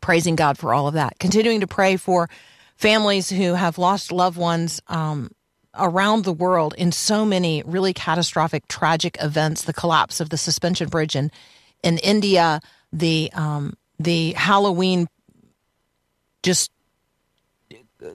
praising 0.00 0.36
God 0.36 0.58
for 0.58 0.74
all 0.74 0.86
of 0.86 0.94
that. 0.94 1.18
Continuing 1.18 1.60
to 1.60 1.66
pray 1.66 1.96
for 1.96 2.28
families 2.76 3.30
who 3.30 3.54
have 3.54 3.78
lost 3.78 4.12
loved 4.12 4.36
ones 4.36 4.80
um, 4.88 5.30
around 5.76 6.24
the 6.24 6.32
world 6.32 6.74
in 6.76 6.92
so 6.92 7.24
many 7.24 7.62
really 7.64 7.92
catastrophic, 7.92 8.68
tragic 8.68 9.16
events. 9.20 9.62
The 9.62 9.72
collapse 9.72 10.20
of 10.20 10.30
the 10.30 10.36
suspension 10.36 10.88
bridge 10.88 11.16
in 11.16 11.30
in 11.82 11.98
India, 11.98 12.60
the 12.92 13.30
um, 13.34 13.74
the 13.98 14.32
Halloween 14.32 15.08
just 16.42 16.70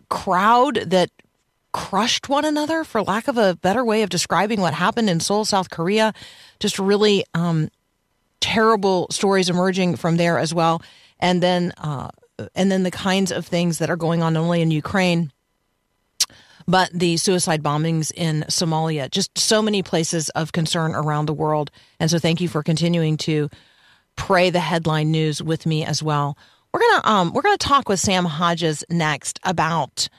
crowd 0.09 0.75
that 0.87 1.09
crushed 1.71 2.29
one 2.29 2.45
another, 2.45 2.83
for 2.83 3.01
lack 3.01 3.27
of 3.27 3.37
a 3.37 3.55
better 3.55 3.83
way 3.85 4.01
of 4.01 4.09
describing 4.09 4.59
what 4.59 4.73
happened 4.73 5.09
in 5.09 5.19
Seoul, 5.19 5.45
South 5.45 5.69
Korea. 5.69 6.13
Just 6.59 6.79
really 6.79 7.23
um, 7.33 7.69
terrible 8.39 9.07
stories 9.11 9.49
emerging 9.49 9.95
from 9.95 10.17
there 10.17 10.37
as 10.37 10.53
well, 10.53 10.81
and 11.19 11.41
then 11.43 11.73
uh, 11.77 12.09
and 12.55 12.71
then 12.71 12.83
the 12.83 12.91
kinds 12.91 13.31
of 13.31 13.45
things 13.45 13.79
that 13.79 13.89
are 13.89 13.97
going 13.97 14.21
on 14.21 14.33
not 14.33 14.41
only 14.41 14.61
in 14.61 14.71
Ukraine, 14.71 15.31
but 16.67 16.91
the 16.93 17.17
suicide 17.17 17.63
bombings 17.63 18.11
in 18.15 18.45
Somalia. 18.47 19.09
Just 19.09 19.37
so 19.37 19.61
many 19.61 19.81
places 19.81 20.29
of 20.29 20.51
concern 20.51 20.93
around 20.93 21.25
the 21.25 21.33
world, 21.33 21.71
and 21.99 22.09
so 22.09 22.19
thank 22.19 22.41
you 22.41 22.47
for 22.47 22.63
continuing 22.63 23.17
to 23.17 23.49
pray 24.15 24.49
the 24.49 24.59
headline 24.59 25.11
news 25.11 25.41
with 25.41 25.65
me 25.65 25.83
as 25.85 26.03
well. 26.03 26.37
We're 26.73 26.81
gonna 26.81 27.01
um, 27.05 27.33
we're 27.33 27.41
gonna 27.41 27.57
talk 27.57 27.89
with 27.89 27.99
Sam 27.99 28.25
Hodges 28.25 28.83
next 28.89 29.39
about. 29.43 30.09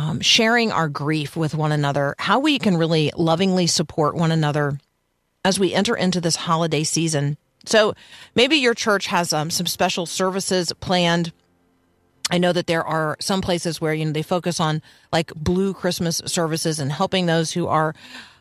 Um, 0.00 0.20
sharing 0.20 0.70
our 0.70 0.88
grief 0.88 1.34
with 1.36 1.56
one 1.56 1.72
another, 1.72 2.14
how 2.20 2.38
we 2.38 2.60
can 2.60 2.76
really 2.76 3.10
lovingly 3.16 3.66
support 3.66 4.14
one 4.14 4.30
another 4.30 4.78
as 5.44 5.58
we 5.58 5.74
enter 5.74 5.96
into 5.96 6.20
this 6.20 6.36
holiday 6.36 6.84
season. 6.84 7.36
So 7.64 7.94
maybe 8.34 8.56
your 8.56 8.74
church 8.74 9.06
has 9.06 9.32
um, 9.32 9.50
some 9.50 9.66
special 9.66 10.06
services 10.06 10.72
planned. 10.80 11.32
I 12.30 12.38
know 12.38 12.52
that 12.52 12.66
there 12.66 12.84
are 12.84 13.16
some 13.20 13.40
places 13.40 13.80
where 13.80 13.94
you 13.94 14.04
know 14.04 14.12
they 14.12 14.22
focus 14.22 14.60
on 14.60 14.82
like 15.12 15.32
blue 15.34 15.74
Christmas 15.74 16.20
services 16.26 16.78
and 16.78 16.92
helping 16.92 17.26
those 17.26 17.52
who 17.52 17.66
are 17.66 17.94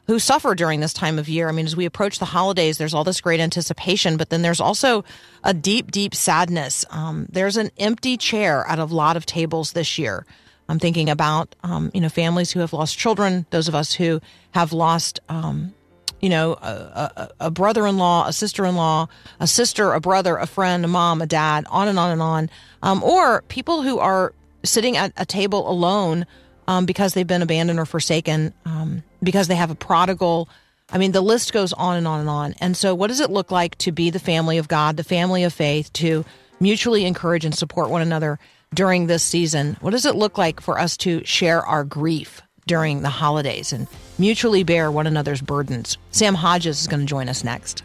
who 0.07 0.19
suffer 0.19 0.55
during 0.55 0.79
this 0.79 0.93
time 0.93 1.19
of 1.19 1.27
year. 1.27 1.49
I 1.49 1.51
mean, 1.51 1.65
as 1.65 1.75
we 1.75 1.85
approach 1.85 2.19
the 2.19 2.25
holidays, 2.25 2.77
there's 2.77 2.93
all 2.93 3.03
this 3.03 3.19
great 3.19 3.41
anticipation, 3.41 4.15
but 4.15 4.29
then 4.29 4.41
there's 4.41 4.61
also 4.61 5.03
a 5.43 5.53
deep, 5.53 5.91
deep 5.91 6.15
sadness. 6.15 6.85
Um, 6.89 7.27
there's 7.29 7.57
an 7.57 7.71
empty 7.77 8.15
chair 8.15 8.65
at 8.67 8.79
a 8.79 8.85
lot 8.85 9.17
of 9.17 9.25
tables 9.25 9.73
this 9.73 9.97
year. 9.97 10.25
I'm 10.69 10.79
thinking 10.79 11.09
about 11.09 11.55
um, 11.63 11.91
you 11.93 12.01
know 12.01 12.09
families 12.09 12.51
who 12.51 12.59
have 12.59 12.73
lost 12.73 12.97
children, 12.97 13.45
those 13.51 13.67
of 13.67 13.75
us 13.75 13.93
who 13.93 14.21
have 14.51 14.73
lost 14.73 15.19
um, 15.29 15.73
you 16.21 16.29
know 16.29 16.53
a, 16.53 17.11
a, 17.15 17.29
a 17.41 17.51
brother-in-law, 17.51 18.27
a 18.27 18.33
sister-in-law, 18.33 19.07
a 19.39 19.47
sister, 19.47 19.93
a 19.93 19.99
brother, 19.99 20.37
a 20.37 20.47
friend, 20.47 20.83
a 20.85 20.87
mom, 20.87 21.21
a 21.21 21.27
dad, 21.27 21.65
on 21.69 21.87
and 21.87 21.99
on 21.99 22.11
and 22.11 22.21
on, 22.21 22.49
um, 22.81 23.03
or 23.03 23.43
people 23.43 23.81
who 23.81 23.99
are 23.99 24.33
sitting 24.63 24.97
at 24.97 25.13
a 25.17 25.25
table 25.25 25.69
alone 25.69 26.25
um, 26.67 26.85
because 26.85 27.13
they've 27.13 27.27
been 27.27 27.41
abandoned 27.41 27.79
or 27.79 27.85
forsaken, 27.85 28.53
um, 28.65 29.03
because 29.23 29.47
they 29.47 29.55
have 29.55 29.71
a 29.71 29.75
prodigal. 29.75 30.49
I 30.89 30.97
mean, 30.97 31.11
the 31.11 31.21
list 31.21 31.53
goes 31.53 31.73
on 31.73 31.97
and 31.97 32.07
on 32.07 32.21
and 32.21 32.29
on. 32.29 32.55
And 32.59 32.75
so, 32.75 32.95
what 32.95 33.07
does 33.07 33.19
it 33.19 33.29
look 33.29 33.51
like 33.51 33.77
to 33.79 33.91
be 33.91 34.09
the 34.09 34.19
family 34.19 34.57
of 34.57 34.67
God, 34.67 34.97
the 34.97 35.03
family 35.03 35.43
of 35.43 35.53
faith, 35.53 35.91
to 35.93 36.25
mutually 36.59 37.05
encourage 37.05 37.45
and 37.45 37.55
support 37.55 37.89
one 37.89 38.01
another 38.01 38.39
during 38.73 39.07
this 39.07 39.23
season? 39.23 39.77
What 39.81 39.91
does 39.91 40.05
it 40.05 40.15
look 40.15 40.37
like 40.37 40.61
for 40.61 40.79
us 40.79 40.97
to 40.97 41.23
share 41.25 41.65
our 41.65 41.83
grief 41.83 42.41
during 42.65 43.01
the 43.01 43.09
holidays 43.09 43.71
and 43.71 43.87
mutually 44.19 44.63
bear 44.63 44.91
one 44.91 45.07
another's 45.07 45.41
burdens? 45.41 45.97
Sam 46.11 46.35
Hodges 46.35 46.81
is 46.81 46.87
going 46.87 47.01
to 47.01 47.05
join 47.05 47.29
us 47.29 47.43
next. 47.43 47.83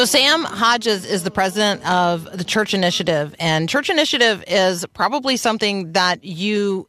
So, 0.00 0.06
Sam 0.06 0.44
Hodges 0.44 1.04
is 1.04 1.24
the 1.24 1.30
president 1.30 1.86
of 1.86 2.24
the 2.34 2.42
Church 2.42 2.72
Initiative, 2.72 3.34
and 3.38 3.68
Church 3.68 3.90
Initiative 3.90 4.42
is 4.46 4.86
probably 4.94 5.36
something 5.36 5.92
that 5.92 6.24
you 6.24 6.88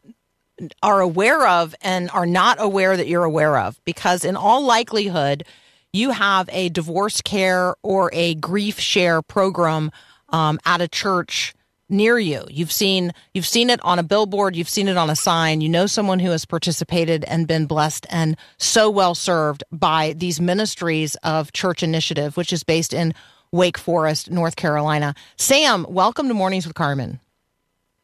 are 0.82 1.02
aware 1.02 1.46
of 1.46 1.76
and 1.82 2.10
are 2.12 2.26
not 2.26 2.56
aware 2.62 2.96
that 2.96 3.10
you're 3.10 3.26
aware 3.26 3.58
of 3.58 3.84
because, 3.84 4.24
in 4.24 4.38
all 4.38 4.64
likelihood, 4.64 5.44
you 5.92 6.12
have 6.12 6.48
a 6.54 6.70
DivorceCare 6.70 7.74
or 7.84 8.10
a 8.14 8.36
GriefShare 8.36 9.28
program 9.28 9.92
um, 10.30 10.58
at 10.64 10.80
a 10.80 10.88
church 10.88 11.54
near 11.92 12.18
you. 12.18 12.46
You've 12.50 12.72
seen 12.72 13.12
you've 13.34 13.46
seen 13.46 13.70
it 13.70 13.84
on 13.84 14.00
a 14.00 14.04
billboard, 14.04 14.56
you've 14.56 14.70
seen 14.70 14.88
it 14.88 14.98
on 14.98 15.10
a 15.10 15.16
sign. 15.16 15.62
You 15.62 15.70
know 15.70 15.86
someone 15.86 16.20
who 16.20 16.32
has 16.32 16.46
participated 16.46 17.24
and 17.26 17.48
been 17.48 17.66
blessed 17.66 18.08
and 18.10 18.38
so 18.58 18.90
well 18.90 19.14
served 19.14 19.64
by 19.72 20.14
these 20.18 20.40
ministries 20.42 21.16
of 21.24 21.52
Church 21.54 21.84
Initiative, 21.84 22.38
which 22.38 22.54
is 22.54 22.64
based 22.64 22.94
in 22.94 23.14
Wake 23.52 23.78
Forest, 23.78 24.32
North 24.32 24.56
Carolina. 24.56 25.14
Sam, 25.36 25.86
welcome 25.90 26.28
to 26.30 26.34
Mornings 26.34 26.66
with 26.66 26.76
Carmen. 26.76 27.20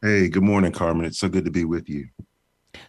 Hey, 0.01 0.27
good 0.27 0.43
morning, 0.43 0.71
Carmen. 0.71 1.05
It's 1.05 1.19
so 1.19 1.29
good 1.29 1.45
to 1.45 1.51
be 1.51 1.63
with 1.63 1.89
you. 1.89 2.07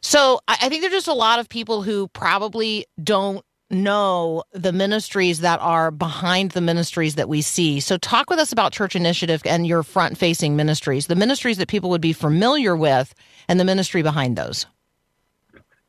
So 0.01 0.41
I, 0.49 0.59
I 0.63 0.69
think 0.69 0.83
there's 0.83 0.93
just 0.93 1.09
a 1.09 1.15
lot 1.15 1.39
of 1.39 1.49
people 1.49 1.83
who 1.83 2.09
probably 2.09 2.87
don't 3.03 3.45
know 3.70 4.42
the 4.52 4.72
ministries 4.72 5.40
that 5.40 5.61
are 5.61 5.90
behind 5.90 6.52
the 6.52 6.61
ministries 6.61 7.16
that 7.16 7.28
we 7.28 7.42
see. 7.42 7.81
So 7.81 7.98
talk 7.98 8.31
with 8.31 8.38
us 8.38 8.52
about 8.52 8.72
Church 8.72 8.96
Initiative 8.96 9.42
and 9.44 9.66
your 9.66 9.83
front 9.83 10.16
facing 10.16 10.57
ministries, 10.57 11.07
the 11.07 11.16
ministries 11.16 11.59
that 11.59 11.68
people 11.68 11.90
would 11.90 12.00
be 12.00 12.12
familiar 12.12 12.76
with 12.76 13.14
and 13.48 13.61
the 13.61 13.64
ministry 13.64 14.02
behind 14.02 14.37
those. 14.37 14.66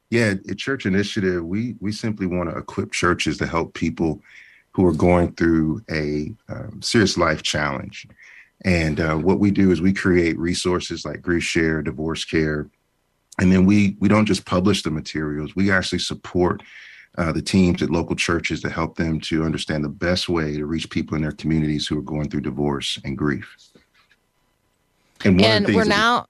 Yeah, 0.10 0.34
at 0.50 0.58
Church 0.58 0.86
Initiative, 0.86 1.46
we 1.46 1.76
we 1.80 1.92
simply 1.92 2.26
want 2.26 2.50
to 2.50 2.58
equip 2.58 2.92
churches 2.92 3.38
to 3.38 3.46
help 3.46 3.76
people 3.76 4.22
who 4.72 4.86
are 4.86 4.94
going 4.94 5.34
through 5.34 5.84
a 5.92 6.34
um, 6.50 6.82
serious 6.82 7.18
life 7.18 7.44
challenge. 7.44 8.08
And 8.66 9.00
uh, 9.00 9.16
what 9.16 9.40
we 9.40 9.52
do 9.52 9.72
is 9.72 9.82
we 9.82 9.94
create 9.94 10.38
resources 10.38 11.06
like 11.06 11.22
GriefShare, 11.22 11.84
Divorce 11.84 12.26
Care, 12.26 12.70
and 13.40 13.52
then 13.52 13.66
we 13.66 13.96
we 14.00 14.08
don't 14.08 14.26
just 14.26 14.46
publish 14.46 14.82
the 14.82 14.92
materials. 14.92 15.56
We 15.56 15.72
actually 15.72 16.00
support 16.00 16.64
uh, 17.18 17.32
the 17.32 17.42
teams 17.42 17.82
at 17.82 17.90
local 17.90 18.16
churches 18.16 18.62
to 18.62 18.70
help 18.70 18.96
them 18.96 19.20
to 19.20 19.44
understand 19.44 19.84
the 19.84 19.90
best 19.90 20.30
way 20.30 20.56
to 20.58 20.66
reach 20.66 20.90
people 20.90 21.16
in 21.16 21.22
their 21.22 21.32
communities 21.32 21.88
who 21.88 21.98
are 21.98 22.04
going 22.04 22.30
through 22.30 22.42
divorce 22.42 23.00
and 23.04 23.18
grief. 23.18 23.58
And, 25.26 25.42
and 25.42 25.68
we're 25.76 25.84
now, 25.84 26.26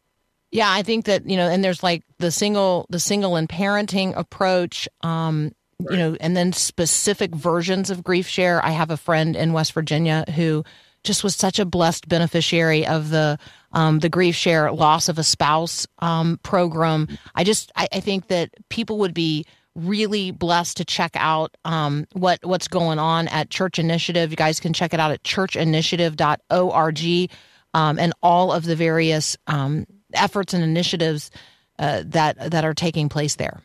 yeah, 0.52 0.72
I 0.72 0.82
think 0.82 1.06
that 1.06 1.30
you 1.30 1.38
know, 1.38 1.48
and 1.48 1.63
there's 1.63 1.84
like 1.84 2.04
the 2.18 2.32
single, 2.32 2.88
the 2.89 3.00
single 3.00 3.36
and 3.36 3.48
parenting 3.48 4.18
approach. 4.18 4.88
Um, 5.02 5.52
right. 5.80 5.92
You 5.92 5.98
know, 5.98 6.18
and 6.20 6.36
then 6.36 6.54
specific 6.54 7.36
versions 7.36 7.92
of 7.92 8.02
GriefShare. 8.02 8.60
I 8.63 8.72
have 8.72 8.89
a 8.89 8.98
friend 8.98 9.36
in 9.36 9.54
West 9.54 9.74
Virginia 9.74 10.26
who 10.36 10.63
just 11.04 11.24
was 11.24 11.36
such 11.36 11.60
a 11.60 11.65
blessed 11.65 12.08
beneficiary 12.10 12.86
of 12.86 13.10
the 13.10 13.38
um, 13.72 14.00
the 14.00 14.10
GriefShare 14.10 14.76
loss 14.76 15.10
of 15.10 15.20
a 15.20 15.24
spouse 15.24 15.86
um, 16.00 16.39
program. 16.42 17.08
I 17.36 17.44
just 17.44 17.72
I, 17.76 17.88
I, 17.94 18.00
think 18.00 18.28
that 18.28 18.50
people 18.70 18.98
would 18.98 19.13
be 19.13 19.46
really 19.75 20.32
blessed 20.32 20.77
to 20.77 20.86
check 20.86 21.12
out 21.15 21.55
um, 21.65 22.08
what 22.13 22.39
what's 22.43 22.67
going 22.67 22.99
on 22.99 23.27
at 23.29 23.49
Church 23.49 23.79
Initiative. 23.79 24.29
You 24.32 24.38
guys 24.38 24.60
can 24.60 24.73
check 24.73 24.93
it 24.93 24.99
out 24.99 25.12
at 25.12 25.23
churchinitiative.org 25.23 27.32
um, 27.73 27.99
and 27.99 28.13
all 28.21 28.51
of 28.51 28.65
the 28.65 28.75
various 28.75 29.38
um, 29.47 29.88
efforts 30.13 30.53
and 30.53 30.63
initiatives 30.63 31.32
uh, 31.77 32.03
that 32.05 32.51
that 32.51 32.65
are 32.65 32.73
taking 32.73 33.08
place 33.10 33.36
there. 33.36 33.62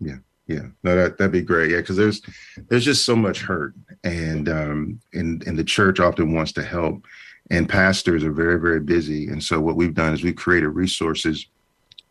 Yeah. 0.00 0.16
Yeah, 0.48 0.68
no, 0.82 0.96
that 0.96 1.18
that'd 1.18 1.30
be 1.30 1.42
great. 1.42 1.70
Yeah, 1.70 1.76
because 1.76 1.98
there's 1.98 2.22
there's 2.68 2.86
just 2.86 3.04
so 3.04 3.14
much 3.14 3.42
hurt, 3.42 3.74
and 4.02 4.48
um, 4.48 4.98
and 5.12 5.46
and 5.46 5.58
the 5.58 5.64
church 5.64 6.00
often 6.00 6.32
wants 6.32 6.52
to 6.52 6.64
help, 6.64 7.04
and 7.50 7.68
pastors 7.68 8.24
are 8.24 8.32
very 8.32 8.58
very 8.58 8.80
busy, 8.80 9.28
and 9.28 9.44
so 9.44 9.60
what 9.60 9.76
we've 9.76 9.92
done 9.92 10.14
is 10.14 10.24
we've 10.24 10.34
created 10.34 10.68
resources 10.68 11.46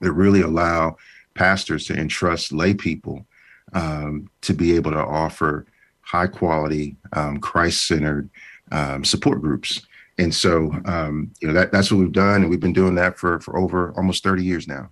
that 0.01 0.11
really 0.11 0.41
allow 0.41 0.97
pastors 1.37 1.85
to 1.85 1.93
entrust 1.93 2.51
lay 2.51 2.73
people 2.73 3.25
um, 3.73 4.29
to 4.41 4.53
be 4.53 4.75
able 4.75 4.91
to 4.91 4.97
offer 4.97 5.65
high 6.01 6.27
quality, 6.27 6.95
um, 7.13 7.37
Christ 7.37 7.87
centered 7.87 8.29
um, 8.71 9.03
support 9.03 9.41
groups. 9.41 9.85
And 10.17 10.33
so, 10.33 10.73
um, 10.85 11.31
you 11.41 11.47
know, 11.47 11.53
that, 11.53 11.71
that's 11.71 11.91
what 11.91 11.99
we've 11.99 12.11
done. 12.11 12.41
And 12.41 12.49
we've 12.49 12.59
been 12.59 12.73
doing 12.73 12.95
that 12.95 13.17
for, 13.17 13.39
for 13.39 13.57
over 13.57 13.93
almost 13.95 14.23
30 14.23 14.43
years 14.43 14.67
now. 14.67 14.89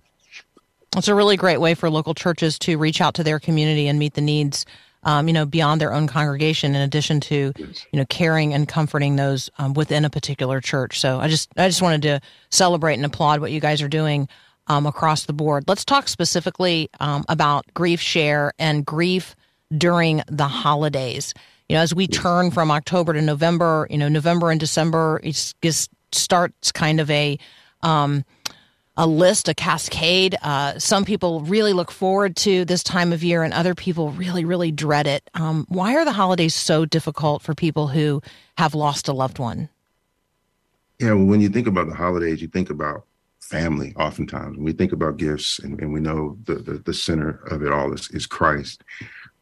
It's 0.96 1.08
a 1.08 1.14
really 1.14 1.36
great 1.36 1.58
way 1.58 1.74
for 1.74 1.90
local 1.90 2.14
churches 2.14 2.58
to 2.60 2.78
reach 2.78 3.00
out 3.00 3.14
to 3.14 3.24
their 3.24 3.38
community 3.38 3.88
and 3.88 3.98
meet 3.98 4.14
the 4.14 4.20
needs, 4.20 4.64
um, 5.02 5.26
you 5.26 5.34
know, 5.34 5.44
beyond 5.44 5.80
their 5.80 5.92
own 5.92 6.06
congregation. 6.06 6.74
In 6.74 6.80
addition 6.80 7.20
to, 7.20 7.52
yes. 7.56 7.86
you 7.92 7.98
know, 7.98 8.06
caring 8.08 8.54
and 8.54 8.68
comforting 8.68 9.16
those 9.16 9.50
um, 9.58 9.74
within 9.74 10.04
a 10.04 10.10
particular 10.10 10.60
church. 10.60 11.00
So 11.00 11.18
I 11.18 11.28
just 11.28 11.50
I 11.56 11.68
just 11.68 11.82
wanted 11.82 12.02
to 12.02 12.20
celebrate 12.50 12.94
and 12.94 13.04
applaud 13.04 13.40
what 13.40 13.52
you 13.52 13.60
guys 13.60 13.82
are 13.82 13.88
doing 13.88 14.28
um, 14.68 14.86
across 14.86 15.26
the 15.26 15.32
board. 15.32 15.64
Let's 15.66 15.84
talk 15.84 16.08
specifically 16.08 16.88
um, 17.00 17.24
about 17.28 17.66
GriefShare 17.74 18.50
and 18.58 18.84
grief 18.84 19.36
during 19.76 20.22
the 20.28 20.48
holidays. 20.48 21.34
You 21.68 21.76
know, 21.76 21.82
as 21.82 21.94
we 21.94 22.06
turn 22.06 22.50
from 22.50 22.70
October 22.70 23.12
to 23.12 23.22
November, 23.22 23.86
you 23.90 23.98
know, 23.98 24.08
November 24.08 24.50
and 24.50 24.60
December, 24.60 25.20
it 25.22 25.54
just 25.62 25.90
starts 26.12 26.70
kind 26.72 27.00
of 27.00 27.10
a 27.10 27.38
um, 27.82 28.24
a 28.96 29.06
list, 29.06 29.48
a 29.48 29.54
cascade. 29.54 30.36
Uh, 30.42 30.78
some 30.78 31.04
people 31.04 31.40
really 31.42 31.72
look 31.72 31.90
forward 31.90 32.34
to 32.36 32.64
this 32.64 32.82
time 32.82 33.12
of 33.12 33.22
year, 33.22 33.42
and 33.42 33.52
other 33.52 33.74
people 33.74 34.10
really, 34.12 34.44
really 34.44 34.72
dread 34.72 35.06
it. 35.06 35.28
Um, 35.34 35.66
why 35.68 35.96
are 35.96 36.04
the 36.04 36.12
holidays 36.12 36.54
so 36.54 36.86
difficult 36.86 37.42
for 37.42 37.54
people 37.54 37.88
who 37.88 38.22
have 38.56 38.74
lost 38.74 39.08
a 39.08 39.12
loved 39.12 39.38
one? 39.38 39.68
Yeah, 40.98 41.12
well, 41.12 41.26
when 41.26 41.42
you 41.42 41.50
think 41.50 41.66
about 41.66 41.88
the 41.88 41.94
holidays, 41.94 42.40
you 42.40 42.48
think 42.48 42.70
about 42.70 43.04
family 43.46 43.94
oftentimes. 43.96 44.56
When 44.56 44.64
we 44.64 44.72
think 44.72 44.92
about 44.92 45.16
gifts, 45.16 45.58
and, 45.60 45.80
and 45.80 45.92
we 45.92 46.00
know 46.00 46.36
the, 46.44 46.56
the, 46.56 46.72
the 46.78 46.94
center 46.94 47.40
of 47.50 47.62
it 47.62 47.72
all 47.72 47.92
is, 47.92 48.10
is 48.10 48.26
Christ, 48.26 48.82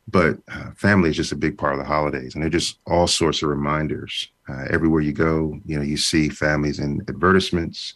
but 0.09 0.39
uh, 0.49 0.71
family 0.77 1.11
is 1.11 1.17
just 1.17 1.33
a 1.33 1.37
big 1.37 1.57
part 1.57 1.73
of 1.73 1.79
the 1.79 1.85
holidays, 1.85 2.35
and 2.35 2.43
they're 2.43 2.51
just 2.51 2.79
all 2.87 3.07
sorts 3.07 3.43
of 3.43 3.49
reminders. 3.49 4.29
Uh, 4.49 4.67
everywhere 4.71 5.01
you 5.01 5.13
go, 5.13 5.59
you 5.65 5.77
know, 5.77 5.83
you 5.83 5.97
see 5.97 6.29
families 6.29 6.79
in 6.79 7.01
advertisements 7.09 7.95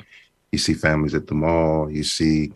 you 0.52 0.58
see 0.58 0.74
families 0.74 1.14
at 1.14 1.26
the 1.26 1.34
mall. 1.34 1.90
You 1.90 2.02
see, 2.02 2.52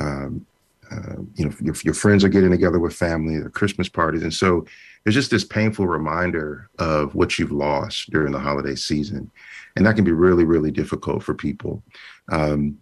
um, 0.00 0.44
uh, 0.90 1.16
you 1.34 1.44
know, 1.44 1.54
your, 1.60 1.74
your 1.84 1.94
friends 1.94 2.24
are 2.24 2.28
getting 2.28 2.50
together 2.50 2.78
with 2.78 2.94
family, 2.94 3.36
or 3.36 3.50
Christmas 3.50 3.88
parties, 3.88 4.22
and 4.22 4.32
so 4.32 4.66
there's 5.04 5.14
just 5.14 5.30
this 5.30 5.44
painful 5.44 5.86
reminder 5.86 6.68
of 6.78 7.14
what 7.14 7.38
you've 7.38 7.52
lost 7.52 8.10
during 8.10 8.32
the 8.32 8.38
holiday 8.38 8.74
season, 8.74 9.30
and 9.76 9.84
that 9.86 9.96
can 9.96 10.04
be 10.04 10.12
really, 10.12 10.44
really 10.44 10.70
difficult 10.70 11.22
for 11.22 11.34
people. 11.34 11.82
Um, 12.30 12.78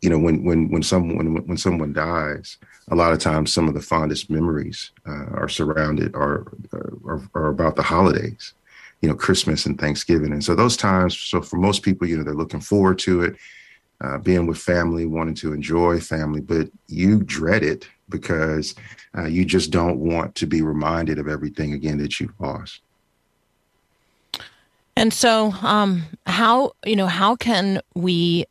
you 0.00 0.10
know, 0.10 0.18
when 0.18 0.44
when 0.44 0.70
when 0.70 0.82
someone 0.82 1.46
when, 1.46 1.56
someone 1.56 1.92
dies, 1.92 2.58
a 2.88 2.94
lot 2.94 3.12
of 3.12 3.20
times 3.20 3.52
some 3.52 3.68
of 3.68 3.74
the 3.74 3.80
fondest 3.80 4.30
memories 4.30 4.90
uh, 5.06 5.26
are 5.32 5.48
surrounded 5.48 6.14
are, 6.14 6.52
are 6.72 7.22
are 7.34 7.48
about 7.48 7.76
the 7.76 7.82
holidays 7.82 8.54
you 9.04 9.10
know, 9.10 9.14
Christmas 9.14 9.66
and 9.66 9.78
Thanksgiving. 9.78 10.32
And 10.32 10.42
so 10.42 10.54
those 10.54 10.78
times, 10.78 11.18
so 11.18 11.42
for 11.42 11.56
most 11.56 11.82
people, 11.82 12.08
you 12.08 12.16
know, 12.16 12.24
they're 12.24 12.32
looking 12.32 12.62
forward 12.62 12.98
to 13.00 13.24
it, 13.24 13.36
uh, 14.00 14.16
being 14.16 14.46
with 14.46 14.56
family, 14.56 15.04
wanting 15.04 15.34
to 15.34 15.52
enjoy 15.52 16.00
family, 16.00 16.40
but 16.40 16.70
you 16.88 17.22
dread 17.22 17.62
it 17.62 17.86
because 18.08 18.74
uh, 19.14 19.26
you 19.26 19.44
just 19.44 19.70
don't 19.70 19.98
want 19.98 20.34
to 20.36 20.46
be 20.46 20.62
reminded 20.62 21.18
of 21.18 21.28
everything 21.28 21.74
again 21.74 21.98
that 21.98 22.18
you've 22.18 22.32
lost. 22.40 22.80
And 24.96 25.12
so, 25.12 25.52
um, 25.60 26.04
how 26.24 26.72
you 26.86 26.96
know 26.96 27.08
how 27.08 27.36
can 27.36 27.82
we 27.94 28.46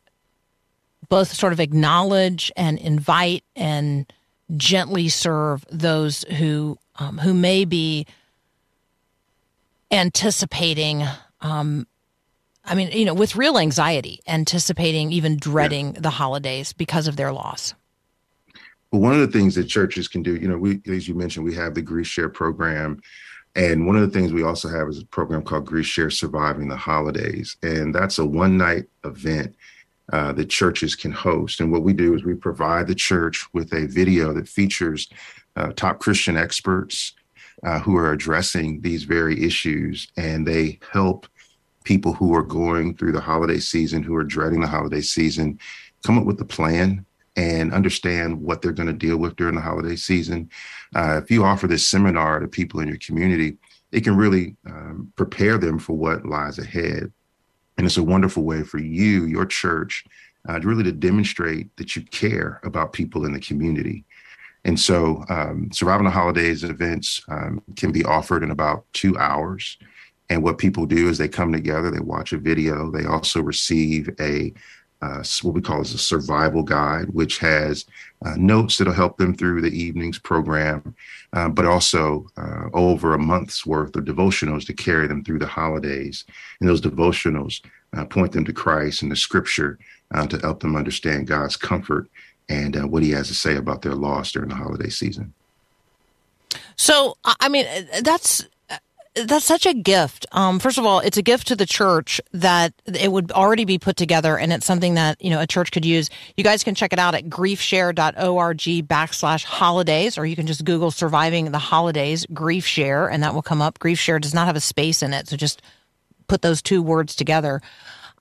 both 1.08 1.32
sort 1.32 1.52
of 1.52 1.60
acknowledge 1.60 2.52
and 2.56 2.78
invite 2.78 3.44
and 3.56 4.12
gently 4.56 5.08
serve 5.08 5.64
those 5.70 6.24
who 6.24 6.78
um, 6.96 7.18
who 7.18 7.34
may 7.34 7.64
be 7.64 8.06
anticipating 9.90 11.04
um, 11.40 11.86
I 12.64 12.74
mean, 12.74 12.90
you 12.92 13.04
know, 13.04 13.14
with 13.14 13.36
real 13.36 13.58
anxiety, 13.58 14.20
anticipating, 14.26 15.12
even 15.12 15.36
dreading 15.36 15.94
yeah. 15.94 16.00
the 16.00 16.10
holidays 16.10 16.72
because 16.72 17.06
of 17.06 17.16
their 17.16 17.32
loss. 17.32 17.74
Well, 18.90 19.02
one 19.02 19.12
of 19.12 19.20
the 19.20 19.38
things 19.38 19.54
that 19.56 19.64
churches 19.64 20.08
can 20.08 20.22
do, 20.22 20.36
you 20.36 20.48
know, 20.48 20.56
we, 20.56 20.80
as 20.86 21.06
you 21.06 21.14
mentioned, 21.14 21.44
we 21.44 21.54
have 21.54 21.74
the 21.74 21.82
GriefShare 21.82 22.32
program. 22.32 23.02
And 23.54 23.86
one 23.86 23.96
of 23.96 24.02
the 24.02 24.18
things 24.18 24.32
we 24.32 24.42
also 24.42 24.68
have 24.68 24.88
is 24.88 25.00
a 25.00 25.06
program 25.06 25.42
called 25.42 25.66
GriefShare 25.66 26.12
Surviving 26.12 26.68
the 26.68 26.76
Holidays. 26.76 27.56
And 27.62 27.94
that's 27.94 28.18
a 28.18 28.24
one 28.24 28.56
night 28.56 28.84
event 29.04 29.54
uh, 30.12 30.32
that 30.32 30.50
churches 30.50 30.94
can 30.94 31.12
host. 31.12 31.60
And 31.60 31.72
what 31.72 31.82
we 31.82 31.92
do 31.92 32.14
is 32.14 32.24
we 32.24 32.34
provide 32.34 32.86
the 32.86 32.94
church 32.94 33.46
with 33.52 33.72
a 33.72 33.86
video 33.86 34.32
that 34.34 34.48
features 34.48 35.08
uh, 35.56 35.72
top 35.72 36.00
Christian 36.00 36.36
experts 36.36 37.14
uh, 37.62 37.78
who 37.78 37.96
are 37.96 38.12
addressing 38.12 38.80
these 38.80 39.04
very 39.04 39.42
issues, 39.44 40.08
and 40.16 40.46
they 40.46 40.78
help 40.92 41.26
people 41.84 42.12
who 42.12 42.34
are 42.34 42.42
going 42.42 42.96
through 42.96 43.12
the 43.12 43.20
holiday 43.20 43.58
season, 43.58 44.02
who 44.02 44.14
are 44.14 44.24
dreading 44.24 44.60
the 44.60 44.66
holiday 44.66 45.00
season, 45.00 45.58
come 46.04 46.18
up 46.18 46.24
with 46.24 46.40
a 46.40 46.44
plan 46.44 47.04
and 47.36 47.72
understand 47.72 48.40
what 48.40 48.62
they're 48.62 48.72
going 48.72 48.86
to 48.86 48.92
deal 48.92 49.16
with 49.16 49.36
during 49.36 49.54
the 49.54 49.60
holiday 49.60 49.96
season. 49.96 50.48
Uh, 50.94 51.20
if 51.22 51.30
you 51.30 51.44
offer 51.44 51.66
this 51.66 51.86
seminar 51.86 52.40
to 52.40 52.48
people 52.48 52.80
in 52.80 52.88
your 52.88 52.98
community, 52.98 53.56
it 53.92 54.02
can 54.02 54.16
really 54.16 54.56
um, 54.66 55.12
prepare 55.16 55.58
them 55.58 55.78
for 55.78 55.96
what 55.96 56.26
lies 56.26 56.58
ahead. 56.58 57.12
And 57.76 57.86
it's 57.86 57.96
a 57.96 58.02
wonderful 58.02 58.44
way 58.44 58.62
for 58.62 58.78
you, 58.78 59.24
your 59.24 59.46
church, 59.46 60.04
uh, 60.48 60.60
really 60.60 60.84
to 60.84 60.92
demonstrate 60.92 61.74
that 61.76 61.96
you 61.96 62.02
care 62.02 62.60
about 62.64 62.92
people 62.92 63.24
in 63.24 63.32
the 63.32 63.40
community. 63.40 64.04
And 64.64 64.78
so, 64.78 65.24
um, 65.28 65.70
Surviving 65.72 66.04
the 66.04 66.10
Holidays 66.10 66.64
events 66.64 67.22
um, 67.28 67.62
can 67.76 67.92
be 67.92 68.04
offered 68.04 68.42
in 68.42 68.50
about 68.50 68.84
two 68.92 69.16
hours. 69.18 69.78
And 70.30 70.42
what 70.42 70.58
people 70.58 70.86
do 70.86 71.08
is 71.08 71.18
they 71.18 71.28
come 71.28 71.52
together, 71.52 71.90
they 71.90 72.00
watch 72.00 72.32
a 72.32 72.38
video, 72.38 72.90
they 72.90 73.04
also 73.04 73.42
receive 73.42 74.08
a 74.20 74.54
uh, 75.04 75.22
what 75.42 75.54
we 75.54 75.60
call 75.60 75.82
as 75.82 75.92
a 75.92 75.98
survival 75.98 76.62
guide, 76.62 77.10
which 77.10 77.38
has 77.38 77.84
uh, 78.24 78.34
notes 78.36 78.78
that'll 78.78 78.92
help 78.92 79.18
them 79.18 79.34
through 79.34 79.60
the 79.60 79.68
evening's 79.68 80.18
program, 80.18 80.94
uh, 81.34 81.48
but 81.48 81.66
also 81.66 82.26
uh, 82.38 82.68
over 82.72 83.12
a 83.12 83.18
month's 83.18 83.66
worth 83.66 83.94
of 83.96 84.04
devotionals 84.04 84.64
to 84.64 84.72
carry 84.72 85.06
them 85.06 85.22
through 85.22 85.38
the 85.38 85.46
holidays. 85.46 86.24
And 86.58 86.68
those 86.68 86.80
devotionals 86.80 87.60
uh, 87.94 88.06
point 88.06 88.32
them 88.32 88.46
to 88.46 88.52
Christ 88.52 89.02
and 89.02 89.12
the 89.12 89.16
scripture 89.16 89.78
uh, 90.14 90.26
to 90.26 90.38
help 90.38 90.60
them 90.60 90.74
understand 90.74 91.26
God's 91.26 91.56
comfort 91.56 92.08
and 92.48 92.90
what 92.90 93.02
he 93.02 93.10
has 93.10 93.28
to 93.28 93.34
say 93.34 93.56
about 93.56 93.82
their 93.82 93.94
loss 93.94 94.32
during 94.32 94.48
the 94.48 94.54
holiday 94.54 94.90
season. 94.90 95.34
So, 96.76 97.16
I 97.24 97.48
mean, 97.48 97.66
that's 98.02 98.46
that's 99.14 99.44
such 99.44 99.64
a 99.64 99.74
gift. 99.74 100.26
Um, 100.32 100.58
first 100.58 100.76
of 100.76 100.84
all, 100.84 100.98
it's 100.98 101.16
a 101.16 101.22
gift 101.22 101.46
to 101.48 101.56
the 101.56 101.66
church 101.66 102.20
that 102.32 102.74
it 102.86 103.12
would 103.12 103.30
already 103.32 103.64
be 103.64 103.78
put 103.78 103.96
together, 103.96 104.36
and 104.36 104.52
it's 104.52 104.66
something 104.66 104.94
that 104.94 105.22
you 105.22 105.30
know 105.30 105.40
a 105.40 105.46
church 105.46 105.70
could 105.70 105.84
use. 105.84 106.10
You 106.36 106.42
guys 106.42 106.64
can 106.64 106.74
check 106.74 106.92
it 106.92 106.98
out 106.98 107.14
at 107.14 107.26
griefshare.org 107.28 108.58
backslash 108.88 109.44
holidays, 109.44 110.18
or 110.18 110.26
you 110.26 110.34
can 110.34 110.46
just 110.46 110.64
Google 110.64 110.90
"surviving 110.90 111.52
the 111.52 111.58
holidays" 111.58 112.26
GriefShare, 112.26 113.08
and 113.10 113.22
that 113.22 113.34
will 113.34 113.42
come 113.42 113.62
up. 113.62 113.78
GriefShare 113.78 114.20
does 114.20 114.34
not 114.34 114.46
have 114.46 114.56
a 114.56 114.60
space 114.60 115.02
in 115.02 115.12
it, 115.12 115.28
so 115.28 115.36
just 115.36 115.62
put 116.26 116.42
those 116.42 116.60
two 116.60 116.82
words 116.82 117.14
together. 117.14 117.60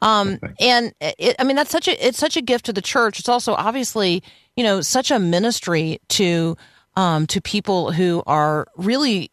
Um, 0.02 0.38
and 0.60 0.94
it, 1.00 1.38
I 1.40 1.44
mean 1.44 1.56
that's 1.56 1.72
such 1.72 1.88
a 1.88 2.08
it's 2.08 2.20
such 2.20 2.38
a 2.38 2.42
gift 2.42 2.66
to 2.66 2.74
the 2.74 2.82
church. 2.82 3.20
It's 3.20 3.30
also 3.30 3.54
obviously 3.54 4.22
you 4.56 4.64
know 4.64 4.82
such 4.82 5.10
a 5.10 5.18
ministry 5.18 6.00
to 6.10 6.56
um, 6.96 7.26
to 7.28 7.42
people 7.42 7.92
who 7.92 8.22
are 8.28 8.68
really 8.76 9.32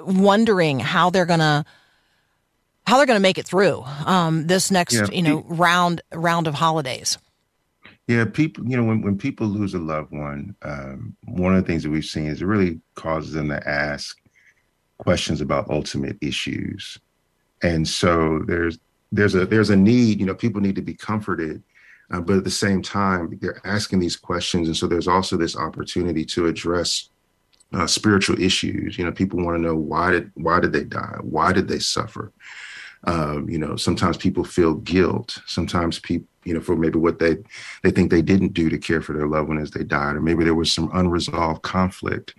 wondering 0.00 0.80
how 0.80 1.10
they're 1.10 1.26
gonna 1.26 1.64
how 2.86 2.96
they're 2.96 3.06
gonna 3.06 3.20
make 3.20 3.38
it 3.38 3.46
through 3.46 3.82
um, 4.06 4.46
this 4.46 4.70
next 4.70 4.94
Yeah, 4.94 5.06
you 5.12 5.22
know 5.22 5.44
round 5.48 6.02
round 6.12 6.46
of 6.46 6.54
holidays. 6.54 7.18
Yeah, 8.08 8.24
people, 8.24 8.66
you 8.66 8.74
know, 8.74 8.84
when, 8.84 9.02
when 9.02 9.18
people 9.18 9.46
lose 9.46 9.74
a 9.74 9.78
loved 9.78 10.12
one, 10.12 10.56
um, 10.62 11.14
one 11.26 11.54
of 11.54 11.62
the 11.62 11.66
things 11.70 11.82
that 11.82 11.90
we've 11.90 12.06
seen 12.06 12.26
is 12.26 12.40
it 12.40 12.46
really 12.46 12.80
causes 12.94 13.34
them 13.34 13.50
to 13.50 13.68
ask 13.68 14.16
questions 14.96 15.42
about 15.42 15.68
ultimate 15.68 16.16
issues. 16.22 16.98
And 17.62 17.86
so 17.86 18.42
there's 18.46 18.78
there's 19.12 19.34
a 19.34 19.44
there's 19.44 19.68
a 19.68 19.76
need, 19.76 20.20
you 20.20 20.26
know, 20.26 20.34
people 20.34 20.62
need 20.62 20.76
to 20.76 20.82
be 20.82 20.94
comforted, 20.94 21.62
uh, 22.10 22.20
but 22.20 22.38
at 22.38 22.44
the 22.44 22.50
same 22.50 22.80
time, 22.80 23.38
they're 23.42 23.60
asking 23.66 23.98
these 23.98 24.16
questions. 24.16 24.68
And 24.68 24.76
so 24.76 24.86
there's 24.86 25.08
also 25.08 25.36
this 25.36 25.56
opportunity 25.56 26.24
to 26.26 26.46
address 26.46 27.10
uh, 27.72 27.86
spiritual 27.86 28.40
issues. 28.40 28.98
You 28.98 29.04
know, 29.04 29.12
people 29.12 29.44
want 29.44 29.56
to 29.56 29.62
know 29.62 29.76
why 29.76 30.10
did 30.12 30.30
why 30.34 30.60
did 30.60 30.72
they 30.72 30.84
die? 30.84 31.18
Why 31.20 31.52
did 31.52 31.68
they 31.68 31.78
suffer? 31.78 32.32
Um, 33.04 33.48
you 33.48 33.58
know, 33.58 33.76
sometimes 33.76 34.16
people 34.16 34.44
feel 34.44 34.74
guilt. 34.74 35.40
Sometimes 35.46 35.98
people, 35.98 36.26
you 36.44 36.54
know, 36.54 36.60
for 36.60 36.76
maybe 36.76 36.98
what 36.98 37.18
they 37.18 37.36
they 37.82 37.90
think 37.90 38.10
they 38.10 38.22
didn't 38.22 38.54
do 38.54 38.68
to 38.68 38.78
care 38.78 39.02
for 39.02 39.12
their 39.12 39.28
loved 39.28 39.48
one 39.48 39.58
as 39.58 39.70
they 39.70 39.84
died, 39.84 40.16
or 40.16 40.20
maybe 40.20 40.44
there 40.44 40.54
was 40.54 40.72
some 40.72 40.90
unresolved 40.92 41.62
conflict. 41.62 42.34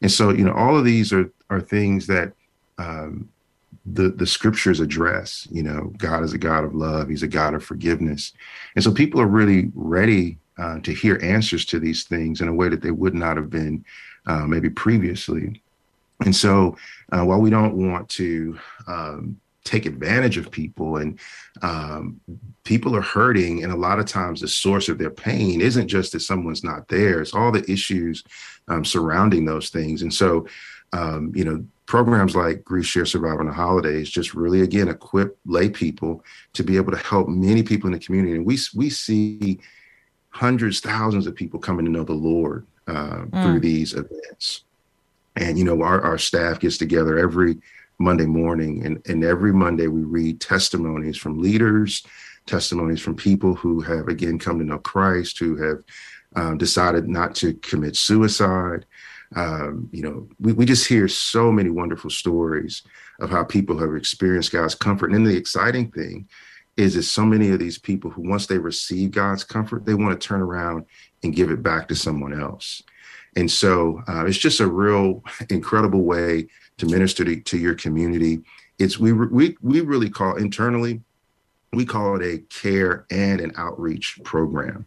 And 0.00 0.10
so, 0.10 0.30
you 0.30 0.44
know, 0.44 0.52
all 0.52 0.76
of 0.76 0.84
these 0.84 1.12
are 1.12 1.30
are 1.50 1.60
things 1.60 2.06
that 2.08 2.32
um, 2.78 3.28
the 3.86 4.08
the 4.08 4.26
scriptures 4.26 4.80
address. 4.80 5.46
You 5.50 5.62
know, 5.62 5.92
God 5.98 6.24
is 6.24 6.32
a 6.32 6.38
God 6.38 6.64
of 6.64 6.74
love. 6.74 7.08
He's 7.08 7.22
a 7.22 7.28
God 7.28 7.54
of 7.54 7.62
forgiveness, 7.62 8.32
and 8.74 8.82
so 8.82 8.90
people 8.90 9.20
are 9.20 9.26
really 9.26 9.70
ready 9.74 10.38
uh, 10.58 10.80
to 10.80 10.92
hear 10.92 11.18
answers 11.22 11.64
to 11.66 11.78
these 11.78 12.04
things 12.04 12.40
in 12.40 12.48
a 12.48 12.54
way 12.54 12.68
that 12.68 12.82
they 12.82 12.90
would 12.90 13.14
not 13.14 13.36
have 13.36 13.50
been 13.50 13.84
uh, 14.26 14.46
maybe 14.46 14.70
previously. 14.70 15.60
And 16.24 16.34
so, 16.34 16.76
uh, 17.12 17.24
while 17.24 17.40
we 17.40 17.50
don't 17.50 17.74
want 17.74 18.08
to 18.10 18.58
um, 18.86 19.40
take 19.64 19.86
advantage 19.86 20.36
of 20.36 20.50
people 20.50 20.96
and 20.96 21.18
um, 21.62 22.20
people 22.64 22.94
are 22.96 23.02
hurting, 23.02 23.62
and 23.62 23.72
a 23.72 23.76
lot 23.76 23.98
of 23.98 24.06
times 24.06 24.40
the 24.40 24.48
source 24.48 24.88
of 24.88 24.98
their 24.98 25.10
pain 25.10 25.60
isn't 25.60 25.88
just 25.88 26.12
that 26.12 26.20
someone's 26.20 26.64
not 26.64 26.88
there; 26.88 27.20
it's 27.20 27.34
all 27.34 27.52
the 27.52 27.68
issues 27.70 28.22
um, 28.68 28.84
surrounding 28.84 29.44
those 29.44 29.70
things. 29.70 30.02
And 30.02 30.12
so, 30.12 30.46
um, 30.92 31.32
you 31.34 31.44
know, 31.44 31.64
programs 31.86 32.36
like 32.36 32.62
GriefShare 32.62 33.06
Surviving 33.06 33.46
the 33.46 33.52
Holidays 33.52 34.08
just 34.08 34.34
really 34.34 34.62
again 34.62 34.88
equip 34.88 35.36
lay 35.44 35.68
people 35.68 36.24
to 36.52 36.62
be 36.62 36.76
able 36.76 36.92
to 36.92 36.98
help 36.98 37.28
many 37.28 37.62
people 37.62 37.88
in 37.88 37.92
the 37.92 37.98
community. 37.98 38.36
And 38.36 38.46
we 38.46 38.58
we 38.74 38.90
see 38.90 39.58
hundreds, 40.30 40.80
thousands 40.80 41.26
of 41.26 41.34
people 41.34 41.60
coming 41.60 41.84
to 41.84 41.90
know 41.90 42.04
the 42.04 42.12
Lord 42.12 42.66
uh, 42.86 43.24
through 43.42 43.60
these 43.60 43.94
events. 43.94 44.64
And 45.36 45.58
you 45.58 45.64
know, 45.64 45.82
our, 45.82 46.00
our 46.02 46.18
staff 46.18 46.60
gets 46.60 46.78
together 46.78 47.18
every 47.18 47.58
Monday 47.98 48.26
morning, 48.26 48.84
and, 48.84 49.02
and 49.06 49.24
every 49.24 49.52
Monday 49.52 49.86
we 49.86 50.02
read 50.02 50.40
testimonies 50.40 51.16
from 51.16 51.40
leaders, 51.40 52.04
testimonies 52.46 53.00
from 53.00 53.14
people 53.14 53.54
who 53.54 53.80
have 53.80 54.08
again 54.08 54.38
come 54.38 54.58
to 54.58 54.64
know 54.64 54.78
Christ, 54.78 55.38
who 55.38 55.56
have 55.56 55.82
um, 56.34 56.58
decided 56.58 57.08
not 57.08 57.34
to 57.36 57.54
commit 57.54 57.96
suicide. 57.96 58.86
Um, 59.34 59.88
you 59.92 60.02
know, 60.02 60.28
we, 60.40 60.52
we 60.52 60.66
just 60.66 60.86
hear 60.86 61.08
so 61.08 61.50
many 61.50 61.70
wonderful 61.70 62.10
stories 62.10 62.82
of 63.20 63.30
how 63.30 63.44
people 63.44 63.78
have 63.78 63.94
experienced 63.94 64.52
God's 64.52 64.74
comfort. 64.74 65.06
And 65.06 65.14
then 65.14 65.24
the 65.24 65.38
exciting 65.38 65.90
thing 65.90 66.28
is 66.76 66.94
that 66.94 67.02
so 67.02 67.24
many 67.24 67.50
of 67.50 67.58
these 67.58 67.78
people 67.78 68.10
who 68.10 68.28
once 68.28 68.46
they 68.46 68.58
receive 68.58 69.10
God's 69.10 69.44
comfort, 69.44 69.84
they 69.84 69.94
want 69.94 70.18
to 70.18 70.26
turn 70.26 70.40
around 70.40 70.86
and 71.22 71.34
give 71.34 71.50
it 71.50 71.62
back 71.62 71.88
to 71.88 71.94
someone 71.94 72.38
else. 72.38 72.82
And 73.36 73.50
so 73.50 74.02
uh, 74.08 74.24
it's 74.26 74.38
just 74.38 74.60
a 74.60 74.66
real 74.66 75.22
incredible 75.50 76.02
way 76.02 76.48
to 76.78 76.86
minister 76.86 77.24
to, 77.24 77.40
to 77.40 77.58
your 77.58 77.74
community. 77.74 78.40
It's 78.78 78.98
we 78.98 79.12
we 79.12 79.56
we 79.60 79.80
really 79.80 80.10
call 80.10 80.36
internally, 80.36 81.00
we 81.72 81.84
call 81.84 82.20
it 82.20 82.26
a 82.26 82.38
care 82.48 83.06
and 83.10 83.40
an 83.40 83.52
outreach 83.56 84.18
program 84.24 84.86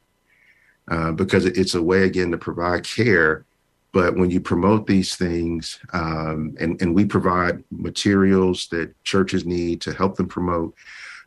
uh, 0.89 1.11
because 1.11 1.45
it's 1.45 1.75
a 1.75 1.81
way 1.81 2.03
again 2.03 2.31
to 2.31 2.37
provide 2.37 2.83
care. 2.83 3.45
But 3.91 4.17
when 4.17 4.29
you 4.29 4.41
promote 4.41 4.87
these 4.87 5.15
things, 5.15 5.79
um, 5.93 6.55
and 6.59 6.79
and 6.81 6.93
we 6.93 7.05
provide 7.05 7.63
materials 7.71 8.67
that 8.71 8.93
churches 9.03 9.45
need 9.45 9.81
to 9.81 9.93
help 9.93 10.17
them 10.17 10.27
promote. 10.27 10.75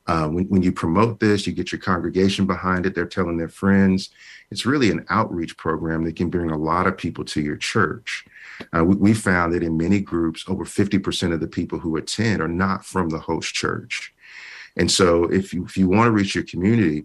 Uh, 0.08 0.26
when, 0.26 0.46
when 0.46 0.62
you 0.62 0.72
promote 0.72 1.20
this, 1.20 1.46
you 1.46 1.52
get 1.52 1.70
your 1.70 1.80
congregation 1.80 2.46
behind 2.46 2.86
it. 2.86 2.94
They're 2.94 3.06
telling 3.06 3.36
their 3.36 3.48
friends. 3.48 4.08
It's 4.50 4.64
really 4.64 4.90
an 4.90 5.04
outreach 5.10 5.56
program 5.58 6.04
that 6.04 6.16
can 6.16 6.30
bring 6.30 6.50
a 6.50 6.56
lot 6.56 6.86
of 6.86 6.96
people 6.96 7.24
to 7.26 7.42
your 7.42 7.56
church. 7.56 8.24
Uh, 8.76 8.84
we, 8.84 8.96
we 8.96 9.14
found 9.14 9.52
that 9.52 9.62
in 9.62 9.76
many 9.76 10.00
groups, 10.00 10.44
over 10.48 10.64
50% 10.64 11.34
of 11.34 11.40
the 11.40 11.46
people 11.46 11.78
who 11.78 11.96
attend 11.96 12.40
are 12.40 12.48
not 12.48 12.86
from 12.86 13.10
the 13.10 13.20
host 13.20 13.54
church. 13.54 14.14
And 14.78 14.90
so 14.90 15.24
if 15.24 15.52
you, 15.52 15.66
if 15.66 15.76
you 15.76 15.88
want 15.88 16.06
to 16.06 16.12
reach 16.12 16.34
your 16.34 16.44
community, 16.44 17.04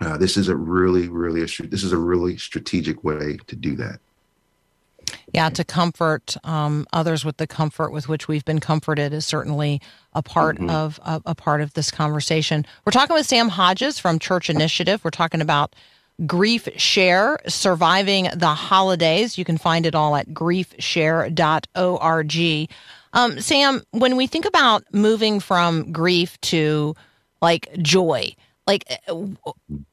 uh, 0.00 0.16
this 0.16 0.38
is 0.38 0.48
a 0.48 0.56
really, 0.56 1.08
really, 1.08 1.42
a, 1.42 1.66
this 1.66 1.84
is 1.84 1.92
a 1.92 1.98
really 1.98 2.38
strategic 2.38 3.04
way 3.04 3.36
to 3.46 3.54
do 3.54 3.76
that. 3.76 4.00
Yeah, 5.32 5.48
to 5.50 5.64
comfort 5.64 6.36
um, 6.44 6.86
others 6.92 7.24
with 7.24 7.38
the 7.38 7.46
comfort 7.46 7.92
with 7.92 8.08
which 8.08 8.28
we've 8.28 8.44
been 8.44 8.60
comforted 8.60 9.12
is 9.12 9.26
certainly 9.26 9.80
a 10.12 10.22
part 10.22 10.60
of 10.60 11.00
a, 11.04 11.20
a 11.26 11.34
part 11.34 11.60
of 11.60 11.74
this 11.74 11.90
conversation. 11.90 12.64
We're 12.84 12.92
talking 12.92 13.14
with 13.14 13.26
Sam 13.26 13.48
Hodges 13.48 13.98
from 13.98 14.18
Church 14.18 14.50
Initiative. 14.50 15.02
We're 15.02 15.10
talking 15.10 15.40
about 15.40 15.74
GriefShare, 16.22 17.38
surviving 17.50 18.28
the 18.34 18.48
holidays. 18.48 19.38
You 19.38 19.44
can 19.44 19.58
find 19.58 19.86
it 19.86 19.94
all 19.94 20.16
at 20.16 20.28
griefshare.org. 20.28 22.70
Um, 23.14 23.40
Sam, 23.40 23.82
when 23.90 24.16
we 24.16 24.26
think 24.26 24.46
about 24.46 24.84
moving 24.92 25.40
from 25.40 25.92
grief 25.92 26.40
to 26.42 26.94
like 27.40 27.68
joy, 27.78 28.34
like 28.66 28.84
uh, 29.08 29.26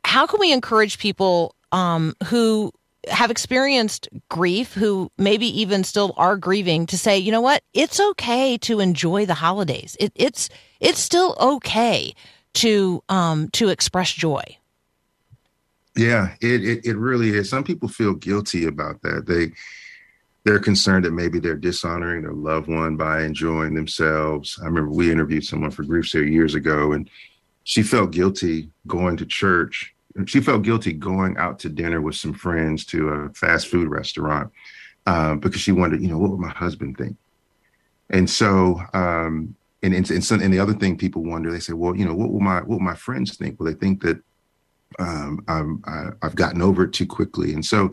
how 0.06 0.28
can 0.28 0.40
we 0.40 0.54
encourage 0.54 1.00
people 1.00 1.56
um, 1.72 2.16
who 2.26 2.72
have 3.08 3.32
experienced 3.32 4.10
grief, 4.30 4.74
who 4.74 5.12
maybe 5.18 5.48
even 5.62 5.84
still 5.84 6.14
are 6.18 6.36
grieving, 6.36 6.86
to 6.88 6.98
say, 6.98 7.18
you 7.18 7.32
know 7.32 7.42
what, 7.42 7.64
it's 7.74 8.00
okay 8.00 8.58
to 8.60 8.80
enjoy 8.80 9.26
the 9.26 9.34
holidays. 9.34 9.96
It, 10.00 10.12
it's 10.16 10.50
it's 10.80 11.00
still 11.00 11.36
okay 11.40 12.14
to 12.56 13.04
um, 13.10 13.50
to 13.50 13.70
express 13.70 14.12
joy. 14.12 14.44
Yeah, 15.96 16.36
it, 16.42 16.64
it 16.64 16.86
it 16.86 16.98
really 16.98 17.30
is. 17.30 17.50
Some 17.50 17.64
people 17.64 17.90
feel 17.90 18.14
guilty 18.14 18.66
about 18.66 19.02
that. 19.02 19.26
They 19.26 19.52
they're 20.44 20.60
concerned 20.60 21.06
that 21.06 21.12
maybe 21.12 21.40
they're 21.40 21.56
dishonoring 21.56 22.22
their 22.22 22.34
loved 22.34 22.68
one 22.68 22.96
by 22.96 23.24
enjoying 23.24 23.74
themselves. 23.74 24.58
I 24.62 24.66
remember 24.66 24.92
we 24.92 25.12
interviewed 25.12 25.46
someone 25.46 25.72
for 25.72 25.84
GriefShare 25.84 26.30
years 26.30 26.56
ago, 26.56 26.94
and 26.94 27.10
she 27.64 27.84
felt 27.84 28.12
guilty 28.12 28.70
going 28.88 29.18
to 29.18 29.26
church. 29.26 29.94
She 30.26 30.42
felt 30.42 30.64
guilty 30.64 30.94
going 30.94 31.38
out 31.38 31.60
to 31.60 31.70
dinner 31.70 32.02
with 32.02 32.16
some 32.16 32.34
friends 32.34 32.86
to 32.88 33.10
a 33.10 33.30
fast 33.34 33.68
food 33.68 33.90
restaurant 33.90 34.52
uh, 35.06 35.36
because 35.36 35.62
she 35.62 35.72
wondered, 35.72 36.02
you 36.02 36.08
know, 36.08 36.18
what 36.18 36.32
would 36.32 36.40
my 36.40 36.50
husband 36.50 36.98
think? 36.98 37.16
And 38.10 38.30
so, 38.30 38.82
um, 38.94 39.56
and 39.84 39.94
and 39.94 40.10
and, 40.10 40.32
and 40.32 40.54
the 40.54 40.60
other 40.60 40.74
thing 40.74 40.98
people 40.98 41.24
wonder, 41.24 41.52
they 41.52 41.60
say, 41.60 41.74
well, 41.74 41.96
you 41.96 42.06
know, 42.06 42.16
what 42.16 42.32
will 42.32 42.40
my 42.40 42.60
what 42.60 42.70
will 42.70 42.80
my 42.80 42.96
friends 42.96 43.38
think? 43.38 43.60
Will 43.60 43.68
they 43.68 43.74
think 43.74 44.02
that 44.02 44.20
um, 44.98 45.44
I'm, 45.48 45.84
I, 45.86 46.10
I've 46.22 46.36
gotten 46.36 46.62
over 46.62 46.84
it 46.86 46.94
too 46.94 47.06
quickly. 47.06 47.54
And 47.54 47.66
so, 47.66 47.92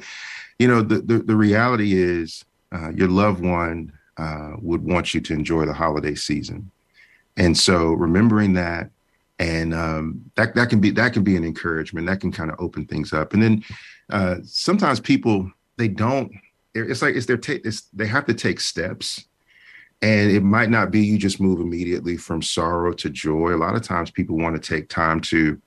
you 0.59 0.67
know, 0.67 0.81
the, 0.83 1.01
the, 1.01 1.19
the 1.19 1.37
reality 1.37 1.95
is 1.95 2.45
uh, 2.73 2.91
your 2.91 3.09
loved 3.09 3.45
one 3.45 3.93
uh, 4.17 4.53
would 4.61 4.83
want 4.83 5.13
you 5.13 5.21
to 5.21 5.35
enjoy 5.35 5.67
the 5.67 5.75
holiday 5.75 6.15
season. 6.15 6.71
And 7.37 7.57
so 7.57 7.93
remembering 7.93 8.55
that 8.55 8.91
and 9.39 9.75
um, 9.75 10.23
that, 10.37 10.55
that 10.55 10.71
can 10.71 10.81
be, 10.81 10.91
that 10.91 11.13
can 11.13 11.23
be 11.23 11.37
an 11.37 11.45
encouragement 11.45 12.07
that 12.07 12.21
can 12.21 12.33
kind 12.33 12.51
of 12.51 12.59
open 12.59 12.87
things 12.87 13.13
up. 13.13 13.35
And 13.35 13.43
then 13.43 13.65
uh, 14.11 14.37
sometimes 14.45 15.01
people, 15.01 15.51
they 15.77 15.89
don't, 15.89 16.33
it's 16.75 17.03
like, 17.03 17.17
it's 17.17 17.27
their 17.27 17.37
take, 17.37 17.65
they 17.93 18.07
have 18.07 18.27
to 18.27 18.35
take 18.35 18.61
steps 18.61 19.27
and 20.03 20.31
it 20.31 20.43
might 20.43 20.71
not 20.71 20.91
be 20.91 21.01
you 21.01 21.19
just 21.19 21.41
move 21.41 21.61
immediately 21.61 22.17
from 22.17 22.43
sorrow 22.43 22.93
to 22.93 23.09
joy. 23.09 23.55
A 23.55 23.57
lot 23.57 23.75
of 23.75 23.83
times 23.83 24.11
people 24.11 24.37
want 24.37 24.61
to 24.61 24.77
take 24.77 24.89
time 24.89 25.21
to 25.23 25.61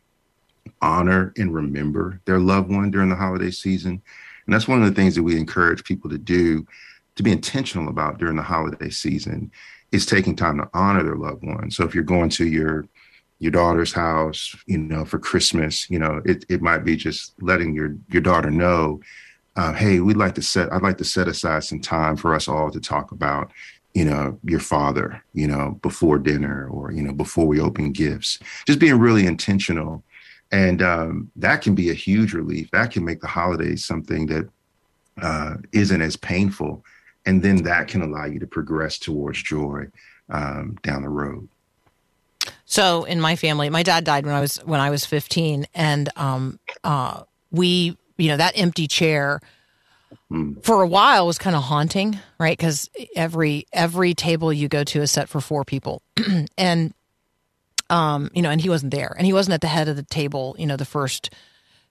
honor 0.81 1.33
and 1.37 1.53
remember 1.53 2.21
their 2.25 2.39
loved 2.39 2.69
one 2.69 2.91
during 2.91 3.09
the 3.09 3.15
holiday 3.15 3.49
season. 3.49 4.01
And 4.45 4.53
that's 4.53 4.67
one 4.67 4.81
of 4.83 4.87
the 4.87 4.95
things 4.95 5.15
that 5.15 5.23
we 5.23 5.37
encourage 5.37 5.83
people 5.83 6.09
to 6.09 6.17
do 6.17 6.65
to 7.15 7.23
be 7.23 7.31
intentional 7.31 7.89
about 7.89 8.17
during 8.17 8.35
the 8.35 8.43
holiday 8.43 8.89
season 8.89 9.51
is 9.91 10.05
taking 10.05 10.35
time 10.35 10.57
to 10.57 10.69
honor 10.73 11.03
their 11.03 11.15
loved 11.15 11.43
one. 11.43 11.71
So 11.71 11.83
if 11.83 11.95
you're 11.95 12.03
going 12.03 12.29
to 12.29 12.45
your 12.45 12.87
your 13.39 13.51
daughter's 13.51 13.93
house, 13.93 14.55
you 14.65 14.77
know, 14.77 15.05
for 15.05 15.17
Christmas, 15.17 15.89
you 15.89 15.97
know, 15.97 16.21
it, 16.25 16.45
it 16.49 16.61
might 16.61 16.83
be 16.83 16.95
just 16.95 17.41
letting 17.41 17.73
your 17.73 17.95
your 18.09 18.21
daughter 18.21 18.51
know, 18.51 18.99
uh, 19.55 19.73
hey, 19.73 19.99
we'd 19.99 20.17
like 20.17 20.35
to 20.35 20.41
set 20.41 20.71
I'd 20.71 20.81
like 20.81 20.97
to 20.97 21.05
set 21.05 21.27
aside 21.27 21.63
some 21.63 21.79
time 21.79 22.17
for 22.17 22.35
us 22.35 22.47
all 22.47 22.69
to 22.69 22.79
talk 22.79 23.11
about, 23.11 23.51
you 23.93 24.05
know, 24.05 24.37
your 24.43 24.59
father, 24.59 25.23
you 25.33 25.47
know, 25.47 25.79
before 25.81 26.19
dinner 26.19 26.67
or 26.67 26.91
you 26.91 27.01
know 27.01 27.13
before 27.13 27.47
we 27.47 27.61
open 27.61 27.91
gifts. 27.93 28.39
Just 28.67 28.79
being 28.79 28.99
really 28.99 29.25
intentional, 29.25 30.03
and 30.51 30.81
um, 30.81 31.31
that 31.37 31.61
can 31.61 31.75
be 31.75 31.89
a 31.89 31.95
huge 31.95 32.33
relief. 32.33 32.69
That 32.71 32.91
can 32.91 33.05
make 33.05 33.21
the 33.21 33.27
holidays 33.27 33.85
something 33.85 34.25
that 34.27 34.49
uh, 35.21 35.55
not 35.73 36.01
as 36.01 36.17
painful, 36.17 36.83
and 37.25 37.41
then 37.41 37.63
that 37.63 37.87
can 37.87 38.01
allow 38.01 38.25
you 38.25 38.39
to 38.39 38.47
progress 38.47 38.99
towards 38.99 39.41
joy 39.43 39.85
um, 40.29 40.77
down 40.83 41.03
the 41.03 41.09
road. 41.09 41.47
So 42.65 43.03
in 43.03 43.19
my 43.19 43.35
family, 43.35 43.69
my 43.69 43.83
dad 43.83 44.03
died 44.03 44.25
when 44.25 44.35
I 44.35 44.41
was 44.41 44.57
when 44.57 44.79
I 44.79 44.89
was 44.89 45.05
15, 45.05 45.65
and 45.73 46.09
um, 46.15 46.59
uh, 46.83 47.23
we, 47.51 47.97
you 48.17 48.27
know, 48.29 48.37
that 48.37 48.57
empty 48.57 48.87
chair 48.87 49.39
Mm. 50.31 50.63
for 50.63 50.81
a 50.81 50.87
while 50.87 51.27
was 51.27 51.37
kind 51.37 51.55
of 51.55 51.63
haunting, 51.63 52.17
right? 52.39 52.57
Because 52.57 52.89
every 53.15 53.65
every 53.73 54.13
table 54.13 54.51
you 54.51 54.67
go 54.67 54.83
to 54.83 55.01
is 55.01 55.11
set 55.11 55.29
for 55.29 55.39
four 55.39 55.63
people, 55.63 56.01
and 56.57 56.93
um, 57.89 58.29
you 58.33 58.41
know, 58.41 58.49
and 58.49 58.61
he 58.61 58.69
wasn't 58.69 58.91
there, 58.91 59.13
and 59.17 59.25
he 59.25 59.33
wasn't 59.33 59.53
at 59.53 59.61
the 59.61 59.67
head 59.67 59.87
of 59.87 59.95
the 59.95 60.03
table, 60.03 60.55
you 60.57 60.65
know, 60.65 60.77
the 60.77 60.85
first 60.85 61.31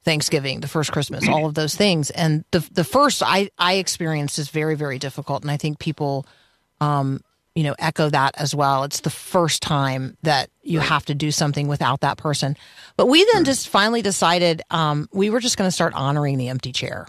Thanksgiving, 0.05 0.61
the 0.61 0.69
first 0.69 0.93
Christmas, 0.93 1.29
all 1.29 1.47
of 1.47 1.55
those 1.55 1.75
things, 1.75 2.11
and 2.11 2.45
the 2.51 2.61
the 2.73 2.85
first 2.85 3.23
I 3.25 3.51
I 3.59 3.75
experienced 3.75 4.39
is 4.39 4.49
very 4.51 4.75
very 4.75 4.99
difficult, 4.99 5.43
and 5.43 5.51
I 5.51 5.57
think 5.57 5.79
people 5.79 6.27
um, 6.81 7.21
you 7.59 7.65
know 7.65 7.75
echo 7.81 8.09
that 8.09 8.37
as 8.39 8.55
well. 8.55 8.85
It's 8.85 9.01
the 9.01 9.11
first 9.11 9.63
time 9.63 10.17
that 10.23 10.49
you 10.63 10.79
have 10.79 11.05
to 11.07 11.15
do 11.15 11.33
something 11.33 11.67
without 11.67 12.03
that 12.03 12.17
person. 12.17 12.57
But 12.97 13.07
we 13.07 13.27
then 13.33 13.45
just 13.45 13.69
finally 13.69 14.01
decided 14.01 14.63
um, 14.71 15.09
we 15.13 15.29
were 15.29 15.41
just 15.41 15.59
going 15.59 15.67
to 15.67 15.73
start 15.73 15.93
honoring 15.95 16.39
the 16.39 16.51
empty 16.51 16.71
chair. 16.71 17.09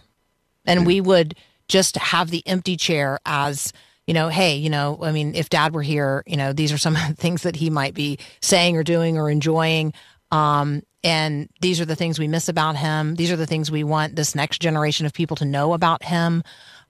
And 0.66 0.88
we 0.88 1.02
would 1.02 1.36
just 1.68 1.98
have 1.98 2.32
the 2.32 2.42
empty 2.48 2.78
chair 2.78 3.20
as 3.28 3.74
you 4.08 4.16
know 4.16 4.30
hey 4.30 4.56
you 4.56 4.72
know 4.72 4.98
i 5.04 5.12
mean 5.12 5.36
if 5.36 5.50
dad 5.50 5.72
were 5.72 5.84
here 5.84 6.24
you 6.26 6.36
know 6.36 6.52
these 6.52 6.72
are 6.72 6.80
some 6.80 6.96
of 6.96 7.02
the 7.10 7.14
things 7.14 7.44
that 7.44 7.56
he 7.56 7.70
might 7.70 7.94
be 7.94 8.18
saying 8.42 8.76
or 8.76 8.84
doing 8.84 9.20
or 9.20 9.30
enjoying. 9.30 9.94
Um, 10.32 10.82
and 11.04 11.48
these 11.62 11.80
are 11.80 11.86
the 11.86 11.96
things 11.96 12.18
we 12.18 12.28
miss 12.28 12.50
about 12.50 12.76
him. 12.76 13.16
These 13.16 13.32
are 13.32 13.36
the 13.36 13.46
things 13.46 13.70
we 13.70 13.84
want 13.84 14.16
this 14.16 14.34
next 14.34 14.62
generation 14.62 15.06
of 15.06 15.14
people 15.14 15.38
to 15.38 15.46
know 15.46 15.74
about 15.74 16.04
him. 16.04 16.44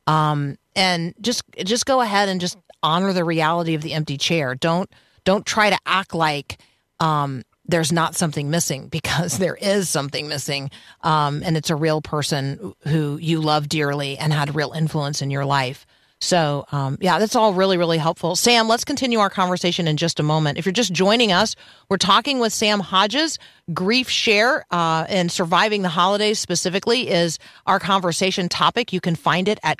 Um, 0.07 0.57
and 0.75 1.13
just 1.19 1.43
just 1.65 1.85
go 1.85 1.99
ahead 1.99 2.29
and 2.29 2.39
just 2.39 2.57
honor 2.83 3.13
the 3.13 3.23
reality 3.23 3.75
of 3.75 3.81
the 3.81 3.93
empty 3.93 4.17
chair. 4.17 4.55
Don't 4.55 4.89
don't 5.23 5.45
try 5.45 5.69
to 5.69 5.77
act 5.85 6.13
like 6.13 6.57
um, 6.99 7.43
there's 7.65 7.91
not 7.91 8.15
something 8.15 8.49
missing 8.49 8.87
because 8.91 9.37
there 9.37 9.55
is 9.55 9.89
something 9.89 10.27
missing, 10.27 10.71
um, 11.01 11.41
and 11.43 11.57
it's 11.57 11.69
a 11.69 11.75
real 11.75 12.01
person 12.01 12.73
who 12.87 13.17
you 13.17 13.41
love 13.41 13.69
dearly 13.69 14.17
and 14.17 14.33
had 14.33 14.55
real 14.55 14.71
influence 14.71 15.21
in 15.21 15.31
your 15.31 15.45
life. 15.45 15.85
So, 16.21 16.65
um, 16.73 16.97
yeah, 16.99 17.17
that's 17.17 17.35
all 17.35 17.53
really, 17.53 17.77
really 17.77 17.97
helpful. 17.97 18.35
Sam, 18.35 18.67
let's 18.67 18.83
continue 18.83 19.19
our 19.19 19.29
conversation 19.29 19.87
in 19.87 19.95
just 19.95 20.19
a 20.19 20.23
moment. 20.23 20.57
If 20.57 20.65
you're 20.65 20.73
just 20.73 20.91
joining 20.91 21.31
us, 21.31 21.55
we're 21.87 21.97
talking 21.97 22.39
with 22.39 22.51
Sam 22.51 22.81
Hodges. 22.81 23.39
GriefShare 23.71 24.63
uh, 24.69 25.05
and 25.07 25.31
surviving 25.31 25.81
the 25.81 25.89
holidays 25.89 26.37
specifically 26.37 27.09
is 27.09 27.39
our 27.65 27.79
conversation 27.79 28.49
topic. 28.49 28.91
You 28.91 28.99
can 28.99 29.15
find 29.15 29.47
it 29.47 29.59
at 29.63 29.77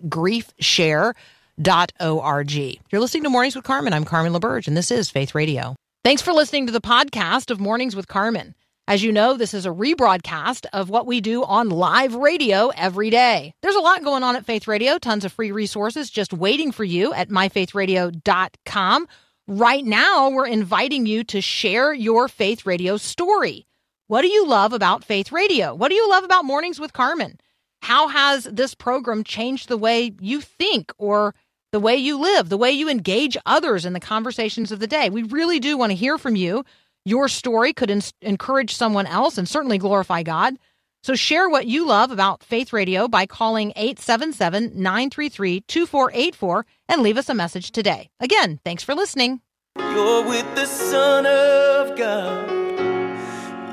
griefshare.org. 1.60 2.80
You're 2.92 3.02
listening 3.02 3.24
to 3.24 3.30
Mornings 3.30 3.56
with 3.56 3.66
Carmen. 3.66 3.94
I'm 3.94 4.06
Carmen 4.06 4.34
LaBerge, 4.34 4.68
and 4.68 4.76
this 4.76 4.92
is 4.92 5.10
Faith 5.10 5.36
Radio. 5.36 5.76
Thanks 6.04 6.22
for 6.22 6.34
listening 6.34 6.66
to 6.68 6.72
the 6.72 6.82
podcast 6.82 7.52
of 7.52 7.60
Mornings 7.60 7.96
with 7.96 8.08
Carmen. 8.08 8.56
As 8.88 9.04
you 9.04 9.12
know, 9.12 9.38
this 9.38 9.54
is 9.54 9.68
a 9.68 9.70
rebroadcast 9.70 10.66
of 10.74 10.90
what 10.90 11.06
we 11.06 11.22
do 11.22 11.44
on 11.44 11.70
live 11.70 12.16
radio 12.16 12.70
every 12.70 13.12
day. 13.12 13.54
There's 13.62 13.76
a 13.76 13.82
lot 13.82 14.04
going 14.04 14.24
on 14.24 14.36
at 14.36 14.46
Faith 14.46 14.68
Radio, 14.68 14.98
tons 14.98 15.26
of 15.26 15.34
free 15.34 15.52
resources 15.52 16.10
just 16.10 16.34
waiting 16.34 16.72
for 16.72 16.84
you 16.84 17.14
at 17.14 17.30
myfaithradio.com. 17.30 19.08
Right 19.48 19.86
now, 19.86 20.30
we're 20.30 20.48
inviting 20.48 21.06
you 21.06 21.24
to 21.26 21.42
share 21.42 21.94
your 21.94 22.28
Faith 22.28 22.66
Radio 22.66 22.98
story. 22.98 23.68
What 24.08 24.24
do 24.24 24.28
you 24.28 24.48
love 24.48 24.74
about 24.74 25.04
Faith 25.04 25.32
Radio? 25.32 25.76
What 25.76 25.90
do 25.90 25.96
you 25.96 26.10
love 26.10 26.24
about 26.24 26.46
Mornings 26.46 26.80
with 26.80 26.94
Carmen? 26.94 27.40
How 27.82 28.08
has 28.08 28.46
this 28.46 28.74
program 28.74 29.24
changed 29.24 29.70
the 29.70 29.78
way 29.78 30.14
you 30.20 30.42
think 30.42 30.92
or 30.98 31.36
the 31.72 31.80
way 31.80 31.96
you 31.96 32.20
live, 32.20 32.50
the 32.50 32.58
way 32.58 32.72
you 32.72 32.90
engage 32.90 33.38
others 33.46 33.86
in 33.86 33.94
the 33.94 34.00
conversations 34.00 34.72
of 34.72 34.80
the 34.80 34.88
day? 34.88 35.10
We 35.10 35.24
really 35.24 35.60
do 35.60 35.78
want 35.78 35.92
to 35.92 35.96
hear 35.96 36.18
from 36.18 36.36
you. 36.36 36.66
Your 37.06 37.28
story 37.28 37.74
could 37.74 37.90
in- 37.90 38.02
encourage 38.22 38.76
someone 38.76 39.06
else 39.06 39.38
and 39.38 39.48
certainly 39.48 39.78
glorify 39.78 40.24
God. 40.24 40.58
So 41.02 41.16
share 41.16 41.48
what 41.48 41.66
you 41.66 41.88
love 41.88 42.12
about 42.12 42.44
Faith 42.44 42.74
Radio 42.74 43.08
by 43.08 43.26
calling 43.26 43.72
877 43.76 44.72
933 44.76 45.62
2484 45.62 46.66
and 46.90 47.02
leave 47.02 47.18
us 47.18 47.30
a 47.30 47.34
message 47.34 47.72
today. 47.72 48.10
Again, 48.20 48.60
thanks 48.66 48.84
for 48.84 48.94
listening. 48.96 49.40
You're 49.78 50.28
with 50.28 50.56
the 50.56 50.66
Son 50.66 51.26
of 51.26 51.98
God. 51.98 52.50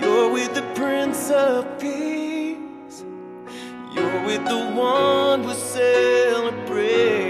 You're 0.01 0.31
with 0.31 0.55
the 0.55 0.63
Prince 0.75 1.31
of 1.31 1.67
Peace. 1.81 3.05
You're 3.93 4.25
with 4.25 4.45
the 4.45 4.73
one 4.77 5.43
we're 5.43 5.55
celebrating. 5.55 7.26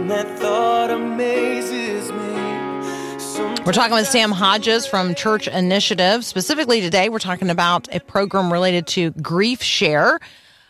And 0.00 0.10
that 0.10 0.38
thought 0.38 0.90
amazes 0.90 2.10
me. 2.10 3.64
We're 3.66 3.72
talking 3.74 3.94
with 3.94 4.06
Sam 4.06 4.32
Hodges 4.32 4.86
from 4.86 5.14
Church 5.14 5.46
Initiative. 5.46 6.24
Specifically 6.24 6.80
today, 6.80 7.10
we're 7.10 7.18
talking 7.18 7.50
about 7.50 7.94
a 7.94 8.00
program 8.00 8.50
related 8.50 8.86
to 8.88 9.12
GriefShare, 9.12 10.18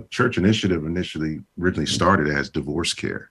Church 0.09 0.37
Initiative 0.37 0.85
initially 0.85 1.41
originally 1.59 1.87
started 1.87 2.27
as 2.29 2.49
DivorceCare, 2.49 3.27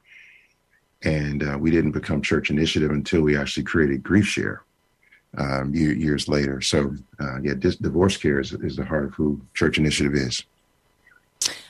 and 1.02 1.42
uh, 1.42 1.58
we 1.58 1.70
didn't 1.70 1.92
become 1.92 2.20
Church 2.20 2.50
Initiative 2.50 2.90
until 2.90 3.22
we 3.22 3.36
actually 3.36 3.62
created 3.62 4.02
GriefShare 4.02 4.60
um, 5.36 5.74
year, 5.74 5.92
years 5.92 6.28
later. 6.28 6.60
So, 6.60 6.94
uh, 7.20 7.40
yeah, 7.42 7.54
dis- 7.54 7.76
DivorceCare 7.76 8.40
is, 8.40 8.52
is 8.52 8.76
the 8.76 8.84
heart 8.84 9.04
of 9.04 9.14
who 9.14 9.40
Church 9.54 9.78
Initiative 9.78 10.14
is. 10.14 10.42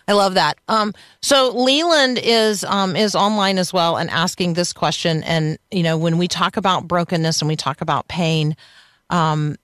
I 0.06 0.12
love 0.12 0.34
that. 0.34 0.56
Um, 0.68 0.94
so 1.20 1.50
Leland 1.54 2.18
is 2.22 2.64
um, 2.64 2.96
is 2.96 3.14
online 3.14 3.58
as 3.58 3.74
well 3.74 3.98
and 3.98 4.08
asking 4.08 4.54
this 4.54 4.72
question. 4.72 5.22
And 5.24 5.58
you 5.70 5.82
know, 5.82 5.98
when 5.98 6.16
we 6.16 6.28
talk 6.28 6.56
about 6.56 6.88
brokenness 6.88 7.42
and 7.42 7.48
we 7.48 7.56
talk 7.56 7.82
about 7.82 8.08
pain, 8.08 8.56
um, 9.10 9.56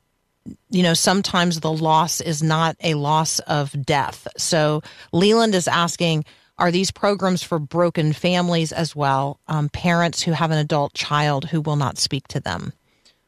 you 0.71 0.83
know, 0.83 0.95
sometimes 0.95 1.61
the 1.61 1.73
loss 1.73 2.21
is 2.21 2.43
not 2.43 2.77
a 2.83 2.95
loss 2.95 3.39
of 3.41 3.85
death. 3.85 4.29
So 4.37 4.83
Leland 5.13 5.55
is 5.55 5.69
asking. 5.69 6.25
Are 6.57 6.71
these 6.71 6.93
programs 6.93 7.43
for 7.43 7.59
broken 7.59 8.13
families 8.13 8.71
as 8.71 8.95
well? 8.95 9.41
Um, 9.49 9.69
parents 9.71 10.23
who 10.23 10.31
have 10.31 10.53
an 10.53 10.59
adult 10.59 10.95
child 10.95 11.47
who 11.47 11.61
will 11.61 11.75
not 11.75 11.99
speak 11.99 12.29
to 12.29 12.39
them. 12.39 12.73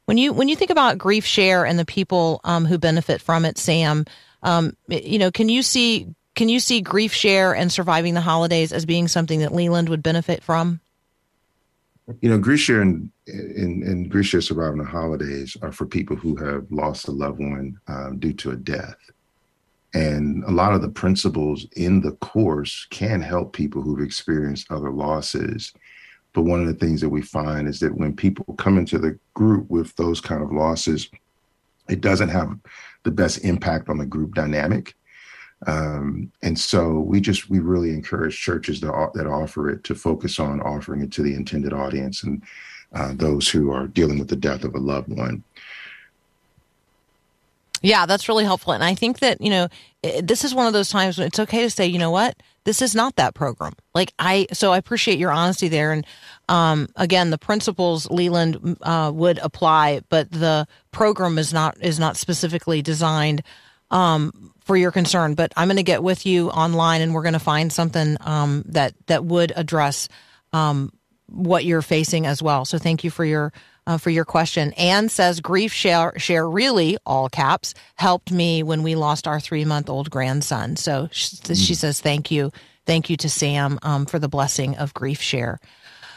When 0.05 0.17
you 0.17 0.33
when 0.33 0.49
you 0.49 0.55
think 0.55 0.71
about 0.71 0.99
GriefShare 0.99 1.69
and 1.69 1.77
the 1.77 1.85
people 1.85 2.41
um, 2.45 2.67
who 2.67 2.79
benefit 2.79 3.21
from 3.21 3.45
it, 3.45 3.59
Sam, 3.59 4.05
um, 4.45 4.77
you 4.87 5.19
know, 5.19 5.33
can 5.33 5.49
you 5.49 5.63
see 5.63 6.07
can 6.37 6.49
you 6.49 6.61
see 6.61 6.83
GriefShare 6.83 7.59
and 7.59 7.73
surviving 7.73 8.15
the 8.15 8.21
holidays 8.21 8.73
as 8.73 8.87
being 8.87 9.09
something 9.09 9.41
that 9.41 9.53
Leland 9.53 9.89
would 9.89 10.03
benefit 10.03 10.45
from? 10.45 10.81
You 12.21 12.31
know, 12.31 12.39
GriefShare 12.39 12.83
and, 12.83 13.11
and, 13.27 13.83
and 13.83 14.11
GriefShare 14.11 14.43
surviving 14.43 14.79
the 14.79 14.85
holidays 14.85 15.57
are 15.61 15.73
for 15.73 15.87
people 15.87 16.15
who 16.15 16.37
have 16.37 16.71
lost 16.71 17.09
a 17.09 17.11
loved 17.11 17.41
one 17.41 17.81
um, 17.89 18.19
due 18.21 18.33
to 18.35 18.53
a 18.53 18.57
death. 18.57 18.97
And 19.93 20.45
a 20.45 20.51
lot 20.51 20.73
of 20.73 20.83
the 20.83 20.89
principles 20.89 21.67
in 21.77 22.01
the 22.01 22.13
course 22.13 22.87
can 22.91 23.21
help 23.21 23.53
people 23.53 23.83
who've 23.83 24.05
experienced 24.05 24.71
other 24.71 24.91
losses. 24.91 25.73
But 26.33 26.43
one 26.43 26.61
of 26.61 26.67
the 26.67 26.75
things 26.75 27.01
that 27.01 27.09
we 27.09 27.23
find 27.23 27.67
is 27.67 27.81
that 27.81 27.97
when 27.97 28.15
people 28.15 28.55
come 28.57 28.79
into 28.79 28.99
the 28.99 29.19
group 29.35 29.69
with 29.69 29.97
those 29.97 30.21
kind 30.21 30.43
of 30.43 30.53
losses, 30.53 31.09
it 31.89 32.03
doesn't 32.03 32.29
have 32.29 32.57
the 33.05 33.11
best 33.11 33.39
impact 33.45 33.89
on 33.89 33.99
the 33.99 34.07
group 34.07 34.35
dynamic. 34.35 34.95
Um, 35.67 36.31
and 36.43 36.59
so 36.59 36.99
we 36.99 37.21
just 37.21 37.49
we 37.49 37.61
really 37.61 37.91
encourage 37.91 38.39
churches 38.39 38.81
that, 38.81 39.11
that 39.15 39.27
offer 39.27 39.71
it 39.71 39.85
to 39.85 39.95
focus 39.95 40.39
on 40.39 40.61
offering 40.61 41.01
it 41.01 41.13
to 41.13 41.23
the 41.23 41.35
intended 41.35 41.73
audience 41.73 42.23
and 42.23 42.43
uh, 42.93 43.13
those 43.15 43.49
who 43.49 43.73
are 43.73 43.87
dealing 43.87 44.19
with 44.19 44.29
the 44.29 44.37
death 44.37 44.65
of 44.65 44.75
a 44.75 44.79
loved 44.79 45.09
one. 45.09 45.43
Yeah, 47.83 48.07
that's 48.07 48.29
really 48.29 48.45
helpful. 48.45 48.73
And 48.73 48.83
I 48.83 48.95
think 48.95 49.21
that, 49.21 49.41
you 49.41 49.51
know, 49.51 49.69
this 50.23 50.45
is 50.45 50.55
one 50.55 50.67
of 50.67 50.73
those 50.73 50.89
times 50.89 51.19
when 51.19 51.27
it's 51.27 51.39
okay 51.39 51.63
to 51.63 51.71
say, 51.71 51.87
you 51.87 51.99
know 51.99 52.11
what, 52.11 52.37
this 52.65 52.81
is 52.81 52.95
not 52.95 53.17
that 53.17 53.35
program. 53.35 53.75
Like 53.95 54.13
I, 54.19 54.47
so 54.53 54.73
I 54.73 54.79
appreciate 54.79 55.19
your 55.19 55.31
honesty 55.31 55.69
there. 55.69 55.93
And 55.93 56.07
um, 56.49 56.89
again, 56.97 57.31
the 57.31 57.39
principles 57.39 58.11
Leland 58.11 58.79
uh, 58.83 59.13
would 59.15 59.39
apply, 59.39 60.01
but 60.09 60.31
the 60.31 60.67
program 60.91 61.39
is 61.39 61.53
not 61.53 61.77
is 61.81 62.01
not 62.01 62.17
specifically 62.17 62.83
designed 62.83 63.43
um, 63.91 64.53
for 64.67 64.77
your 64.77 64.91
concern. 64.91 65.35
But 65.35 65.53
I'm 65.57 65.69
going 65.69 65.79
to 65.79 65.83
get 65.83 66.03
with 66.03 66.27
you 66.27 66.51
online, 66.51 67.01
and 67.01 67.15
we're 67.15 67.23
going 67.23 67.33
to 67.33 67.39
find 67.39 67.73
something 67.73 68.17
um, 68.21 68.65
that 68.67 68.95
that 69.07 69.25
would 69.25 69.53
address 69.57 70.09
um, 70.53 70.93
what 71.29 71.65
you're 71.65 71.83
facing 71.83 72.27
as 72.27 72.43
well. 72.43 72.65
So 72.65 72.79
thank 72.79 73.05
you 73.05 73.11
for 73.11 73.25
your 73.25 73.53
uh, 73.87 73.99
for 73.99 74.11
your 74.11 74.25
question. 74.25 74.73
Anne 74.75 75.09
says 75.09 75.41
GriefShare, 75.41 76.19
share 76.19 76.49
really 76.49 76.99
all 77.07 77.29
caps 77.29 77.75
helped 77.95 78.33
me 78.33 78.63
when 78.63 78.83
we 78.83 78.97
lost 78.97 79.29
our 79.29 79.41
three 79.41 79.65
month 79.65 79.89
old 79.89 80.11
grandson. 80.11 80.77
So 80.77 81.09
she, 81.13 81.37
mm. 81.37 81.67
she, 81.67 81.75
says 81.75 82.01
thank 82.01 82.31
you, 82.31 82.51
thank 82.85 83.09
you 83.09 83.17
to 83.19 83.31
Sam 83.31 83.79
um, 83.83 84.05
for 84.05 84.19
the 84.19 84.29
blessing 84.29 84.77
of 84.77 84.93
GriefShare. 84.95 85.59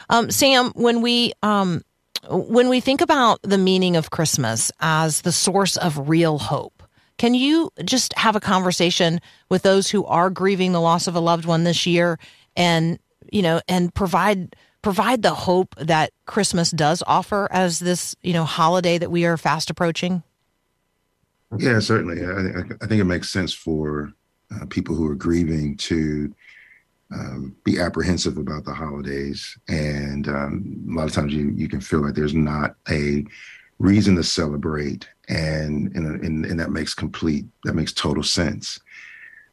Um, 0.08 0.30
Sam, 0.32 0.72
when 0.74 1.02
we 1.02 1.32
um, 1.42 1.82
when 2.28 2.68
we 2.68 2.80
think 2.80 3.00
about 3.00 3.40
the 3.42 3.58
meaning 3.58 3.96
of 3.96 4.10
Christmas 4.10 4.70
as 4.80 5.22
the 5.22 5.32
source 5.32 5.76
of 5.76 6.08
real 6.08 6.38
hope, 6.38 6.79
can 7.20 7.34
you 7.34 7.70
just 7.84 8.14
have 8.14 8.34
a 8.34 8.40
conversation 8.40 9.20
with 9.50 9.60
those 9.60 9.90
who 9.90 10.06
are 10.06 10.30
grieving 10.30 10.72
the 10.72 10.80
loss 10.80 11.06
of 11.06 11.14
a 11.14 11.20
loved 11.20 11.44
one 11.44 11.64
this 11.64 11.84
year, 11.84 12.18
and 12.56 12.98
you 13.30 13.42
know, 13.42 13.60
and 13.68 13.94
provide 13.94 14.56
provide 14.80 15.20
the 15.20 15.34
hope 15.34 15.74
that 15.76 16.14
Christmas 16.24 16.70
does 16.70 17.02
offer 17.06 17.46
as 17.50 17.78
this, 17.78 18.16
you 18.22 18.32
know, 18.32 18.44
holiday 18.44 18.96
that 18.96 19.10
we 19.10 19.26
are 19.26 19.36
fast 19.36 19.68
approaching? 19.68 20.22
Yeah, 21.58 21.80
certainly. 21.80 22.24
I, 22.24 22.62
I 22.82 22.86
think 22.86 23.02
it 23.02 23.04
makes 23.04 23.28
sense 23.28 23.52
for 23.52 24.14
uh, 24.56 24.64
people 24.70 24.94
who 24.94 25.06
are 25.06 25.14
grieving 25.14 25.76
to 25.76 26.34
um, 27.12 27.54
be 27.64 27.78
apprehensive 27.78 28.38
about 28.38 28.64
the 28.64 28.72
holidays, 28.72 29.58
and 29.68 30.26
um, 30.26 30.86
a 30.90 30.94
lot 30.94 31.06
of 31.06 31.12
times 31.12 31.34
you 31.34 31.50
you 31.50 31.68
can 31.68 31.82
feel 31.82 32.00
like 32.00 32.14
there's 32.14 32.32
not 32.32 32.76
a 32.88 33.26
reason 33.80 34.14
to 34.14 34.22
celebrate, 34.22 35.08
and 35.28 35.92
and 35.96 36.22
and, 36.22 36.46
and 36.46 36.60
that 36.60 36.70
makes 36.70 36.94
complete 36.94 37.46
that 37.64 37.74
makes 37.74 37.92
total 37.92 38.22
sense. 38.22 38.78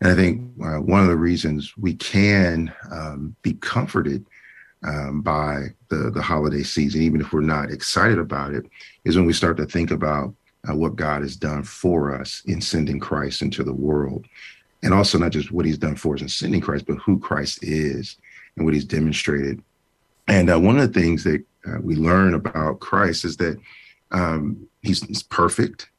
And 0.02 0.12
I 0.12 0.16
think 0.16 0.42
uh, 0.64 0.78
one 0.78 1.02
of 1.02 1.08
the 1.08 1.16
reasons 1.16 1.76
we 1.76 1.96
can 1.96 2.72
um, 2.92 3.36
be 3.42 3.54
comforted 3.54 4.24
um, 4.86 5.22
by 5.22 5.68
the 5.88 6.12
the 6.12 6.22
holiday 6.22 6.62
season, 6.62 7.02
even 7.02 7.22
if 7.22 7.34
we're 7.34 7.42
not 7.42 7.72
excited 7.72 8.20
about 8.20 8.54
it, 8.54 8.66
is 9.06 9.16
when 9.16 9.26
we 9.26 9.34
start 9.34 9.58
to 9.58 9.66
think 9.66 9.90
about 9.90 10.36
uh, 10.70 10.76
what 10.76 10.98
God 10.98 11.22
has 11.22 11.36
done 11.36 11.64
for 11.64 12.14
us 12.14 12.44
in 12.46 12.62
sending 12.62 13.00
Christ 13.00 13.42
into 13.42 13.64
the 13.64 13.74
world, 13.74 14.26
and 14.84 14.94
also 14.94 15.18
not 15.18 15.32
just 15.32 15.52
what 15.52 15.66
He's 15.66 15.80
done 15.80 15.96
for 15.96 16.16
us 16.16 16.22
in 16.22 16.30
sending 16.30 16.62
Christ, 16.62 16.86
but 16.86 16.98
who 16.98 17.18
Christ 17.18 17.64
is 17.64 18.18
and 18.58 18.66
what 18.66 18.74
He's 18.74 18.86
demonstrated. 18.86 19.64
And 20.28 20.50
uh, 20.50 20.60
one 20.60 20.78
of 20.78 20.92
the 20.92 21.00
things 21.00 21.24
that 21.24 21.42
uh, 21.66 21.80
we 21.82 21.96
learn 21.96 22.34
about 22.34 22.82
Christ 22.82 23.24
is 23.24 23.38
that 23.38 23.58
um, 24.12 24.68
he's, 24.82 25.04
he's, 25.06 25.24
perfect, 25.24 25.90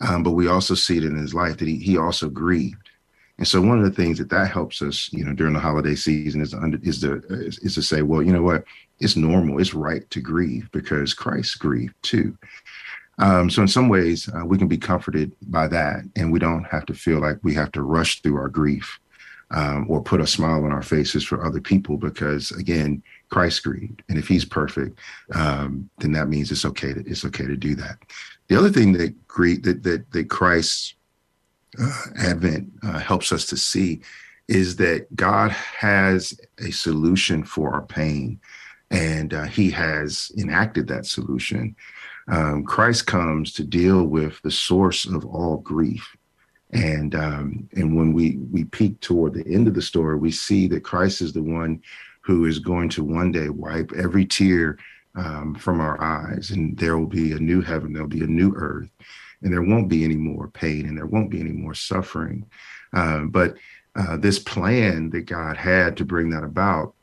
um, 0.00 0.22
but 0.22 0.32
we 0.32 0.48
also 0.48 0.74
see 0.74 0.98
it 0.98 1.04
in 1.04 1.16
His 1.16 1.34
life 1.34 1.58
that 1.58 1.68
He 1.68 1.76
He 1.76 1.96
also 1.96 2.28
grieved. 2.28 2.90
And 3.38 3.46
so 3.46 3.60
one 3.60 3.78
of 3.78 3.84
the 3.84 3.90
things 3.90 4.18
that 4.18 4.30
that 4.30 4.50
helps 4.50 4.82
us, 4.82 5.12
you 5.12 5.24
know, 5.24 5.32
during 5.32 5.54
the 5.54 5.60
holiday 5.60 5.94
season 5.94 6.40
is 6.40 6.54
under, 6.54 6.78
is 6.82 7.00
to 7.02 7.22
is, 7.30 7.58
is 7.58 7.74
to 7.74 7.82
say, 7.82 8.02
well, 8.02 8.22
you 8.22 8.32
know 8.32 8.42
what, 8.42 8.64
it's 9.00 9.16
normal, 9.16 9.60
it's 9.60 9.74
right 9.74 10.08
to 10.10 10.20
grieve 10.20 10.68
because 10.72 11.14
Christ 11.14 11.58
grieved 11.58 11.94
too. 12.02 12.36
Um, 13.18 13.50
so 13.50 13.62
in 13.62 13.68
some 13.68 13.88
ways, 13.88 14.28
uh, 14.28 14.44
we 14.44 14.58
can 14.58 14.68
be 14.68 14.78
comforted 14.78 15.32
by 15.42 15.66
that, 15.68 16.02
and 16.16 16.32
we 16.32 16.38
don't 16.38 16.64
have 16.64 16.86
to 16.86 16.94
feel 16.94 17.20
like 17.20 17.38
we 17.42 17.54
have 17.54 17.72
to 17.72 17.82
rush 17.82 18.22
through 18.22 18.36
our 18.36 18.48
grief 18.48 18.98
um, 19.50 19.86
or 19.88 20.02
put 20.02 20.20
a 20.20 20.26
smile 20.26 20.64
on 20.64 20.72
our 20.72 20.82
faces 20.82 21.24
for 21.24 21.44
other 21.44 21.60
people 21.60 21.96
because, 21.96 22.52
again, 22.52 23.02
Christ 23.30 23.62
grieved, 23.62 24.02
and 24.08 24.18
if 24.18 24.28
He's 24.28 24.44
perfect, 24.44 24.98
um, 25.34 25.88
then 25.98 26.12
that 26.12 26.28
means 26.28 26.50
it's 26.50 26.64
okay 26.64 26.92
to 26.94 27.00
it's 27.06 27.24
okay 27.24 27.46
to 27.46 27.56
do 27.56 27.74
that. 27.76 27.98
The 28.48 28.56
other 28.56 28.70
thing 28.70 28.92
that 28.94 29.26
grief 29.28 29.62
that 29.62 29.82
that 29.82 30.10
that 30.12 30.30
Christ 30.30 30.94
uh, 31.80 32.02
Advent 32.18 32.70
uh, 32.82 32.98
helps 32.98 33.32
us 33.32 33.46
to 33.46 33.56
see 33.56 34.00
is 34.48 34.76
that 34.76 35.14
God 35.14 35.50
has 35.50 36.38
a 36.58 36.70
solution 36.70 37.44
for 37.44 37.74
our 37.74 37.82
pain, 37.82 38.40
and 38.90 39.34
uh, 39.34 39.44
He 39.44 39.70
has 39.70 40.32
enacted 40.38 40.88
that 40.88 41.06
solution. 41.06 41.76
Um, 42.28 42.64
Christ 42.64 43.06
comes 43.06 43.52
to 43.54 43.64
deal 43.64 44.04
with 44.04 44.40
the 44.42 44.50
source 44.50 45.06
of 45.06 45.24
all 45.26 45.58
grief, 45.58 46.16
and 46.70 47.14
um, 47.14 47.68
and 47.72 47.96
when 47.96 48.12
we 48.12 48.38
we 48.50 48.64
peek 48.64 49.00
toward 49.00 49.34
the 49.34 49.46
end 49.46 49.68
of 49.68 49.74
the 49.74 49.82
story, 49.82 50.16
we 50.16 50.30
see 50.30 50.66
that 50.68 50.84
Christ 50.84 51.20
is 51.20 51.32
the 51.34 51.42
one 51.42 51.82
who 52.28 52.44
is 52.44 52.60
going 52.60 52.88
to 52.90 53.02
one 53.02 53.32
day 53.32 53.48
wipe 53.48 53.90
every 53.96 54.24
tear 54.24 54.78
um, 55.16 55.56
from 55.56 55.80
our 55.80 56.00
eyes, 56.00 56.50
and 56.50 56.78
there 56.78 56.96
will 56.96 57.06
be 57.06 57.32
a 57.32 57.38
new 57.40 57.60
heaven, 57.60 57.92
there'll 57.92 58.06
be 58.06 58.22
a 58.22 58.26
new 58.28 58.52
earth 58.54 58.88
and 59.42 59.52
there 59.52 59.62
won't 59.62 59.88
be 59.88 60.04
any 60.04 60.16
more 60.16 60.48
pain 60.48 60.86
and 60.86 60.96
there 60.96 61.06
won't 61.06 61.30
be 61.30 61.40
any 61.40 61.52
more 61.52 61.74
suffering. 61.74 62.44
Uh, 62.92 63.20
but 63.20 63.54
uh, 63.96 64.16
this 64.16 64.38
plan 64.38 65.10
that 65.10 65.22
God 65.22 65.56
had 65.56 65.96
to 65.96 66.04
bring 66.04 66.30
that 66.30 66.44
about 66.44 66.94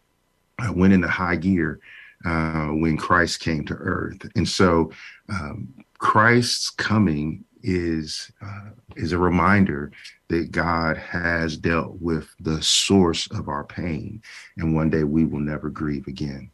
uh, 0.60 0.72
went 0.74 0.94
into 0.94 1.08
high 1.08 1.36
gear 1.36 1.80
uh, 2.26 2.68
when 2.68 2.98
Christ 2.98 3.40
came 3.40 3.66
to 3.66 3.74
earth. 3.76 4.28
And 4.36 4.48
so 4.48 4.92
um, 5.30 5.74
Christ's 5.98 6.70
coming 6.70 7.44
is 7.66 8.32
uh, 8.42 8.70
is 8.96 9.12
a 9.12 9.18
reminder 9.18 9.92
that 10.30 10.52
God 10.52 10.98
has 10.98 11.58
dealt 11.58 12.00
with 12.00 12.30
the 12.40 12.62
source 12.62 13.28
of 13.32 13.50
our 13.50 13.64
pain, 13.64 14.22
and 14.56 14.76
one 14.76 14.90
day 14.90 15.04
we 15.04 15.26
will 15.26 15.40
never 15.40 15.70
grieve 15.70 16.08
again. 16.08 16.52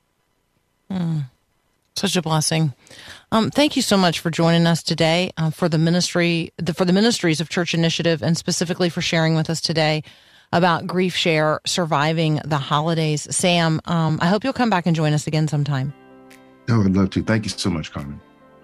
Mm. 0.89 1.25
Such 1.95 2.15
a 2.15 2.21
blessing. 2.21 2.73
Um, 3.31 3.51
thank 3.51 3.75
you 3.75 3.81
so 3.81 3.97
much 3.97 4.19
for 4.19 4.31
joining 4.31 4.65
us 4.65 4.81
today 4.81 5.31
uh, 5.37 5.51
for 5.51 5.67
the 5.67 5.77
ministry, 5.77 6.51
the, 6.57 6.73
for 6.73 6.85
the 6.85 6.93
ministries 6.93 7.41
of 7.41 7.49
Church 7.49 7.73
Initiative, 7.73 8.23
and 8.23 8.37
specifically 8.37 8.89
for 8.89 9.01
sharing 9.01 9.35
with 9.35 9.49
us 9.49 9.59
today 9.59 10.03
about 10.53 10.87
GriefShare 10.87 11.59
surviving 11.65 12.39
the 12.45 12.57
holidays. 12.57 13.27
Sam, 13.35 13.81
um, 13.85 14.19
I 14.21 14.27
hope 14.27 14.43
you'll 14.43 14.53
come 14.53 14.69
back 14.69 14.85
and 14.85 14.95
join 14.95 15.13
us 15.13 15.27
again 15.27 15.47
sometime. 15.47 15.93
Oh, 16.69 16.83
I'd 16.83 16.95
love 16.95 17.09
to. 17.11 17.23
Thank 17.23 17.43
you 17.43 17.49
so 17.49 17.69
much, 17.69 17.91
Carmen. 17.91 18.21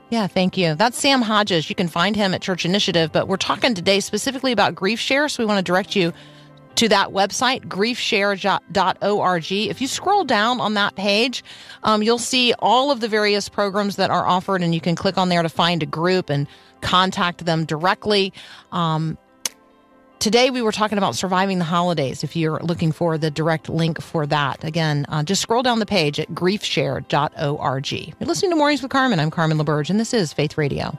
Yeah, 0.09 0.27
thank 0.27 0.57
you. 0.57 0.75
That's 0.75 0.97
Sam 0.97 1.21
Hodges. 1.21 1.69
You 1.69 1.75
can 1.75 1.89
find 1.89 2.15
him 2.15 2.33
at 2.33 2.41
Church 2.41 2.63
Initiative, 2.63 3.11
but 3.11 3.27
we're 3.27 3.35
talking 3.35 3.73
today 3.73 3.99
specifically 3.99 4.53
about 4.53 4.73
GriefShare, 4.73 5.29
so 5.29 5.43
we 5.43 5.47
want 5.47 5.57
to 5.57 5.69
direct 5.69 5.95
you 5.97 6.13
to 6.75 6.87
that 6.89 7.09
website, 7.09 7.65
griefshare.org. 7.65 9.51
If 9.51 9.81
you 9.81 9.87
scroll 9.87 10.23
down 10.23 10.61
on 10.61 10.75
that 10.75 10.95
page, 10.95 11.43
um, 11.83 12.03
you'll 12.03 12.19
see 12.19 12.53
all 12.59 12.91
of 12.91 13.01
the 13.01 13.07
various 13.07 13.49
programs 13.49 13.97
that 13.97 14.09
are 14.09 14.25
offered, 14.25 14.61
and 14.61 14.73
you 14.73 14.79
can 14.79 14.95
click 14.95 15.17
on 15.17 15.27
there 15.27 15.41
to 15.41 15.49
find 15.49 15.83
a 15.83 15.87
group 15.87 16.29
and 16.29 16.47
contact 16.81 17.45
them 17.45 17.65
directly. 17.65 18.31
Um, 18.71 19.17
today, 20.19 20.49
we 20.49 20.61
were 20.61 20.71
talking 20.71 20.97
about 20.97 21.15
surviving 21.15 21.59
the 21.59 21.65
holidays. 21.65 22.23
If 22.23 22.35
you're 22.35 22.59
looking 22.59 22.91
for 22.91 23.17
the 23.17 23.31
direct 23.31 23.69
link 23.69 24.01
for 24.01 24.25
that, 24.27 24.63
again, 24.63 25.05
uh, 25.09 25.23
just 25.23 25.41
scroll 25.41 25.63
down 25.63 25.79
the 25.79 25.85
page 25.85 26.19
at 26.19 26.29
griefshare.org. 26.29 27.91
You're 27.91 28.27
listening 28.27 28.51
to 28.51 28.57
Mornings 28.57 28.81
with 28.81 28.91
Carmen. 28.91 29.19
I'm 29.19 29.31
Carmen 29.31 29.57
LaBerge, 29.57 29.89
and 29.89 29.99
this 29.99 30.13
is 30.13 30.33
Faith 30.33 30.57
Radio. 30.57 30.97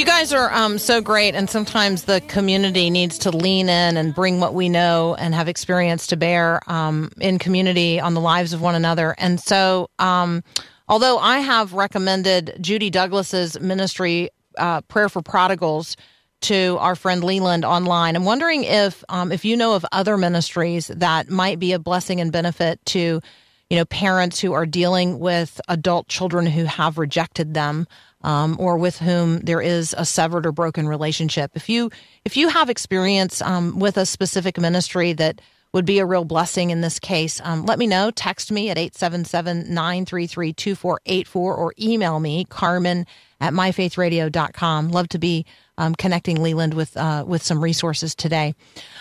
You 0.00 0.06
guys 0.06 0.32
are 0.32 0.50
um, 0.54 0.78
so 0.78 1.02
great, 1.02 1.34
and 1.34 1.50
sometimes 1.50 2.04
the 2.04 2.22
community 2.22 2.88
needs 2.88 3.18
to 3.18 3.30
lean 3.30 3.68
in 3.68 3.98
and 3.98 4.14
bring 4.14 4.40
what 4.40 4.54
we 4.54 4.66
know 4.66 5.14
and 5.16 5.34
have 5.34 5.46
experience 5.46 6.06
to 6.06 6.16
bear 6.16 6.58
um, 6.68 7.12
in 7.20 7.38
community 7.38 8.00
on 8.00 8.14
the 8.14 8.20
lives 8.20 8.54
of 8.54 8.62
one 8.62 8.74
another. 8.74 9.14
And 9.18 9.38
so, 9.38 9.90
um, 9.98 10.42
although 10.88 11.18
I 11.18 11.40
have 11.40 11.74
recommended 11.74 12.56
Judy 12.62 12.88
Douglas's 12.88 13.60
ministry, 13.60 14.30
uh, 14.56 14.80
Prayer 14.80 15.10
for 15.10 15.20
Prodigals, 15.20 15.98
to 16.40 16.78
our 16.80 16.96
friend 16.96 17.22
Leland 17.22 17.66
online, 17.66 18.16
I'm 18.16 18.24
wondering 18.24 18.64
if 18.64 19.04
um, 19.10 19.30
if 19.30 19.44
you 19.44 19.54
know 19.54 19.74
of 19.74 19.84
other 19.92 20.16
ministries 20.16 20.86
that 20.86 21.28
might 21.28 21.58
be 21.58 21.74
a 21.74 21.78
blessing 21.78 22.22
and 22.22 22.32
benefit 22.32 22.82
to 22.86 23.20
you 23.68 23.76
know 23.76 23.84
parents 23.84 24.40
who 24.40 24.54
are 24.54 24.64
dealing 24.64 25.18
with 25.18 25.60
adult 25.68 26.08
children 26.08 26.46
who 26.46 26.64
have 26.64 26.96
rejected 26.96 27.52
them 27.52 27.86
um, 28.22 28.56
or 28.58 28.76
with 28.76 28.98
whom 28.98 29.38
there 29.40 29.60
is 29.60 29.94
a 29.96 30.04
severed 30.04 30.46
or 30.46 30.52
broken 30.52 30.88
relationship. 30.88 31.52
If 31.54 31.68
you 31.68 31.90
if 32.24 32.36
you 32.36 32.48
have 32.48 32.70
experience 32.70 33.40
um, 33.42 33.78
with 33.78 33.96
a 33.96 34.06
specific 34.06 34.58
ministry 34.58 35.12
that 35.14 35.40
would 35.72 35.86
be 35.86 36.00
a 36.00 36.06
real 36.06 36.24
blessing 36.24 36.70
in 36.70 36.80
this 36.80 36.98
case, 36.98 37.40
um, 37.44 37.64
let 37.64 37.78
me 37.78 37.86
know. 37.86 38.10
Text 38.10 38.50
me 38.50 38.70
at 38.70 38.76
877-933-2484 38.76 41.36
or 41.36 41.72
email 41.80 42.18
me, 42.18 42.44
Carmen 42.46 43.06
at 43.40 43.52
myfaithradio.com. 43.52 44.88
Love 44.88 45.08
to 45.10 45.18
be 45.18 45.46
um, 45.78 45.94
connecting 45.94 46.42
Leland 46.42 46.74
with 46.74 46.96
uh, 46.96 47.24
with 47.26 47.42
some 47.42 47.62
resources 47.62 48.14
today. 48.14 48.54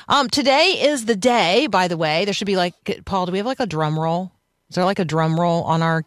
Um, 0.08 0.30
today 0.30 0.78
is 0.82 1.06
the 1.06 1.16
day, 1.16 1.68
by 1.68 1.88
the 1.88 1.98
way. 1.98 2.26
There 2.26 2.34
should 2.34 2.48
be 2.48 2.56
like, 2.56 2.74
Paul, 3.06 3.26
do 3.26 3.32
we 3.32 3.40
have 3.40 3.48
like 3.48 3.60
a 3.60 3.66
drum 3.66 4.00
roll? 4.00 4.32
Is 4.70 4.76
there 4.76 4.86
like 4.86 5.00
a 5.00 5.06
drum 5.06 5.40
roll 5.40 5.64
on 5.64 5.82
our 5.82 6.06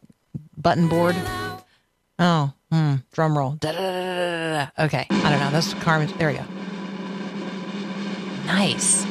button 0.57 0.89
board? 0.89 1.17
Oh, 2.19 2.53
hmm, 2.73 2.95
drum 3.13 3.37
roll. 3.37 3.53
Da-da-da-da-da-da. 3.53 4.85
Okay, 4.87 5.07
I 5.11 5.31
don't 5.31 5.39
know. 5.41 5.51
That's 5.51 5.75
Carmen. 5.75 6.13
There 6.19 6.29
we 6.29 6.35
go. 6.35 6.45
Nice. 8.47 9.05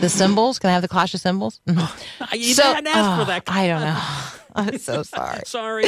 The 0.00 0.08
symbols. 0.08 0.58
Can 0.58 0.70
I 0.70 0.72
have 0.74 0.82
the 0.82 0.88
clash 0.88 1.14
of 1.14 1.20
cymbals? 1.20 1.60
Mhm. 1.68 2.32
You 2.38 2.54
So- 2.54 2.74
didn't 2.74 2.88
ask 2.88 2.98
oh, 3.20 3.24
for 3.24 3.26
that. 3.30 3.42
I 3.46 3.66
don't 3.68 3.80
know. 3.80 4.00
I'm 4.54 4.78
so 4.78 5.02
sorry. 5.16 5.40
Sorry. 5.46 5.84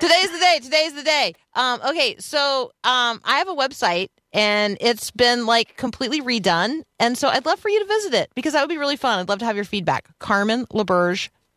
Today's 0.00 0.30
the 0.32 0.38
day. 0.38 0.60
Today's 0.62 0.94
the 0.94 1.02
day. 1.02 1.34
Um, 1.54 1.80
okay, 1.88 2.16
so 2.18 2.72
um, 2.84 3.20
I 3.24 3.38
have 3.38 3.48
a 3.48 3.54
website 3.54 4.08
and 4.32 4.76
it's 4.80 5.10
been 5.10 5.46
like 5.46 5.76
completely 5.76 6.20
redone. 6.20 6.82
And 6.98 7.16
so 7.16 7.28
I'd 7.28 7.46
love 7.46 7.60
for 7.60 7.68
you 7.68 7.78
to 7.80 7.86
visit 7.86 8.14
it 8.14 8.30
because 8.34 8.52
that 8.54 8.62
would 8.62 8.68
be 8.68 8.78
really 8.78 8.96
fun. 8.96 9.18
I'd 9.20 9.28
love 9.28 9.38
to 9.40 9.44
have 9.44 9.56
your 9.56 9.64
feedback. 9.64 10.08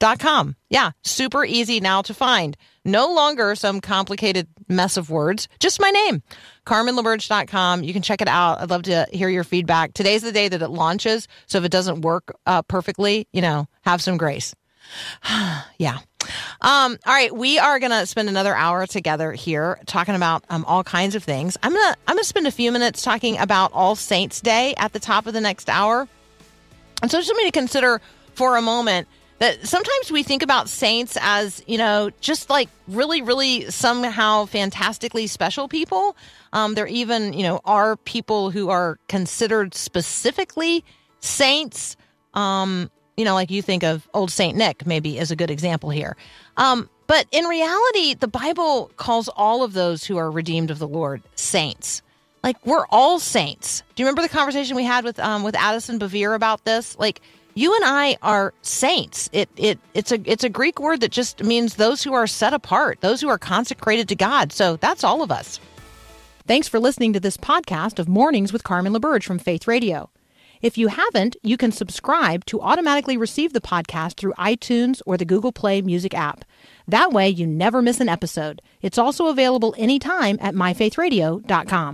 CarmenLaberge.com. 0.04 0.56
Yeah, 0.70 0.92
super 1.04 1.46
easy 1.46 1.80
now 1.80 2.02
to 2.04 2.14
find. 2.14 2.58
No 2.86 3.14
longer 3.14 3.56
some 3.56 3.80
complicated 3.80 4.48
mess 4.68 4.98
of 4.98 5.10
words, 5.10 5.48
just 5.60 5.80
my 5.80 5.90
name. 5.90 6.22
CarmenLaberge.com. 6.66 7.84
You 7.84 7.94
can 7.94 8.02
check 8.02 8.22
it 8.22 8.28
out. 8.28 8.62
I'd 8.62 8.70
love 8.70 8.84
to 8.84 9.08
hear 9.12 9.30
your 9.30 9.44
feedback. 9.44 9.94
Today's 9.94 10.22
the 10.22 10.32
day 10.32 10.50
that 10.50 10.62
it 10.62 10.70
launches. 10.70 11.28
So 11.48 11.58
if 11.58 11.64
it 11.64 11.72
doesn't 11.72 12.02
work 12.02 12.36
uh, 12.46 12.62
perfectly, 12.64 13.28
you 13.32 13.42
know, 13.42 13.68
have 13.84 14.02
some 14.02 14.18
grace. 14.18 14.54
yeah. 15.78 16.00
Um, 16.62 16.98
all 17.06 17.14
right, 17.14 17.36
we 17.36 17.60
are 17.60 17.80
gonna 17.80 18.06
spend 18.06 18.30
another 18.30 18.56
hour 18.56 18.88
together 18.88 19.34
here 19.34 19.80
talking 19.86 20.16
about 20.16 20.46
um, 20.50 20.64
all 20.66 20.84
kinds 20.84 21.16
of 21.16 21.24
things. 21.24 21.58
I'm 21.62 21.74
gonna 21.74 21.96
I'm 22.08 22.16
gonna 22.16 22.24
spend 22.24 22.48
a 22.48 22.52
few 22.52 22.72
minutes 22.72 23.02
talking 23.02 23.38
about 23.38 23.74
All 23.74 23.96
Saints 23.96 24.40
Day 24.40 24.74
at 24.78 24.94
the 24.94 25.00
top 25.00 25.26
of 25.26 25.34
the 25.34 25.42
next 25.42 25.70
hour. 25.70 26.08
And 27.02 27.12
so 27.12 27.20
just 27.20 27.34
me 27.36 27.44
to 27.46 27.52
consider 27.52 28.00
for 28.36 28.56
a 28.56 28.62
moment 28.62 29.10
that 29.40 29.68
sometimes 29.68 30.12
we 30.12 30.24
think 30.24 30.42
about 30.42 30.70
saints 30.70 31.18
as, 31.22 31.64
you 31.68 31.78
know, 31.78 32.12
just 32.22 32.50
like 32.50 32.70
really, 32.88 33.22
really 33.22 33.70
somehow 33.72 34.46
fantastically 34.46 35.28
special 35.28 35.68
people. 35.68 36.16
Um, 36.54 36.76
there 36.76 36.88
even, 36.88 37.34
you 37.34 37.44
know, 37.44 37.60
are 37.66 37.98
people 37.98 38.52
who 38.52 38.70
are 38.70 39.00
considered 39.08 39.74
specifically 39.74 40.86
saints. 41.20 41.98
Um, 42.34 42.90
you 43.18 43.26
know, 43.26 43.34
like 43.34 43.52
you 43.52 43.62
think 43.62 43.84
of 43.84 44.08
old 44.14 44.32
Saint 44.32 44.58
Nick, 44.58 44.86
maybe 44.86 45.18
is 45.18 45.32
a 45.32 45.36
good 45.36 45.52
example 45.52 45.90
here. 45.90 46.16
Um, 46.58 46.90
but 47.08 47.28
in 47.32 47.46
reality, 47.46 48.14
the 48.14 48.28
Bible 48.28 48.92
calls 48.98 49.28
all 49.30 49.64
of 49.64 49.74
those 49.74 50.04
who 50.04 50.18
are 50.18 50.32
redeemed 50.32 50.72
of 50.72 50.80
the 50.80 50.88
Lord 50.88 51.22
saints. 51.36 52.02
Like 52.44 52.64
we're 52.66 52.86
all 52.90 53.20
saints. 53.20 53.84
Do 53.96 54.04
you 54.04 54.08
remember 54.08 54.22
the 54.22 54.30
conversation 54.30 54.76
we 54.76 54.84
had 54.84 55.04
with 55.04 55.20
um, 55.20 55.44
with 55.44 55.56
Addison 55.56 56.00
Bevere 56.00 56.36
about 56.36 56.66
this? 56.66 56.98
Like 56.98 57.22
you 57.56 57.76
and 57.76 57.84
I 57.86 58.18
are 58.22 58.54
saints. 58.62 59.30
It 59.32 59.50
it 59.58 59.80
it's 59.94 60.12
a 60.12 60.20
it's 60.26 60.44
a 60.44 60.50
Greek 60.50 60.80
word 60.80 61.02
that 61.02 61.12
just 61.12 61.44
means 61.44 61.76
those 61.76 62.04
who 62.04 62.14
are 62.14 62.28
set 62.28 62.54
apart, 62.54 63.02
those 63.02 63.22
who 63.22 63.30
are 63.30 63.38
consecrated 63.38 64.10
to 64.10 64.16
God. 64.16 64.52
So 64.52 64.78
that's 64.78 65.04
all 65.04 65.22
of 65.22 65.32
us. 65.32 65.60
Thanks 66.46 66.68
for 66.68 66.80
listening 66.80 67.14
to 67.14 67.20
this 67.20 67.38
podcast 67.38 68.00
of 68.00 68.10
Mornings 68.10 68.52
with 68.52 68.64
Carmen 68.64 68.94
LaBerge 68.94 69.24
from 69.24 69.40
Faith 69.40 69.68
Radio. 69.68 70.10
If 70.62 70.78
you 70.78 70.88
haven't, 70.88 71.36
you 71.44 71.58
can 71.58 71.74
subscribe 71.74 72.46
to 72.46 72.62
automatically 72.62 73.18
receive 73.18 73.52
the 73.52 73.60
podcast 73.60 74.16
through 74.16 74.34
iTunes 74.34 75.02
or 75.06 75.18
the 75.18 75.26
Google 75.26 75.52
Play 75.52 75.82
Music 75.82 76.14
app. 76.14 76.46
That 76.88 77.12
way, 77.12 77.30
you 77.30 77.46
never 77.46 77.82
miss 77.82 78.00
an 78.00 78.08
episode. 78.08 78.62
It's 78.82 78.98
also 78.98 79.28
available 79.28 79.76
anytime 79.78 80.38
at 80.40 80.56
myfaithradio.com. 80.56 81.92